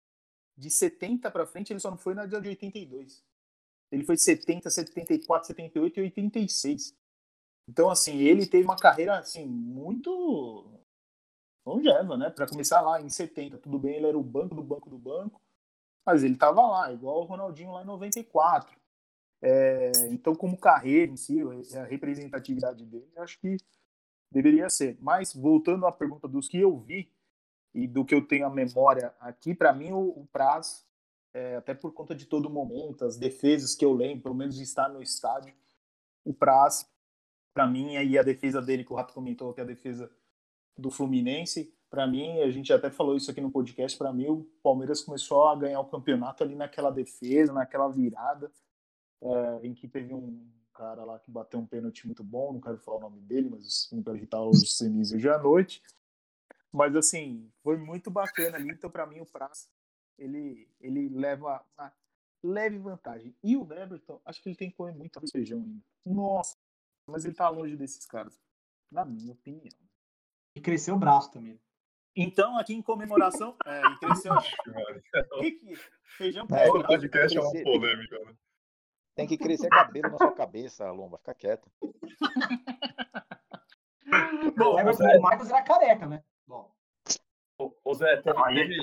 De 0.57 0.71
70 0.71 1.31
para 1.31 1.47
frente, 1.47 1.73
ele 1.73 1.81
só 1.81 1.91
não 1.91 1.99
foi 1.99 2.15
na 2.15 2.27
de 2.27 2.35
82. 2.35 3.25
Ele 3.93 4.05
foi 4.05 4.17
70, 4.17 4.69
74, 4.69 5.47
78 5.47 5.99
e 5.99 6.03
86. 6.03 6.95
Então, 7.69 7.91
assim, 7.91 8.19
ele 8.19 8.47
teve 8.47 8.65
uma 8.65 8.77
carreira, 8.77 9.19
assim, 9.19 9.47
muito 9.47 10.81
longeva, 11.65 12.17
né? 12.17 12.31
Para 12.31 12.49
começar 12.49 12.81
lá 12.81 13.01
em 13.01 13.09
70, 13.09 13.59
tudo 13.59 13.79
bem, 13.79 13.97
ele 13.97 14.07
era 14.07 14.19
o 14.19 14.23
banco 14.23 14.55
do 14.55 14.63
banco 14.63 14.89
do 14.89 14.99
banco, 14.99 15.41
mas 16.05 16.25
ele 16.25 16.35
estava 16.35 16.67
lá, 16.67 16.93
igual 16.93 17.21
o 17.21 17.25
Ronaldinho 17.25 17.73
lá 17.73 17.83
em 17.83 17.87
94. 17.87 18.78
É, 19.41 19.93
então, 20.11 20.35
como 20.35 20.59
carreira 20.59 21.13
em 21.13 21.17
si, 21.17 21.41
a 21.77 21.85
representatividade 21.85 22.85
dele, 22.85 23.11
acho 23.17 23.39
que 23.41 23.57
deveria 24.31 24.69
ser. 24.69 24.97
Mas, 25.01 25.35
voltando 25.35 25.87
à 25.87 25.93
pergunta 25.93 26.27
dos 26.27 26.49
que 26.49 26.59
eu 26.59 26.79
vi, 26.79 27.11
e 27.75 27.87
do 27.87 28.05
que 28.05 28.15
eu 28.15 28.27
tenho 28.27 28.47
a 28.47 28.51
memória 28.51 29.15
aqui, 29.21 29.55
para 29.55 29.73
mim 29.73 29.93
o, 29.93 30.09
o 30.09 30.27
Praz, 30.33 30.87
é, 31.33 31.57
até 31.57 31.75
por 31.75 31.93
conta 31.93 32.15
de 32.15 32.27
todo 32.27 32.51
momento, 32.51 33.05
as 33.05 33.17
defesas 33.17 33.75
que 33.75 33.85
eu 33.85 33.93
lembro, 33.93 34.23
pelo 34.23 34.35
menos 34.35 34.57
de 34.57 34.63
estar 34.63 34.89
no 34.89 35.03
estádio, 35.03 35.55
o 36.25 36.33
Praz, 36.33 36.91
para 37.55 37.67
mim, 37.67 37.97
aí 37.97 38.19
a 38.19 38.23
defesa 38.23 38.61
dele, 38.61 38.85
que 38.85 38.93
o 38.93 38.97
Rato 38.97 39.15
comentou, 39.15 39.53
que 39.53 39.61
é 39.61 39.65
a 39.65 39.67
defesa 39.67 40.11
do 40.77 40.91
Fluminense, 40.91 41.73
para 41.91 42.07
mim, 42.07 42.41
a 42.41 42.51
gente 42.51 42.73
até 42.73 42.91
falou 42.91 43.17
isso 43.17 43.31
aqui 43.31 43.41
no 43.41 43.51
podcast, 43.51 43.97
para 43.97 44.13
mim 44.13 44.29
o 44.29 44.45
Palmeiras 44.63 45.01
começou 45.01 45.47
a 45.47 45.57
ganhar 45.57 45.81
o 45.81 45.87
campeonato 45.87 46.45
ali 46.45 46.55
naquela 46.55 46.91
defesa, 46.91 47.53
naquela 47.53 47.89
virada, 47.89 48.53
é, 49.23 49.67
em 49.67 49.75
que 49.75 49.89
teve 49.89 50.15
um 50.15 50.49
cara 50.75 51.05
lá 51.05 51.19
que 51.19 51.31
bateu 51.31 51.59
um 51.59 51.67
pênalti 51.67 52.07
muito 52.07 52.23
bom, 52.23 52.53
não 52.53 52.61
quero 52.61 52.79
falar 52.79 52.99
o 52.99 53.11
nome 53.11 53.21
dele, 53.21 53.49
mas 53.51 53.89
não 53.93 54.03
quero 54.03 54.17
irritar 54.17 54.41
hoje 54.41 54.63
o 54.63 54.67
Senise 54.67 55.17
hoje 55.17 55.29
à 55.29 55.39
noite, 55.39 55.83
mas 56.73 56.95
assim, 56.95 57.51
foi 57.63 57.77
muito 57.77 58.11
bacana 58.11 58.57
ali. 58.57 58.71
Então, 58.71 58.91
para 58.91 59.07
mim, 59.07 59.21
o 59.21 59.27
Praça 59.27 59.69
ele, 60.19 60.69
ele 60.81 61.09
leva 61.09 61.65
uma 61.77 61.93
leve 62.43 62.79
vantagem. 62.79 63.35
E 63.43 63.57
o 63.57 63.73
Everton, 63.73 64.21
acho 64.25 64.43
que 64.43 64.49
ele 64.49 64.57
tem 64.57 64.71
que 64.71 64.77
comer 64.77 64.95
muito 64.95 65.21
feijão 65.31 65.63
ainda. 65.63 65.85
Nossa, 66.05 66.57
mas 67.07 67.25
ele 67.25 67.35
tá 67.35 67.49
longe 67.49 67.77
desses 67.77 68.05
caras, 68.05 68.39
na 68.91 69.05
minha 69.05 69.33
opinião. 69.33 69.79
E 70.57 70.61
cresceu 70.61 70.97
o 70.97 70.99
braço 70.99 71.31
também. 71.31 71.61
Então, 72.17 72.59
aqui 72.59 72.75
em 72.75 72.83
comemoração. 72.83 73.57
é, 73.65 73.81
e 73.87 73.99
cresceu. 73.99 74.33
que 75.41 75.53
que, 75.53 75.77
feijão 76.17 76.47
é, 76.51 76.69
O 76.69 76.85
podcast 76.85 77.39
é 77.39 77.41
uma 77.41 77.63
polêmica, 77.63 78.19
né? 78.25 78.37
Tem 79.19 79.27
que 79.27 79.37
crescer 79.37 79.69
cabelo 79.69 80.11
na 80.13 80.17
sua 80.17 80.33
cabeça, 80.33 80.89
Lomba. 80.93 81.19
Fica 81.19 81.35
quieto. 81.35 81.69
Bom, 84.57 84.81
o 84.81 85.21
Marcos 85.21 85.51
era 85.51 85.63
careca, 85.65 86.07
né? 86.07 86.23
Bom. 86.47 86.73
Ô, 87.59 87.75
ô 87.85 87.95
Zé, 87.95 88.23
teve... 88.23 88.77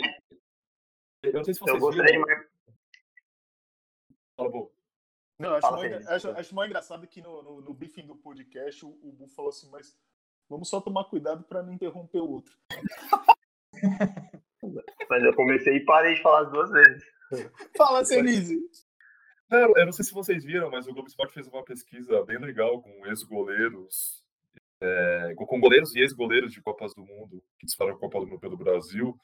Eu 1.23 1.33
não 1.35 1.43
sei 1.45 1.53
se 1.53 1.61
vocês 1.61 1.81
eu 1.81 1.89
viram. 1.89 2.21
Mas... 2.21 2.47
Fala, 4.35 4.49
Bo. 4.49 4.73
Não, 5.39 5.53
acho, 5.53 5.61
Fala, 5.61 5.77
mais, 5.77 6.07
acho, 6.07 6.31
acho 6.31 6.53
mais 6.53 6.69
engraçado 6.69 7.07
que 7.07 7.21
no, 7.21 7.41
no, 7.41 7.61
no 7.61 7.73
briefing 7.73 8.05
do 8.05 8.17
podcast 8.17 8.85
o, 8.85 8.89
o 8.89 9.13
Bu 9.13 9.29
falou 9.29 9.49
assim, 9.49 9.69
mas 9.69 9.97
vamos 10.49 10.67
só 10.67 10.81
tomar 10.81 11.05
cuidado 11.05 11.45
para 11.45 11.63
não 11.63 11.71
interromper 11.71 12.19
o 12.19 12.29
outro. 12.29 12.59
mas 15.09 15.23
eu 15.23 15.33
comecei 15.33 15.77
e 15.77 15.85
parei 15.85 16.15
de 16.15 16.21
falar 16.21 16.43
duas 16.43 16.69
vezes. 16.71 17.05
Fala, 17.77 18.03
Senise. 18.03 18.59
Não, 19.49 19.77
eu 19.77 19.85
não 19.85 19.91
sei 19.91 20.03
se 20.03 20.13
vocês 20.13 20.43
viram, 20.43 20.71
mas 20.71 20.87
o 20.87 20.93
Globo 20.93 21.07
Esporte 21.07 21.33
fez 21.33 21.47
uma 21.47 21.63
pesquisa 21.63 22.23
bem 22.23 22.39
legal 22.39 22.81
com 22.81 23.05
ex-goleiros 23.05 24.25
é, 24.81 25.33
com 25.35 25.59
goleiros 25.59 25.95
e 25.95 25.99
ex-goleiros 25.99 26.51
de 26.51 26.61
Copas 26.61 26.93
do 26.93 27.03
Mundo 27.03 27.43
que 27.57 27.65
disputaram 27.65 27.95
a 27.95 27.99
Copa 27.99 28.19
do 28.19 28.27
Mundo 28.27 28.39
pelo 28.39 28.57
Brasil, 28.57 29.17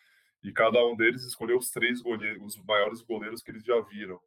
e 0.44 0.52
cada 0.52 0.84
um 0.86 0.96
deles 0.96 1.24
escolheu 1.24 1.58
os 1.58 1.70
três 1.70 2.02
goleiros, 2.02 2.56
os 2.56 2.66
maiores 2.66 3.02
goleiros 3.02 3.42
que 3.42 3.52
eles 3.52 3.64
já 3.64 3.80
viram. 3.82 4.20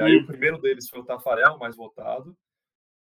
E 0.00 0.04
aí 0.04 0.16
o 0.16 0.26
primeiro 0.26 0.58
deles 0.58 0.88
foi 0.88 1.00
o 1.00 1.04
Tafarel, 1.04 1.58
mais 1.58 1.76
votado, 1.76 2.36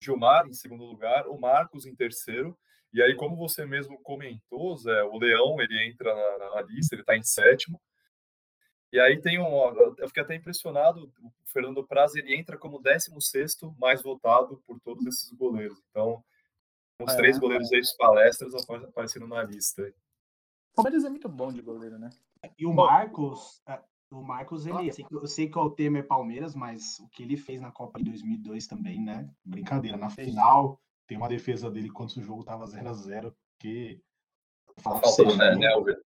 Gilmar 0.02 0.46
em 0.46 0.52
segundo 0.52 0.84
lugar, 0.84 1.28
o 1.28 1.38
Marcos 1.38 1.86
em 1.86 1.94
terceiro, 1.94 2.56
e 2.92 3.02
aí 3.02 3.14
como 3.14 3.36
você 3.36 3.66
mesmo 3.66 4.00
comentou, 4.02 4.76
Zé, 4.76 5.02
o 5.04 5.18
Leão 5.18 5.60
ele 5.60 5.88
entra 5.88 6.14
na, 6.14 6.54
na 6.54 6.62
lista, 6.62 6.94
ele 6.94 7.02
está 7.02 7.16
em 7.16 7.22
sétimo, 7.22 7.80
e 8.92 8.98
aí 8.98 9.20
tem 9.20 9.38
um, 9.38 9.54
eu 9.98 10.08
fiquei 10.08 10.22
até 10.22 10.34
impressionado, 10.34 11.12
o 11.22 11.32
Fernando 11.44 11.86
Praz 11.86 12.14
ele 12.14 12.34
entra 12.34 12.56
como 12.56 12.80
16 12.80 13.28
sexto 13.28 13.74
mais 13.78 14.02
votado 14.02 14.62
por 14.66 14.80
todos 14.80 15.04
esses 15.06 15.30
goleiros. 15.32 15.78
Então, 15.90 16.24
os 17.00 17.12
é. 17.12 17.16
três 17.16 17.38
goleiros 17.38 17.70
ex-palestras 17.70 18.54
apareceram 18.54 19.26
na 19.26 19.42
lista. 19.42 19.82
O 20.72 20.82
Palmeiras 20.82 21.04
é 21.04 21.10
muito 21.10 21.28
bom 21.28 21.52
de 21.52 21.60
goleiro, 21.60 21.98
né? 21.98 22.10
E 22.56 22.64
o 22.64 22.72
Marcos, 22.72 23.60
é, 23.66 23.80
o 24.10 24.22
Marcos, 24.22 24.66
ele, 24.66 24.90
eu 25.10 25.26
sei 25.26 25.50
que 25.50 25.58
o 25.58 25.70
tema 25.70 25.98
é 25.98 26.02
Palmeiras, 26.02 26.54
mas 26.54 26.98
o 27.00 27.08
que 27.08 27.22
ele 27.22 27.36
fez 27.36 27.60
na 27.60 27.70
Copa 27.70 27.98
de 27.98 28.06
2002 28.06 28.66
também, 28.66 29.02
né? 29.02 29.28
Brincadeira. 29.44 29.98
Na 29.98 30.08
final, 30.08 30.80
tem 31.06 31.18
uma 31.18 31.28
defesa 31.28 31.70
dele 31.70 31.90
quando 31.90 32.10
o 32.12 32.22
jogo 32.22 32.42
tava 32.42 32.66
0 32.66 32.88
a 32.88 32.92
0 32.92 33.36
que. 33.60 34.00
Faltou, 34.78 35.36
né? 35.36 35.56
Nelver. 35.56 36.00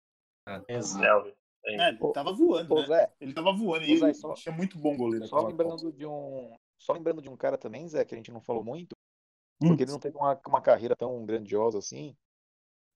É. 0.48 0.76
Exato. 0.76 1.32
É, 1.64 1.90
ele 1.90 2.12
tava 2.12 2.32
voando, 2.32 2.74
né? 2.74 2.86
Zé, 2.86 3.12
ele 3.20 3.32
tava 3.32 3.52
voando 3.52 3.84
e 3.84 3.92
ele 3.92 4.14
só, 4.14 4.34
é 4.46 4.50
muito 4.50 4.76
bom 4.78 4.96
goleiro. 4.96 5.26
Só 5.26 5.46
lembrando 5.46 5.92
de 5.92 6.04
um, 6.04 6.56
só 6.76 6.92
lembrando 6.92 7.22
de 7.22 7.28
um 7.30 7.36
cara 7.36 7.56
também, 7.56 7.86
Zé, 7.88 8.04
que 8.04 8.14
a 8.14 8.16
gente 8.16 8.32
não 8.32 8.40
falou 8.40 8.64
muito, 8.64 8.96
porque 9.60 9.84
ele 9.84 9.92
não 9.92 10.00
teve 10.00 10.16
uma, 10.16 10.40
uma 10.46 10.60
carreira 10.60 10.96
tão 10.96 11.24
grandiosa 11.24 11.78
assim. 11.78 12.16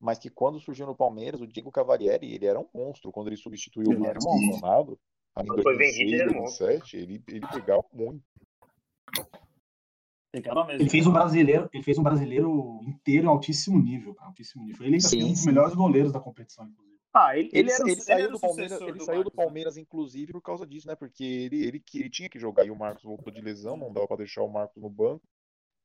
mas 0.00 0.18
que 0.18 0.28
quando 0.28 0.60
surgiu 0.60 0.86
no 0.86 0.96
Palmeiras, 0.96 1.40
o 1.40 1.46
Diego 1.46 1.70
Cavalieri, 1.70 2.34
ele 2.34 2.46
era 2.46 2.58
um 2.58 2.68
monstro 2.74 3.12
quando 3.12 3.28
ele 3.28 3.36
substituiu 3.36 3.92
Ele 3.92 3.98
o 3.98 4.60
Marcos. 4.60 4.98
Ali 5.34 5.48
em 5.48 5.48
Quando 5.48 5.62
foi 5.62 5.76
2006, 5.76 5.76
vendido, 5.76 6.14
ele 6.14 6.22
era 6.22 6.30
um 6.32 6.42
monstro. 6.42 6.66
2007, 6.66 6.96
ele, 6.96 7.24
ele 7.28 7.46
pegava 7.46 7.84
muito. 7.92 8.24
Ele 10.34 10.90
fez 10.90 11.06
um 11.06 11.12
brasileiro, 11.12 11.68
ele 11.72 11.82
fez 11.82 11.98
um 11.98 12.02
brasileiro 12.02 12.80
inteiro 12.82 13.24
em 13.24 13.28
altíssimo 13.28 13.78
nível, 13.78 14.14
cara, 14.14 14.28
altíssimo 14.28 14.64
nível. 14.64 14.84
Ele 14.84 14.96
ainda 14.96 15.08
Sim, 15.08 15.20
foi 15.20 15.28
um 15.28 15.32
dos 15.32 15.40
sim. 15.40 15.46
melhores 15.46 15.74
goleiros 15.74 16.12
da 16.12 16.20
competição, 16.20 16.66
inclusive. 16.66 16.95
Ah, 17.18 17.38
ele, 17.38 17.48
Ele, 17.48 17.58
ele 17.60 17.70
era, 17.72 17.82
ele 17.88 18.00
saiu 18.02 18.30
do 18.30 18.38
Palmeiras, 18.40 18.80
ele 18.82 18.92
do 18.92 19.04
saiu 19.04 19.24
do 19.24 19.24
Marcos, 19.24 19.38
né? 19.38 19.44
Palmeiras, 19.44 19.76
inclusive, 19.78 20.32
por 20.32 20.42
causa 20.42 20.66
disso, 20.66 20.86
né? 20.86 20.94
Porque 20.94 21.24
ele, 21.24 21.64
ele, 21.64 21.80
que- 21.80 21.98
ele 22.00 22.10
tinha 22.10 22.28
que 22.28 22.38
jogar 22.38 22.66
e 22.66 22.70
o 22.70 22.76
Marcos 22.76 23.04
voltou 23.04 23.32
de 23.32 23.40
lesão, 23.40 23.74
não 23.76 23.90
dava 23.90 24.06
pra 24.06 24.18
deixar 24.18 24.42
o 24.42 24.48
Marcos 24.48 24.82
no 24.82 24.90
banco, 24.90 25.22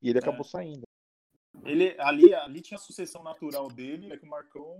e 0.02 0.10
ele 0.10 0.18
acabou 0.18 0.44
saindo. 0.44 0.82
Ele, 1.64 1.98
ali, 1.98 2.34
ali 2.34 2.60
tinha 2.60 2.76
a 2.76 2.80
sucessão 2.80 3.22
natural 3.22 3.68
dele, 3.68 4.12
é 4.12 4.18
que 4.18 4.26
o 4.26 4.28
Marcão 4.28 4.78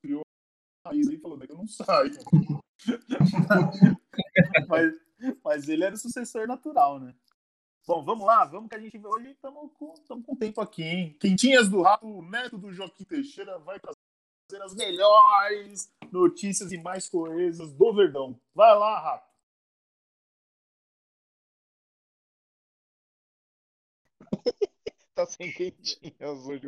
criou 0.00 0.22
a 0.84 0.90
raiz 0.90 1.08
e 1.08 1.18
falou, 1.18 1.36
daqui 1.36 1.52
eu 1.52 1.58
não 1.58 1.66
saio. 1.66 2.12
mas, 4.68 4.94
mas 5.44 5.68
ele 5.68 5.84
era 5.84 5.94
o 5.94 5.98
sucessor 5.98 6.46
natural, 6.46 7.00
né? 7.00 7.14
Bom, 7.86 8.04
vamos 8.04 8.24
lá, 8.24 8.44
vamos 8.44 8.68
que 8.68 8.76
a 8.76 8.78
gente 8.78 8.96
hoje 9.04 9.30
estamos 9.30 9.72
com, 9.72 9.92
tamo 10.06 10.22
com 10.22 10.36
tempo 10.36 10.60
aqui, 10.60 10.82
hein? 10.82 11.16
Quentinhas 11.18 11.68
do 11.68 11.82
Rato, 11.82 12.06
o 12.06 12.22
neto 12.22 12.56
do 12.58 12.72
Joaquim 12.72 13.04
Teixeira 13.04 13.58
vai 13.58 13.80
trazer 14.50 14.62
as 14.62 14.74
melhores 14.74 15.92
notícias 16.10 16.72
e 16.72 16.78
mais 16.78 17.08
coesas 17.08 17.72
do 17.72 17.94
Verdão. 17.94 18.38
Vai 18.54 18.76
lá, 18.76 18.98
Rato. 19.00 19.30
tá 25.14 25.26
sem 25.26 25.52
quentinhas 25.52 26.46
hoje. 26.46 26.66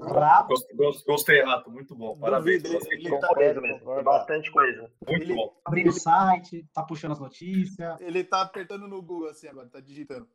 Gostei, 1.07 1.43
Rato. 1.43 1.71
Muito 1.71 1.95
bom. 1.95 2.19
Parabéns. 2.19 2.63
Duvido, 2.63 2.87
ele 2.91 3.09
Muita 3.09 3.27
tá- 3.29 3.35
coisa 3.35 3.61
mesmo. 3.61 4.03
Bastante 4.03 4.51
coisa. 4.51 4.93
Muito 5.07 5.23
ele- 5.23 5.35
bom. 5.35 5.61
Abrindo 5.65 5.89
o 5.91 5.93
site, 5.93 6.67
tá 6.73 6.83
puxando 6.83 7.13
as 7.13 7.21
notícias. 7.21 8.01
Ele 8.01 8.25
tá 8.25 8.43
apertando 8.43 8.89
no 8.89 9.01
Google 9.03 9.29
assim 9.29 9.49
agora, 9.49 9.69
tá 9.69 9.81
digitando. 9.81 10.29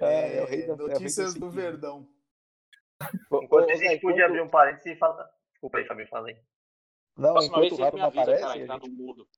É, 0.00 0.38
é 0.38 0.42
o 0.42 0.46
rei 0.46 0.66
da- 0.66 0.72
é 0.74 0.76
da 0.76 0.86
notícias 0.88 1.34
do. 1.34 1.50
Verdão. 1.50 2.08
Enquanto 3.42 3.70
a 3.70 3.74
gente 3.76 4.00
podia 4.00 4.26
abrir 4.26 4.40
um 4.42 4.48
parênteses 4.48 4.86
e 4.86 4.96
falar. 4.96 5.28
Desculpa 5.52 5.78
aí, 5.78 5.86
Fabinho, 5.86 6.08
fala 6.08 6.28
aí. 6.28 6.36
Não, 7.16 7.32
Próxima 7.32 7.56
enquanto 7.56 7.60
vez 7.60 7.72
o 7.72 7.82
Rato 7.82 7.94
me 7.94 8.00
não 8.00 8.08
aparece, 8.08 8.42
cara, 8.42 8.66
tá 8.66 8.74
gente... 8.74 8.88
no 8.88 8.96
mudo. 8.96 9.28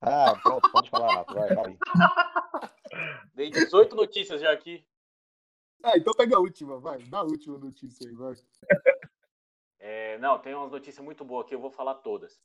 Ah, 0.00 0.38
pronto, 0.42 0.72
pode 0.72 0.90
falar, 0.90 1.14
Rato, 1.16 1.34
vai, 1.34 1.54
vai. 1.54 1.78
Dei 3.34 3.50
18 3.50 3.94
notícias 3.94 4.40
já 4.40 4.52
aqui. 4.52 4.86
Ah, 5.82 5.96
então 5.96 6.12
pega 6.14 6.36
a 6.36 6.40
última, 6.40 6.78
vai. 6.78 6.98
Dá 7.04 7.18
a 7.18 7.24
última 7.24 7.58
notícia 7.58 8.08
aí, 8.08 8.14
vai. 8.14 8.34
É, 9.80 10.18
não, 10.18 10.38
tem 10.40 10.54
umas 10.54 10.72
notícias 10.72 11.02
muito 11.02 11.24
boas 11.24 11.46
aqui, 11.46 11.54
eu 11.54 11.60
vou 11.60 11.70
falar 11.70 11.94
todas. 11.94 12.40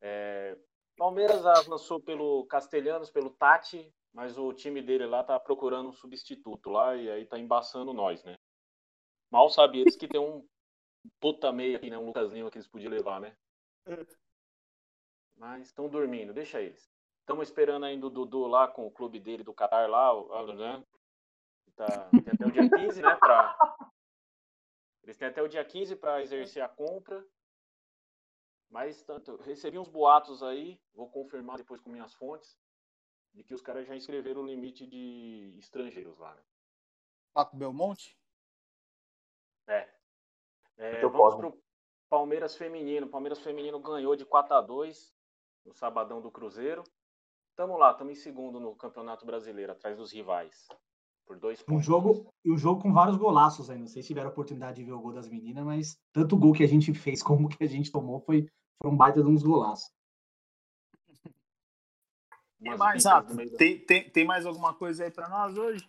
É, 0.00 0.56
Palmeiras 0.96 1.44
avançou 1.46 2.00
pelo 2.00 2.46
Castelhanos, 2.46 3.10
pelo 3.10 3.30
Tati, 3.30 3.94
mas 4.12 4.38
o 4.38 4.52
time 4.52 4.82
dele 4.82 5.06
lá 5.06 5.22
tá 5.22 5.38
procurando 5.38 5.90
um 5.90 5.92
substituto 5.92 6.70
lá 6.70 6.96
e 6.96 7.10
aí 7.10 7.26
tá 7.26 7.38
embaçando 7.38 7.92
nós, 7.92 8.24
né? 8.24 8.36
Mal 9.30 9.50
sabe 9.50 9.80
eles 9.80 9.96
que 9.96 10.08
tem 10.08 10.20
um 10.20 10.44
puta 11.20 11.52
meia 11.52 11.76
aqui, 11.76 11.90
né? 11.90 11.98
Um 11.98 12.06
Lucas 12.06 12.32
Lima 12.32 12.50
que 12.50 12.58
eles 12.58 12.66
podiam 12.66 12.90
levar, 12.90 13.20
né? 13.20 13.36
Mas 15.36 15.66
estão 15.66 15.88
dormindo, 15.88 16.34
deixa 16.34 16.60
eles. 16.60 16.90
Estamos 17.20 17.48
esperando 17.48 17.84
ainda 17.84 18.06
o 18.06 18.10
Dudu 18.10 18.46
lá 18.46 18.66
com 18.66 18.86
o 18.86 18.90
clube 18.90 19.20
dele 19.20 19.44
do 19.44 19.54
Qatar 19.54 19.88
lá, 19.88 20.12
o 20.12 20.46
Ghazal. 20.46 20.86
Tá, 21.76 22.08
tem 22.10 22.32
até 22.32 22.46
o 22.46 22.50
dia 22.50 22.68
15, 22.68 23.02
né? 23.02 23.14
Pra... 23.16 23.56
Eles 25.02 25.16
têm 25.16 25.28
até 25.28 25.42
o 25.42 25.48
dia 25.48 25.64
15 25.64 25.96
para 25.96 26.22
exercer 26.22 26.62
a 26.62 26.68
compra. 26.68 27.24
Mas 28.68 29.02
tanto, 29.02 29.36
recebi 29.36 29.78
uns 29.78 29.88
boatos 29.88 30.42
aí, 30.42 30.78
vou 30.92 31.08
confirmar 31.10 31.56
depois 31.56 31.80
com 31.80 31.90
minhas 31.90 32.12
fontes, 32.14 32.58
de 33.32 33.42
que 33.42 33.54
os 33.54 33.62
caras 33.62 33.86
já 33.86 33.96
inscreveram 33.96 34.42
o 34.42 34.46
limite 34.46 34.86
de 34.86 35.54
estrangeiros 35.58 36.18
lá, 36.18 36.34
né? 36.34 36.42
Paco 37.32 37.56
Belmonte? 37.56 38.18
É. 39.66 39.88
É, 40.76 40.92
Muito 40.92 41.10
vamos 41.10 41.34
pro 41.36 41.67
Palmeiras 42.08 42.56
Feminino. 42.56 43.06
Palmeiras 43.08 43.38
Feminino 43.38 43.78
ganhou 43.80 44.16
de 44.16 44.24
4 44.24 44.54
a 44.54 44.60
2 44.60 45.12
no 45.64 45.72
sabadão 45.74 46.20
do 46.20 46.30
Cruzeiro. 46.30 46.82
Tamo 47.54 47.76
lá, 47.76 47.90
estamos 47.92 48.12
em 48.12 48.20
segundo 48.22 48.60
no 48.60 48.74
Campeonato 48.76 49.26
Brasileiro, 49.26 49.72
atrás 49.72 49.96
dos 49.96 50.12
rivais. 50.12 50.66
Por 51.26 51.38
dois 51.38 51.60
Um 51.62 51.64
pontos. 51.66 51.84
jogo, 51.84 52.32
e 52.44 52.50
um 52.50 52.56
jogo 52.56 52.80
com 52.80 52.92
vários 52.92 53.16
golaços 53.16 53.68
aí. 53.68 53.78
Não 53.78 53.86
sei 53.86 54.00
se 54.02 54.08
tiveram 54.08 54.28
a 54.28 54.32
oportunidade 54.32 54.76
de 54.78 54.84
ver 54.84 54.92
o 54.92 55.00
gol 55.00 55.12
das 55.12 55.28
meninas, 55.28 55.64
mas 55.64 55.98
tanto 56.12 56.36
o 56.36 56.38
gol 56.38 56.54
que 56.54 56.62
a 56.62 56.68
gente 56.68 56.94
fez 56.94 57.22
como 57.22 57.46
o 57.46 57.48
que 57.50 57.62
a 57.64 57.68
gente 57.68 57.92
tomou 57.92 58.20
foi, 58.20 58.48
foram 58.82 58.96
baita 58.96 59.22
de 59.22 59.28
uns 59.28 59.42
golaços. 59.42 59.92
Tem 62.60 62.76
mais, 62.76 63.04
da- 63.04 63.22
Tem, 63.56 63.84
tem, 63.84 64.10
tem 64.10 64.24
mais 64.24 64.44
alguma 64.46 64.74
coisa 64.74 65.04
aí 65.04 65.10
pra 65.10 65.28
nós 65.28 65.56
hoje? 65.56 65.88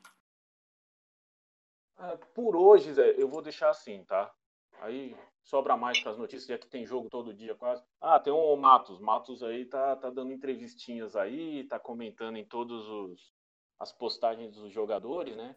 Ah, 1.98 2.18
Por 2.34 2.56
hoje, 2.56 2.94
Zé, 2.94 3.12
eu 3.18 3.28
vou 3.28 3.42
deixar 3.42 3.70
assim, 3.70 4.04
tá? 4.04 4.32
Aí 4.80 5.16
sobra 5.44 5.76
mais 5.76 6.00
para 6.00 6.12
as 6.12 6.18
notícias, 6.18 6.48
já 6.48 6.58
que 6.58 6.68
tem 6.68 6.86
jogo 6.86 7.10
todo 7.10 7.34
dia 7.34 7.56
quase. 7.56 7.84
Ah, 8.00 8.20
tem 8.20 8.32
o 8.32 8.56
Matos. 8.56 9.00
Matos 9.00 9.44
aí 9.44 9.66
tá, 9.66 9.96
tá 9.96 10.10
dando 10.10 10.32
entrevistinhas 10.32 11.16
aí, 11.16 11.66
tá 11.66 11.80
comentando 11.80 12.38
em 12.38 12.46
todos 12.46 12.88
os 12.88 13.34
as 13.80 13.94
postagens 13.94 14.52
dos 14.52 14.74
jogadores, 14.74 15.38
né? 15.38 15.56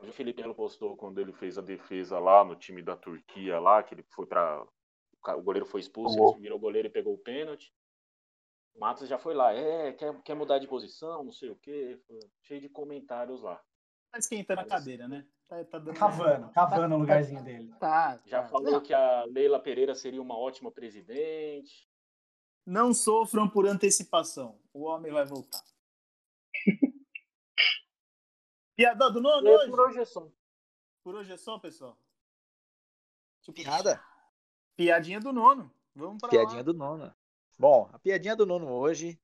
O 0.00 0.12
Felipe 0.12 0.42
Melo 0.42 0.54
postou 0.54 0.96
quando 0.96 1.20
ele 1.20 1.32
fez 1.32 1.56
a 1.56 1.62
defesa 1.62 2.18
lá 2.18 2.44
no 2.44 2.56
time 2.56 2.82
da 2.82 2.96
Turquia 2.96 3.60
lá, 3.60 3.82
que 3.82 3.94
ele 3.94 4.04
foi 4.10 4.26
para 4.26 4.66
o 5.26 5.42
goleiro 5.42 5.66
foi 5.66 5.80
expulso, 5.80 6.16
ele 6.16 6.40
virou 6.40 6.58
goleiro 6.58 6.88
e 6.88 6.90
pegou 6.90 7.14
o 7.14 7.18
pênalti. 7.18 7.72
O 8.74 8.80
Matos 8.80 9.08
já 9.08 9.18
foi 9.18 9.34
lá, 9.34 9.52
é, 9.52 9.92
quer, 9.92 10.22
quer 10.22 10.34
mudar 10.34 10.58
de 10.58 10.68
posição, 10.68 11.24
não 11.24 11.32
sei 11.32 11.50
o 11.50 11.56
quê, 11.56 12.00
cheio 12.42 12.60
de 12.60 12.68
comentários 12.68 13.42
lá. 13.42 13.60
Tá 14.10 14.18
esquentando 14.18 14.60
a 14.60 14.64
cadeira, 14.64 15.06
né? 15.08 15.26
Tá, 15.46 15.64
tá 15.64 15.78
dando... 15.78 15.96
Cavando, 15.98 16.50
cavando 16.50 16.94
o 16.94 16.98
lugarzinho 16.98 17.42
dele. 17.42 17.72
Tá, 17.78 18.20
Já 18.26 18.42
tá. 18.42 18.48
falou 18.48 18.70
Não, 18.72 18.80
que 18.82 18.92
a 18.94 19.24
Leila 19.24 19.60
Pereira 19.60 19.94
seria 19.94 20.20
uma 20.20 20.36
ótima 20.36 20.70
presidente. 20.70 21.88
não 22.66 22.92
sofram 22.94 23.48
por 23.48 23.66
antecipação. 23.66 24.58
O 24.72 24.84
homem 24.84 25.12
vai 25.12 25.24
voltar. 25.24 25.62
Piada 28.76 29.10
do 29.10 29.20
nono 29.20 29.48
hoje? 29.50 29.70
por 29.70 29.80
hoje 29.80 29.98
é 30.00 30.04
só. 30.04 30.28
Por 31.02 31.14
hoje 31.14 31.32
é 31.32 31.36
só, 31.36 31.58
pessoal? 31.58 31.98
Tipo, 33.42 33.56
Piada? 33.62 34.02
Piadinha 34.76 35.20
do 35.20 35.32
nono. 35.32 35.72
Vamos 35.94 36.18
pra 36.20 36.28
Piadinha 36.28 36.58
lá. 36.58 36.62
do 36.62 36.74
nono. 36.74 37.14
Bom, 37.58 37.90
a 37.92 37.98
piadinha 37.98 38.36
do 38.36 38.46
nono 38.46 38.68
hoje. 38.70 39.18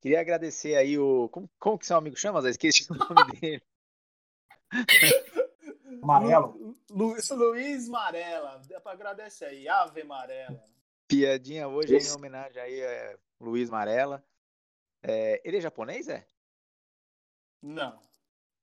Queria 0.00 0.20
agradecer 0.20 0.76
aí 0.76 0.98
o. 0.98 1.28
Como, 1.28 1.50
como 1.58 1.78
que 1.78 1.84
seu 1.86 1.96
amigo 1.96 2.16
chama? 2.16 2.40
Zé? 2.40 2.50
Esqueci 2.50 2.90
o 2.90 2.94
nome 2.94 3.14
dele. 3.40 3.62
Amarelo. 6.02 6.76
Lu, 6.90 7.14
Lu- 7.14 7.36
Luiz 7.36 7.88
Marela. 7.88 8.60
Agradece 8.84 9.44
aí. 9.44 9.68
Ave 9.68 10.04
Marela. 10.04 10.62
Piadinha 11.08 11.68
hoje 11.68 11.94
em 11.96 12.12
homenagem 12.12 12.60
aí 12.60 12.84
a 12.84 13.18
Luiz 13.40 13.70
Marela. 13.70 14.24
É, 15.02 15.40
ele 15.44 15.58
é 15.58 15.60
japonês, 15.60 16.08
é? 16.08 16.26
Não. 17.62 18.00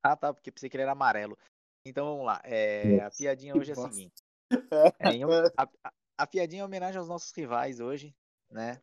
Ah, 0.02 0.16
tá, 0.16 0.32
porque 0.34 0.50
pensei 0.52 0.68
que 0.68 0.76
ele 0.76 0.82
era 0.82 0.92
amarelo. 0.92 1.38
Então 1.86 2.06
vamos 2.06 2.26
lá. 2.26 2.40
É, 2.44 3.00
a 3.00 3.10
piadinha 3.10 3.56
hoje 3.56 3.70
é 3.70 3.74
a 3.74 3.76
seguinte. 3.76 4.22
É, 5.00 5.10
em 5.10 5.24
a- 5.24 5.92
a 6.16 6.26
piadinha 6.26 6.62
é 6.62 6.64
homenagem 6.64 6.98
aos 6.98 7.08
nossos 7.08 7.32
rivais 7.32 7.80
hoje, 7.80 8.14
né? 8.50 8.80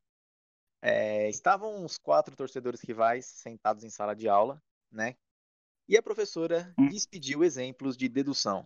É, 0.82 1.30
estavam 1.30 1.86
os 1.86 1.98
quatro 1.98 2.36
torcedores 2.36 2.82
rivais 2.82 3.26
sentados 3.26 3.84
em 3.84 3.90
sala 3.90 4.16
de 4.16 4.28
aula, 4.28 4.62
né? 4.92 5.16
E 5.92 5.98
a 5.98 6.02
professora 6.02 6.74
despediu 6.90 7.44
exemplos 7.44 7.98
de 7.98 8.08
dedução. 8.08 8.66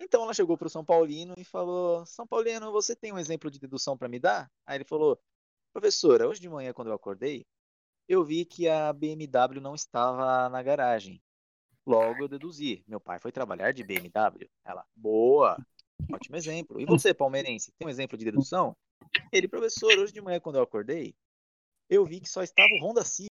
Então 0.00 0.24
ela 0.24 0.34
chegou 0.34 0.58
para 0.58 0.66
o 0.66 0.68
São 0.68 0.84
Paulino 0.84 1.34
e 1.38 1.44
falou: 1.44 2.04
São 2.04 2.26
Paulino, 2.26 2.72
você 2.72 2.96
tem 2.96 3.12
um 3.12 3.18
exemplo 3.18 3.48
de 3.48 3.60
dedução 3.60 3.96
para 3.96 4.08
me 4.08 4.18
dar? 4.18 4.50
Aí 4.66 4.78
ele 4.78 4.84
falou: 4.84 5.22
Professora, 5.72 6.26
hoje 6.26 6.40
de 6.40 6.48
manhã, 6.48 6.72
quando 6.72 6.88
eu 6.88 6.94
acordei, 6.94 7.46
eu 8.08 8.24
vi 8.24 8.44
que 8.44 8.68
a 8.68 8.92
BMW 8.92 9.60
não 9.60 9.72
estava 9.72 10.48
na 10.48 10.60
garagem. 10.64 11.22
Logo 11.86 12.24
eu 12.24 12.28
deduzi: 12.28 12.82
meu 12.88 12.98
pai 12.98 13.20
foi 13.20 13.30
trabalhar 13.30 13.72
de 13.72 13.84
BMW. 13.84 14.50
Ela: 14.64 14.84
Boa, 14.96 15.64
ótimo 16.12 16.34
exemplo. 16.34 16.80
E 16.80 16.86
você, 16.86 17.14
palmeirense, 17.14 17.70
tem 17.78 17.86
um 17.86 17.90
exemplo 17.90 18.18
de 18.18 18.24
dedução? 18.24 18.76
Ele, 19.30 19.46
professor, 19.46 19.96
hoje 19.96 20.12
de 20.12 20.20
manhã, 20.20 20.40
quando 20.40 20.56
eu 20.56 20.62
acordei, 20.62 21.14
eu 21.88 22.04
vi 22.04 22.18
que 22.18 22.28
só 22.28 22.42
estava 22.42 22.68
o 22.80 22.84
Honda 22.84 23.04
Civic 23.04 23.30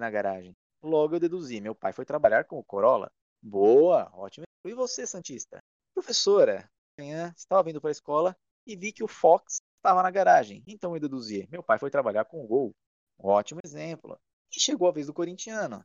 na 0.00 0.10
garagem. 0.10 0.56
Logo 0.82 1.14
eu 1.14 1.20
deduzi: 1.20 1.60
meu 1.60 1.74
pai 1.74 1.92
foi 1.92 2.04
trabalhar 2.04 2.44
com 2.44 2.58
o 2.58 2.64
Corolla. 2.64 3.10
Boa, 3.42 4.10
ótimo. 4.14 4.44
E 4.64 4.74
você, 4.74 5.06
Santista? 5.06 5.58
Professora, 5.94 6.70
amanhã 6.98 7.32
estava 7.36 7.62
vindo 7.62 7.80
para 7.80 7.90
a 7.90 7.92
escola 7.92 8.36
e 8.66 8.76
vi 8.76 8.92
que 8.92 9.02
o 9.02 9.08
Fox 9.08 9.60
estava 9.76 10.02
na 10.02 10.10
garagem. 10.10 10.62
Então 10.66 10.94
eu 10.94 11.00
deduzi: 11.00 11.48
meu 11.50 11.62
pai 11.62 11.78
foi 11.78 11.90
trabalhar 11.90 12.24
com 12.24 12.44
o 12.44 12.46
Gol. 12.46 12.74
Ótimo 13.18 13.60
exemplo. 13.64 14.18
E 14.54 14.60
chegou 14.60 14.88
a 14.88 14.92
vez 14.92 15.06
do 15.06 15.14
corintiano. 15.14 15.84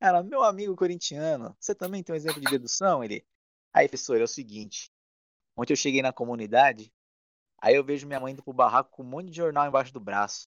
Ela, 0.00 0.22
meu 0.22 0.42
amigo 0.42 0.74
corintiano, 0.74 1.54
você 1.60 1.74
também 1.74 2.02
tem 2.02 2.14
um 2.14 2.16
exemplo 2.16 2.40
de 2.40 2.50
dedução? 2.50 3.04
Ele, 3.04 3.24
aí, 3.72 3.88
professor, 3.88 4.20
é 4.20 4.24
o 4.24 4.28
seguinte: 4.28 4.90
Ontem 5.56 5.72
eu 5.72 5.76
cheguei 5.76 6.00
na 6.00 6.12
comunidade, 6.12 6.92
aí 7.58 7.74
eu 7.74 7.84
vejo 7.84 8.06
minha 8.06 8.20
mãe 8.20 8.32
indo 8.32 8.42
pro 8.42 8.52
barraco 8.52 8.90
com 8.90 9.02
um 9.02 9.06
monte 9.06 9.28
de 9.30 9.36
jornal 9.36 9.66
embaixo 9.66 9.92
do 9.92 10.00
braço. 10.00 10.48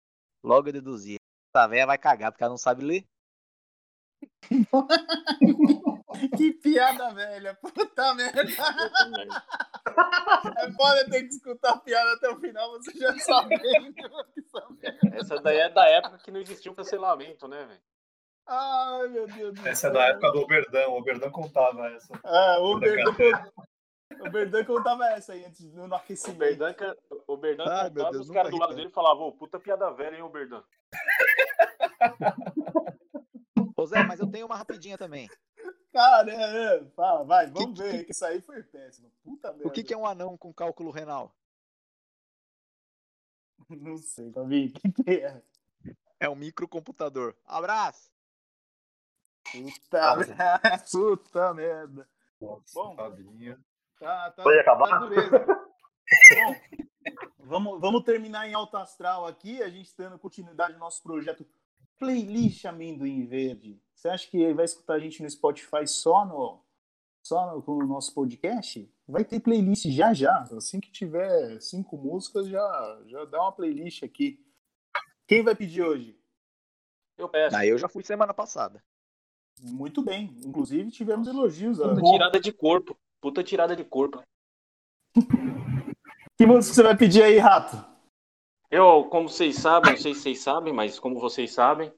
Logo 0.44 0.70
eu 0.70 0.74
deduzi. 0.74 1.18
Essa 1.54 1.68
velha 1.68 1.86
vai 1.86 1.98
cagar 1.98 2.32
porque 2.32 2.44
ela 2.44 2.52
não 2.52 2.58
sabe 2.58 2.84
ler. 2.84 3.06
que 6.38 6.52
piada 6.54 7.14
velha, 7.14 7.56
puta 7.56 8.14
merda. 8.14 8.42
É 10.58 10.72
foda 10.74 11.10
ter 11.10 11.24
que 11.24 11.36
escutar 11.36 11.72
a 11.72 11.78
piada 11.78 12.14
até 12.14 12.30
o 12.30 12.40
final, 12.40 12.72
você 12.72 12.92
já 12.98 13.18
sabendo. 13.20 13.94
Essa 15.14 15.40
daí 15.42 15.58
é 15.58 15.70
da 15.70 15.88
época 15.88 16.18
que 16.20 16.32
não 16.32 16.40
existia 16.40 16.72
o 16.72 16.76
cancelamento, 16.76 17.48
né, 17.48 17.66
velho? 17.66 17.82
Ai, 18.46 19.08
meu 19.08 19.28
Deus 19.28 19.54
do 19.54 19.62
céu. 19.62 19.72
Essa 19.72 19.88
é 19.88 19.92
da 19.92 20.06
época 20.08 20.32
do 20.32 20.40
Oberdão. 20.40 20.92
O 20.92 20.98
Oberdão 20.98 21.32
contava 21.32 21.88
essa. 21.92 22.14
É, 22.26 22.58
o 22.60 22.78
Berdan, 22.78 23.16
o 24.20 24.30
Berdan 24.30 24.66
contava 24.66 25.06
essa 25.08 25.32
aí 25.34 25.46
antes, 25.46 25.74
no 25.74 25.88
O 25.88 25.96
aquecimento. 25.96 26.38
Berdan, 26.40 26.74
ca- 26.74 26.96
o 27.28 27.38
Berdan 27.38 27.64
Ai, 27.66 27.84
meu 27.84 27.92
contava, 27.92 28.12
Deus, 28.12 28.28
os 28.28 28.34
caras 28.34 28.52
do 28.52 28.58
lado 28.58 28.76
dele 28.76 28.90
falavam, 28.90 29.28
ô, 29.28 29.32
puta 29.32 29.60
piada 29.60 29.90
velha, 29.92 30.18
hein, 30.18 30.22
ô 30.24 30.30
Berdan. 30.30 30.62
Ô 33.84 33.86
Zé, 33.86 34.02
mas 34.02 34.18
eu 34.18 34.32
tenho 34.32 34.46
uma 34.46 34.56
rapidinha 34.56 34.98
também. 34.98 35.30
Cara, 35.92 36.32
é, 36.32 36.78
é, 36.78 36.86
fala, 36.92 37.26
vai, 37.26 37.48
vamos 37.48 37.78
ver, 37.78 38.06
que 38.06 38.14
isso 38.14 38.26
aí 38.26 38.40
foi 38.40 38.64
péssimo. 38.64 39.12
Puta 39.22 39.52
merda. 39.52 39.68
O 39.68 39.72
que, 39.72 39.84
que 39.84 39.94
é 39.94 39.98
um 39.98 40.06
anão 40.06 40.38
com 40.38 40.54
cálculo 40.54 40.90
renal? 40.90 41.36
Não 43.70 43.98
sei, 43.98 44.32
Fabi, 44.32 44.68
o 44.68 44.80
que, 44.80 45.04
que 45.04 45.12
é? 45.12 45.44
É 46.18 46.30
um 46.30 46.36
microcomputador. 46.36 47.36
Abraço! 47.46 48.10
Puta 49.52 50.16
merda. 50.16 50.84
Puta 50.90 51.54
merda. 51.54 52.10
Nossa, 52.40 52.74
Bom. 52.74 52.96
Fabinho. 52.96 53.62
Tá, 54.00 54.32
tá, 54.32 54.44
Pode 54.44 54.60
acabar? 54.60 54.90
tá 54.92 55.00
dureza. 55.00 55.46
Bom, 56.36 56.56
vamos, 57.38 57.82
vamos 57.82 58.04
terminar 58.04 58.48
em 58.48 58.54
alto 58.54 58.78
astral 58.78 59.28
aqui, 59.28 59.62
a 59.62 59.70
gente 59.70 59.94
dando 59.98 60.18
continuidade 60.18 60.72
no 60.72 60.80
nosso 60.80 61.04
projeto 61.04 61.46
Playlist 62.04 62.66
Amendoim 62.66 63.26
Verde. 63.26 63.82
Você 63.96 64.10
acha 64.10 64.30
que 64.30 64.54
vai 64.54 64.66
escutar 64.66 64.96
a 64.96 65.00
gente 65.00 65.24
no 65.24 65.30
Spotify 65.30 65.88
só 65.88 66.26
no 66.26 66.62
só 67.26 67.56
no, 67.56 67.62
com 67.62 67.78
o 67.78 67.88
nosso 67.88 68.14
podcast? 68.14 68.92
Vai 69.08 69.24
ter 69.24 69.40
playlist 69.40 69.86
já 69.88 70.14
já. 70.14 70.42
Assim 70.52 70.82
que 70.82 70.92
tiver 70.92 71.62
cinco 71.62 71.96
músicas, 71.96 72.50
já, 72.50 73.02
já 73.06 73.24
dá 73.24 73.42
uma 73.42 73.54
playlist 73.54 74.04
aqui. 74.04 74.46
Quem 75.26 75.42
vai 75.42 75.56
pedir 75.56 75.82
hoje? 75.82 76.20
Eu 77.18 77.30
peço. 77.30 77.56
Aí 77.56 77.70
eu 77.70 77.78
já 77.78 77.88
fui 77.88 78.04
semana 78.04 78.34
passada. 78.34 78.84
Muito 79.62 80.02
bem. 80.02 80.36
Inclusive 80.44 80.92
tivemos 80.92 81.26
elogios. 81.26 81.78
Puta 81.78 82.02
tirada 82.02 82.40
de 82.42 82.52
corpo. 82.52 82.98
Puta 83.22 83.42
tirada 83.42 83.76
de 83.78 83.86
corpo. 83.86 84.22
Que 86.36 86.46
música 86.46 86.76
você 86.76 86.84
vai 86.84 86.98
pedir 86.98 87.24
aí, 87.24 87.38
Rato? 87.38 87.93
Eu, 88.74 89.04
como 89.04 89.30
vocês 89.30 89.58
sabem, 89.58 89.92
não 89.92 90.00
sei 90.00 90.16
se 90.16 90.22
vocês 90.22 90.40
sabem, 90.40 90.74
mas 90.74 90.98
como 90.98 91.20
vocês 91.20 91.54
sabem, 91.54 91.94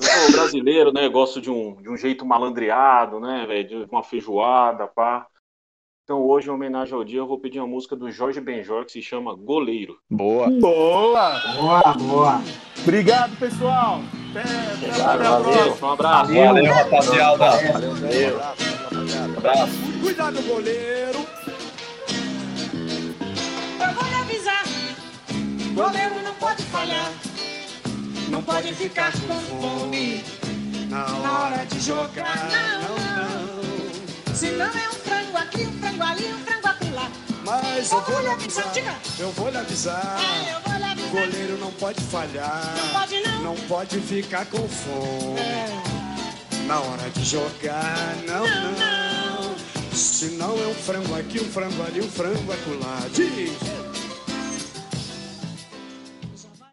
eu 0.00 0.04
sou 0.04 0.32
brasileiro, 0.32 0.92
né? 0.92 1.08
Gosto 1.08 1.40
de 1.40 1.48
um, 1.48 1.80
de 1.80 1.88
um 1.88 1.96
jeito 1.96 2.26
malandreado, 2.26 3.20
né, 3.20 3.46
velho? 3.46 3.86
De 3.86 3.88
uma 3.88 4.02
feijoada, 4.02 4.88
pá. 4.88 5.28
Então 6.02 6.20
hoje, 6.20 6.48
em 6.48 6.50
homenagem 6.50 6.92
ao 6.92 7.04
dia, 7.04 7.20
eu 7.20 7.26
vou 7.28 7.38
pedir 7.38 7.60
uma 7.60 7.68
música 7.68 7.94
do 7.94 8.10
Jorge 8.10 8.40
Benjor 8.40 8.84
que 8.84 8.90
se 8.90 9.00
chama 9.00 9.32
Goleiro. 9.32 9.96
Boa. 10.10 10.50
Boa! 10.50 11.40
Boa, 11.54 11.94
boa. 11.94 12.40
Obrigado, 12.82 13.38
pessoal. 13.38 14.00
Até, 14.32 14.40
até, 14.40 15.22
Valeu, 15.22 15.76
um 15.80 15.88
abraço. 15.88 16.34
Valeu, 16.34 16.72
rapaziada. 16.74 17.72
Valeu, 17.72 17.94
Zé. 17.94 18.32
Um 18.32 18.34
abraço, 18.34 18.64
rapaziada. 18.82 19.38
Abraço. 19.38 19.72
Cuidado, 20.02 20.42
goleiro. 20.42 21.41
Goleiro 25.74 26.22
não 26.22 26.34
pode 26.34 26.62
falhar. 26.64 27.10
Não 28.28 28.42
pode 28.42 28.74
ficar 28.74 29.12
com 29.12 29.40
fome 29.40 30.22
na 30.88 31.06
hora 31.06 31.64
de 31.64 31.80
jogar. 31.80 32.50
Não, 32.82 32.96
não. 32.98 34.34
Se 34.34 34.50
não 34.50 34.66
é 34.66 34.88
um 34.88 34.92
frango 34.92 35.36
aqui, 35.38 35.62
um 35.64 35.72
frango 35.80 36.02
ali, 36.02 36.26
um 36.32 36.38
frango 36.44 36.68
acolá. 36.68 37.10
Mas 37.44 37.90
eu 37.90 38.00
vou 38.02 38.20
lhe 38.20 38.28
avisar. 38.28 39.00
Eu 39.18 39.32
vou 39.32 39.48
lhe 39.50 39.56
avisar. 39.56 40.18
É, 40.20 40.54
eu 40.54 40.60
vou 40.60 40.76
lhe 40.78 40.84
avisar. 40.84 41.10
Goleiro 41.10 41.58
não 41.58 41.72
pode 41.72 42.00
falhar. 42.02 42.74
Não 42.76 43.00
pode 43.00 43.22
não. 43.22 43.42
Não 43.42 43.56
pode 43.66 44.00
ficar 44.00 44.44
com 44.46 44.68
fome. 44.68 45.40
É. 45.40 45.82
Na 46.66 46.80
hora 46.80 47.10
de 47.10 47.24
jogar, 47.24 48.16
não, 48.26 48.46
não. 48.46 49.56
Se 49.92 50.26
não 50.36 50.54
é 50.62 50.66
um 50.66 50.74
frango 50.74 51.14
aqui, 51.14 51.40
um 51.40 51.50
frango 51.50 51.82
ali, 51.82 52.00
um 52.00 52.10
frango 52.10 52.52
acolá. 52.52 53.00
Diz. 53.12 53.81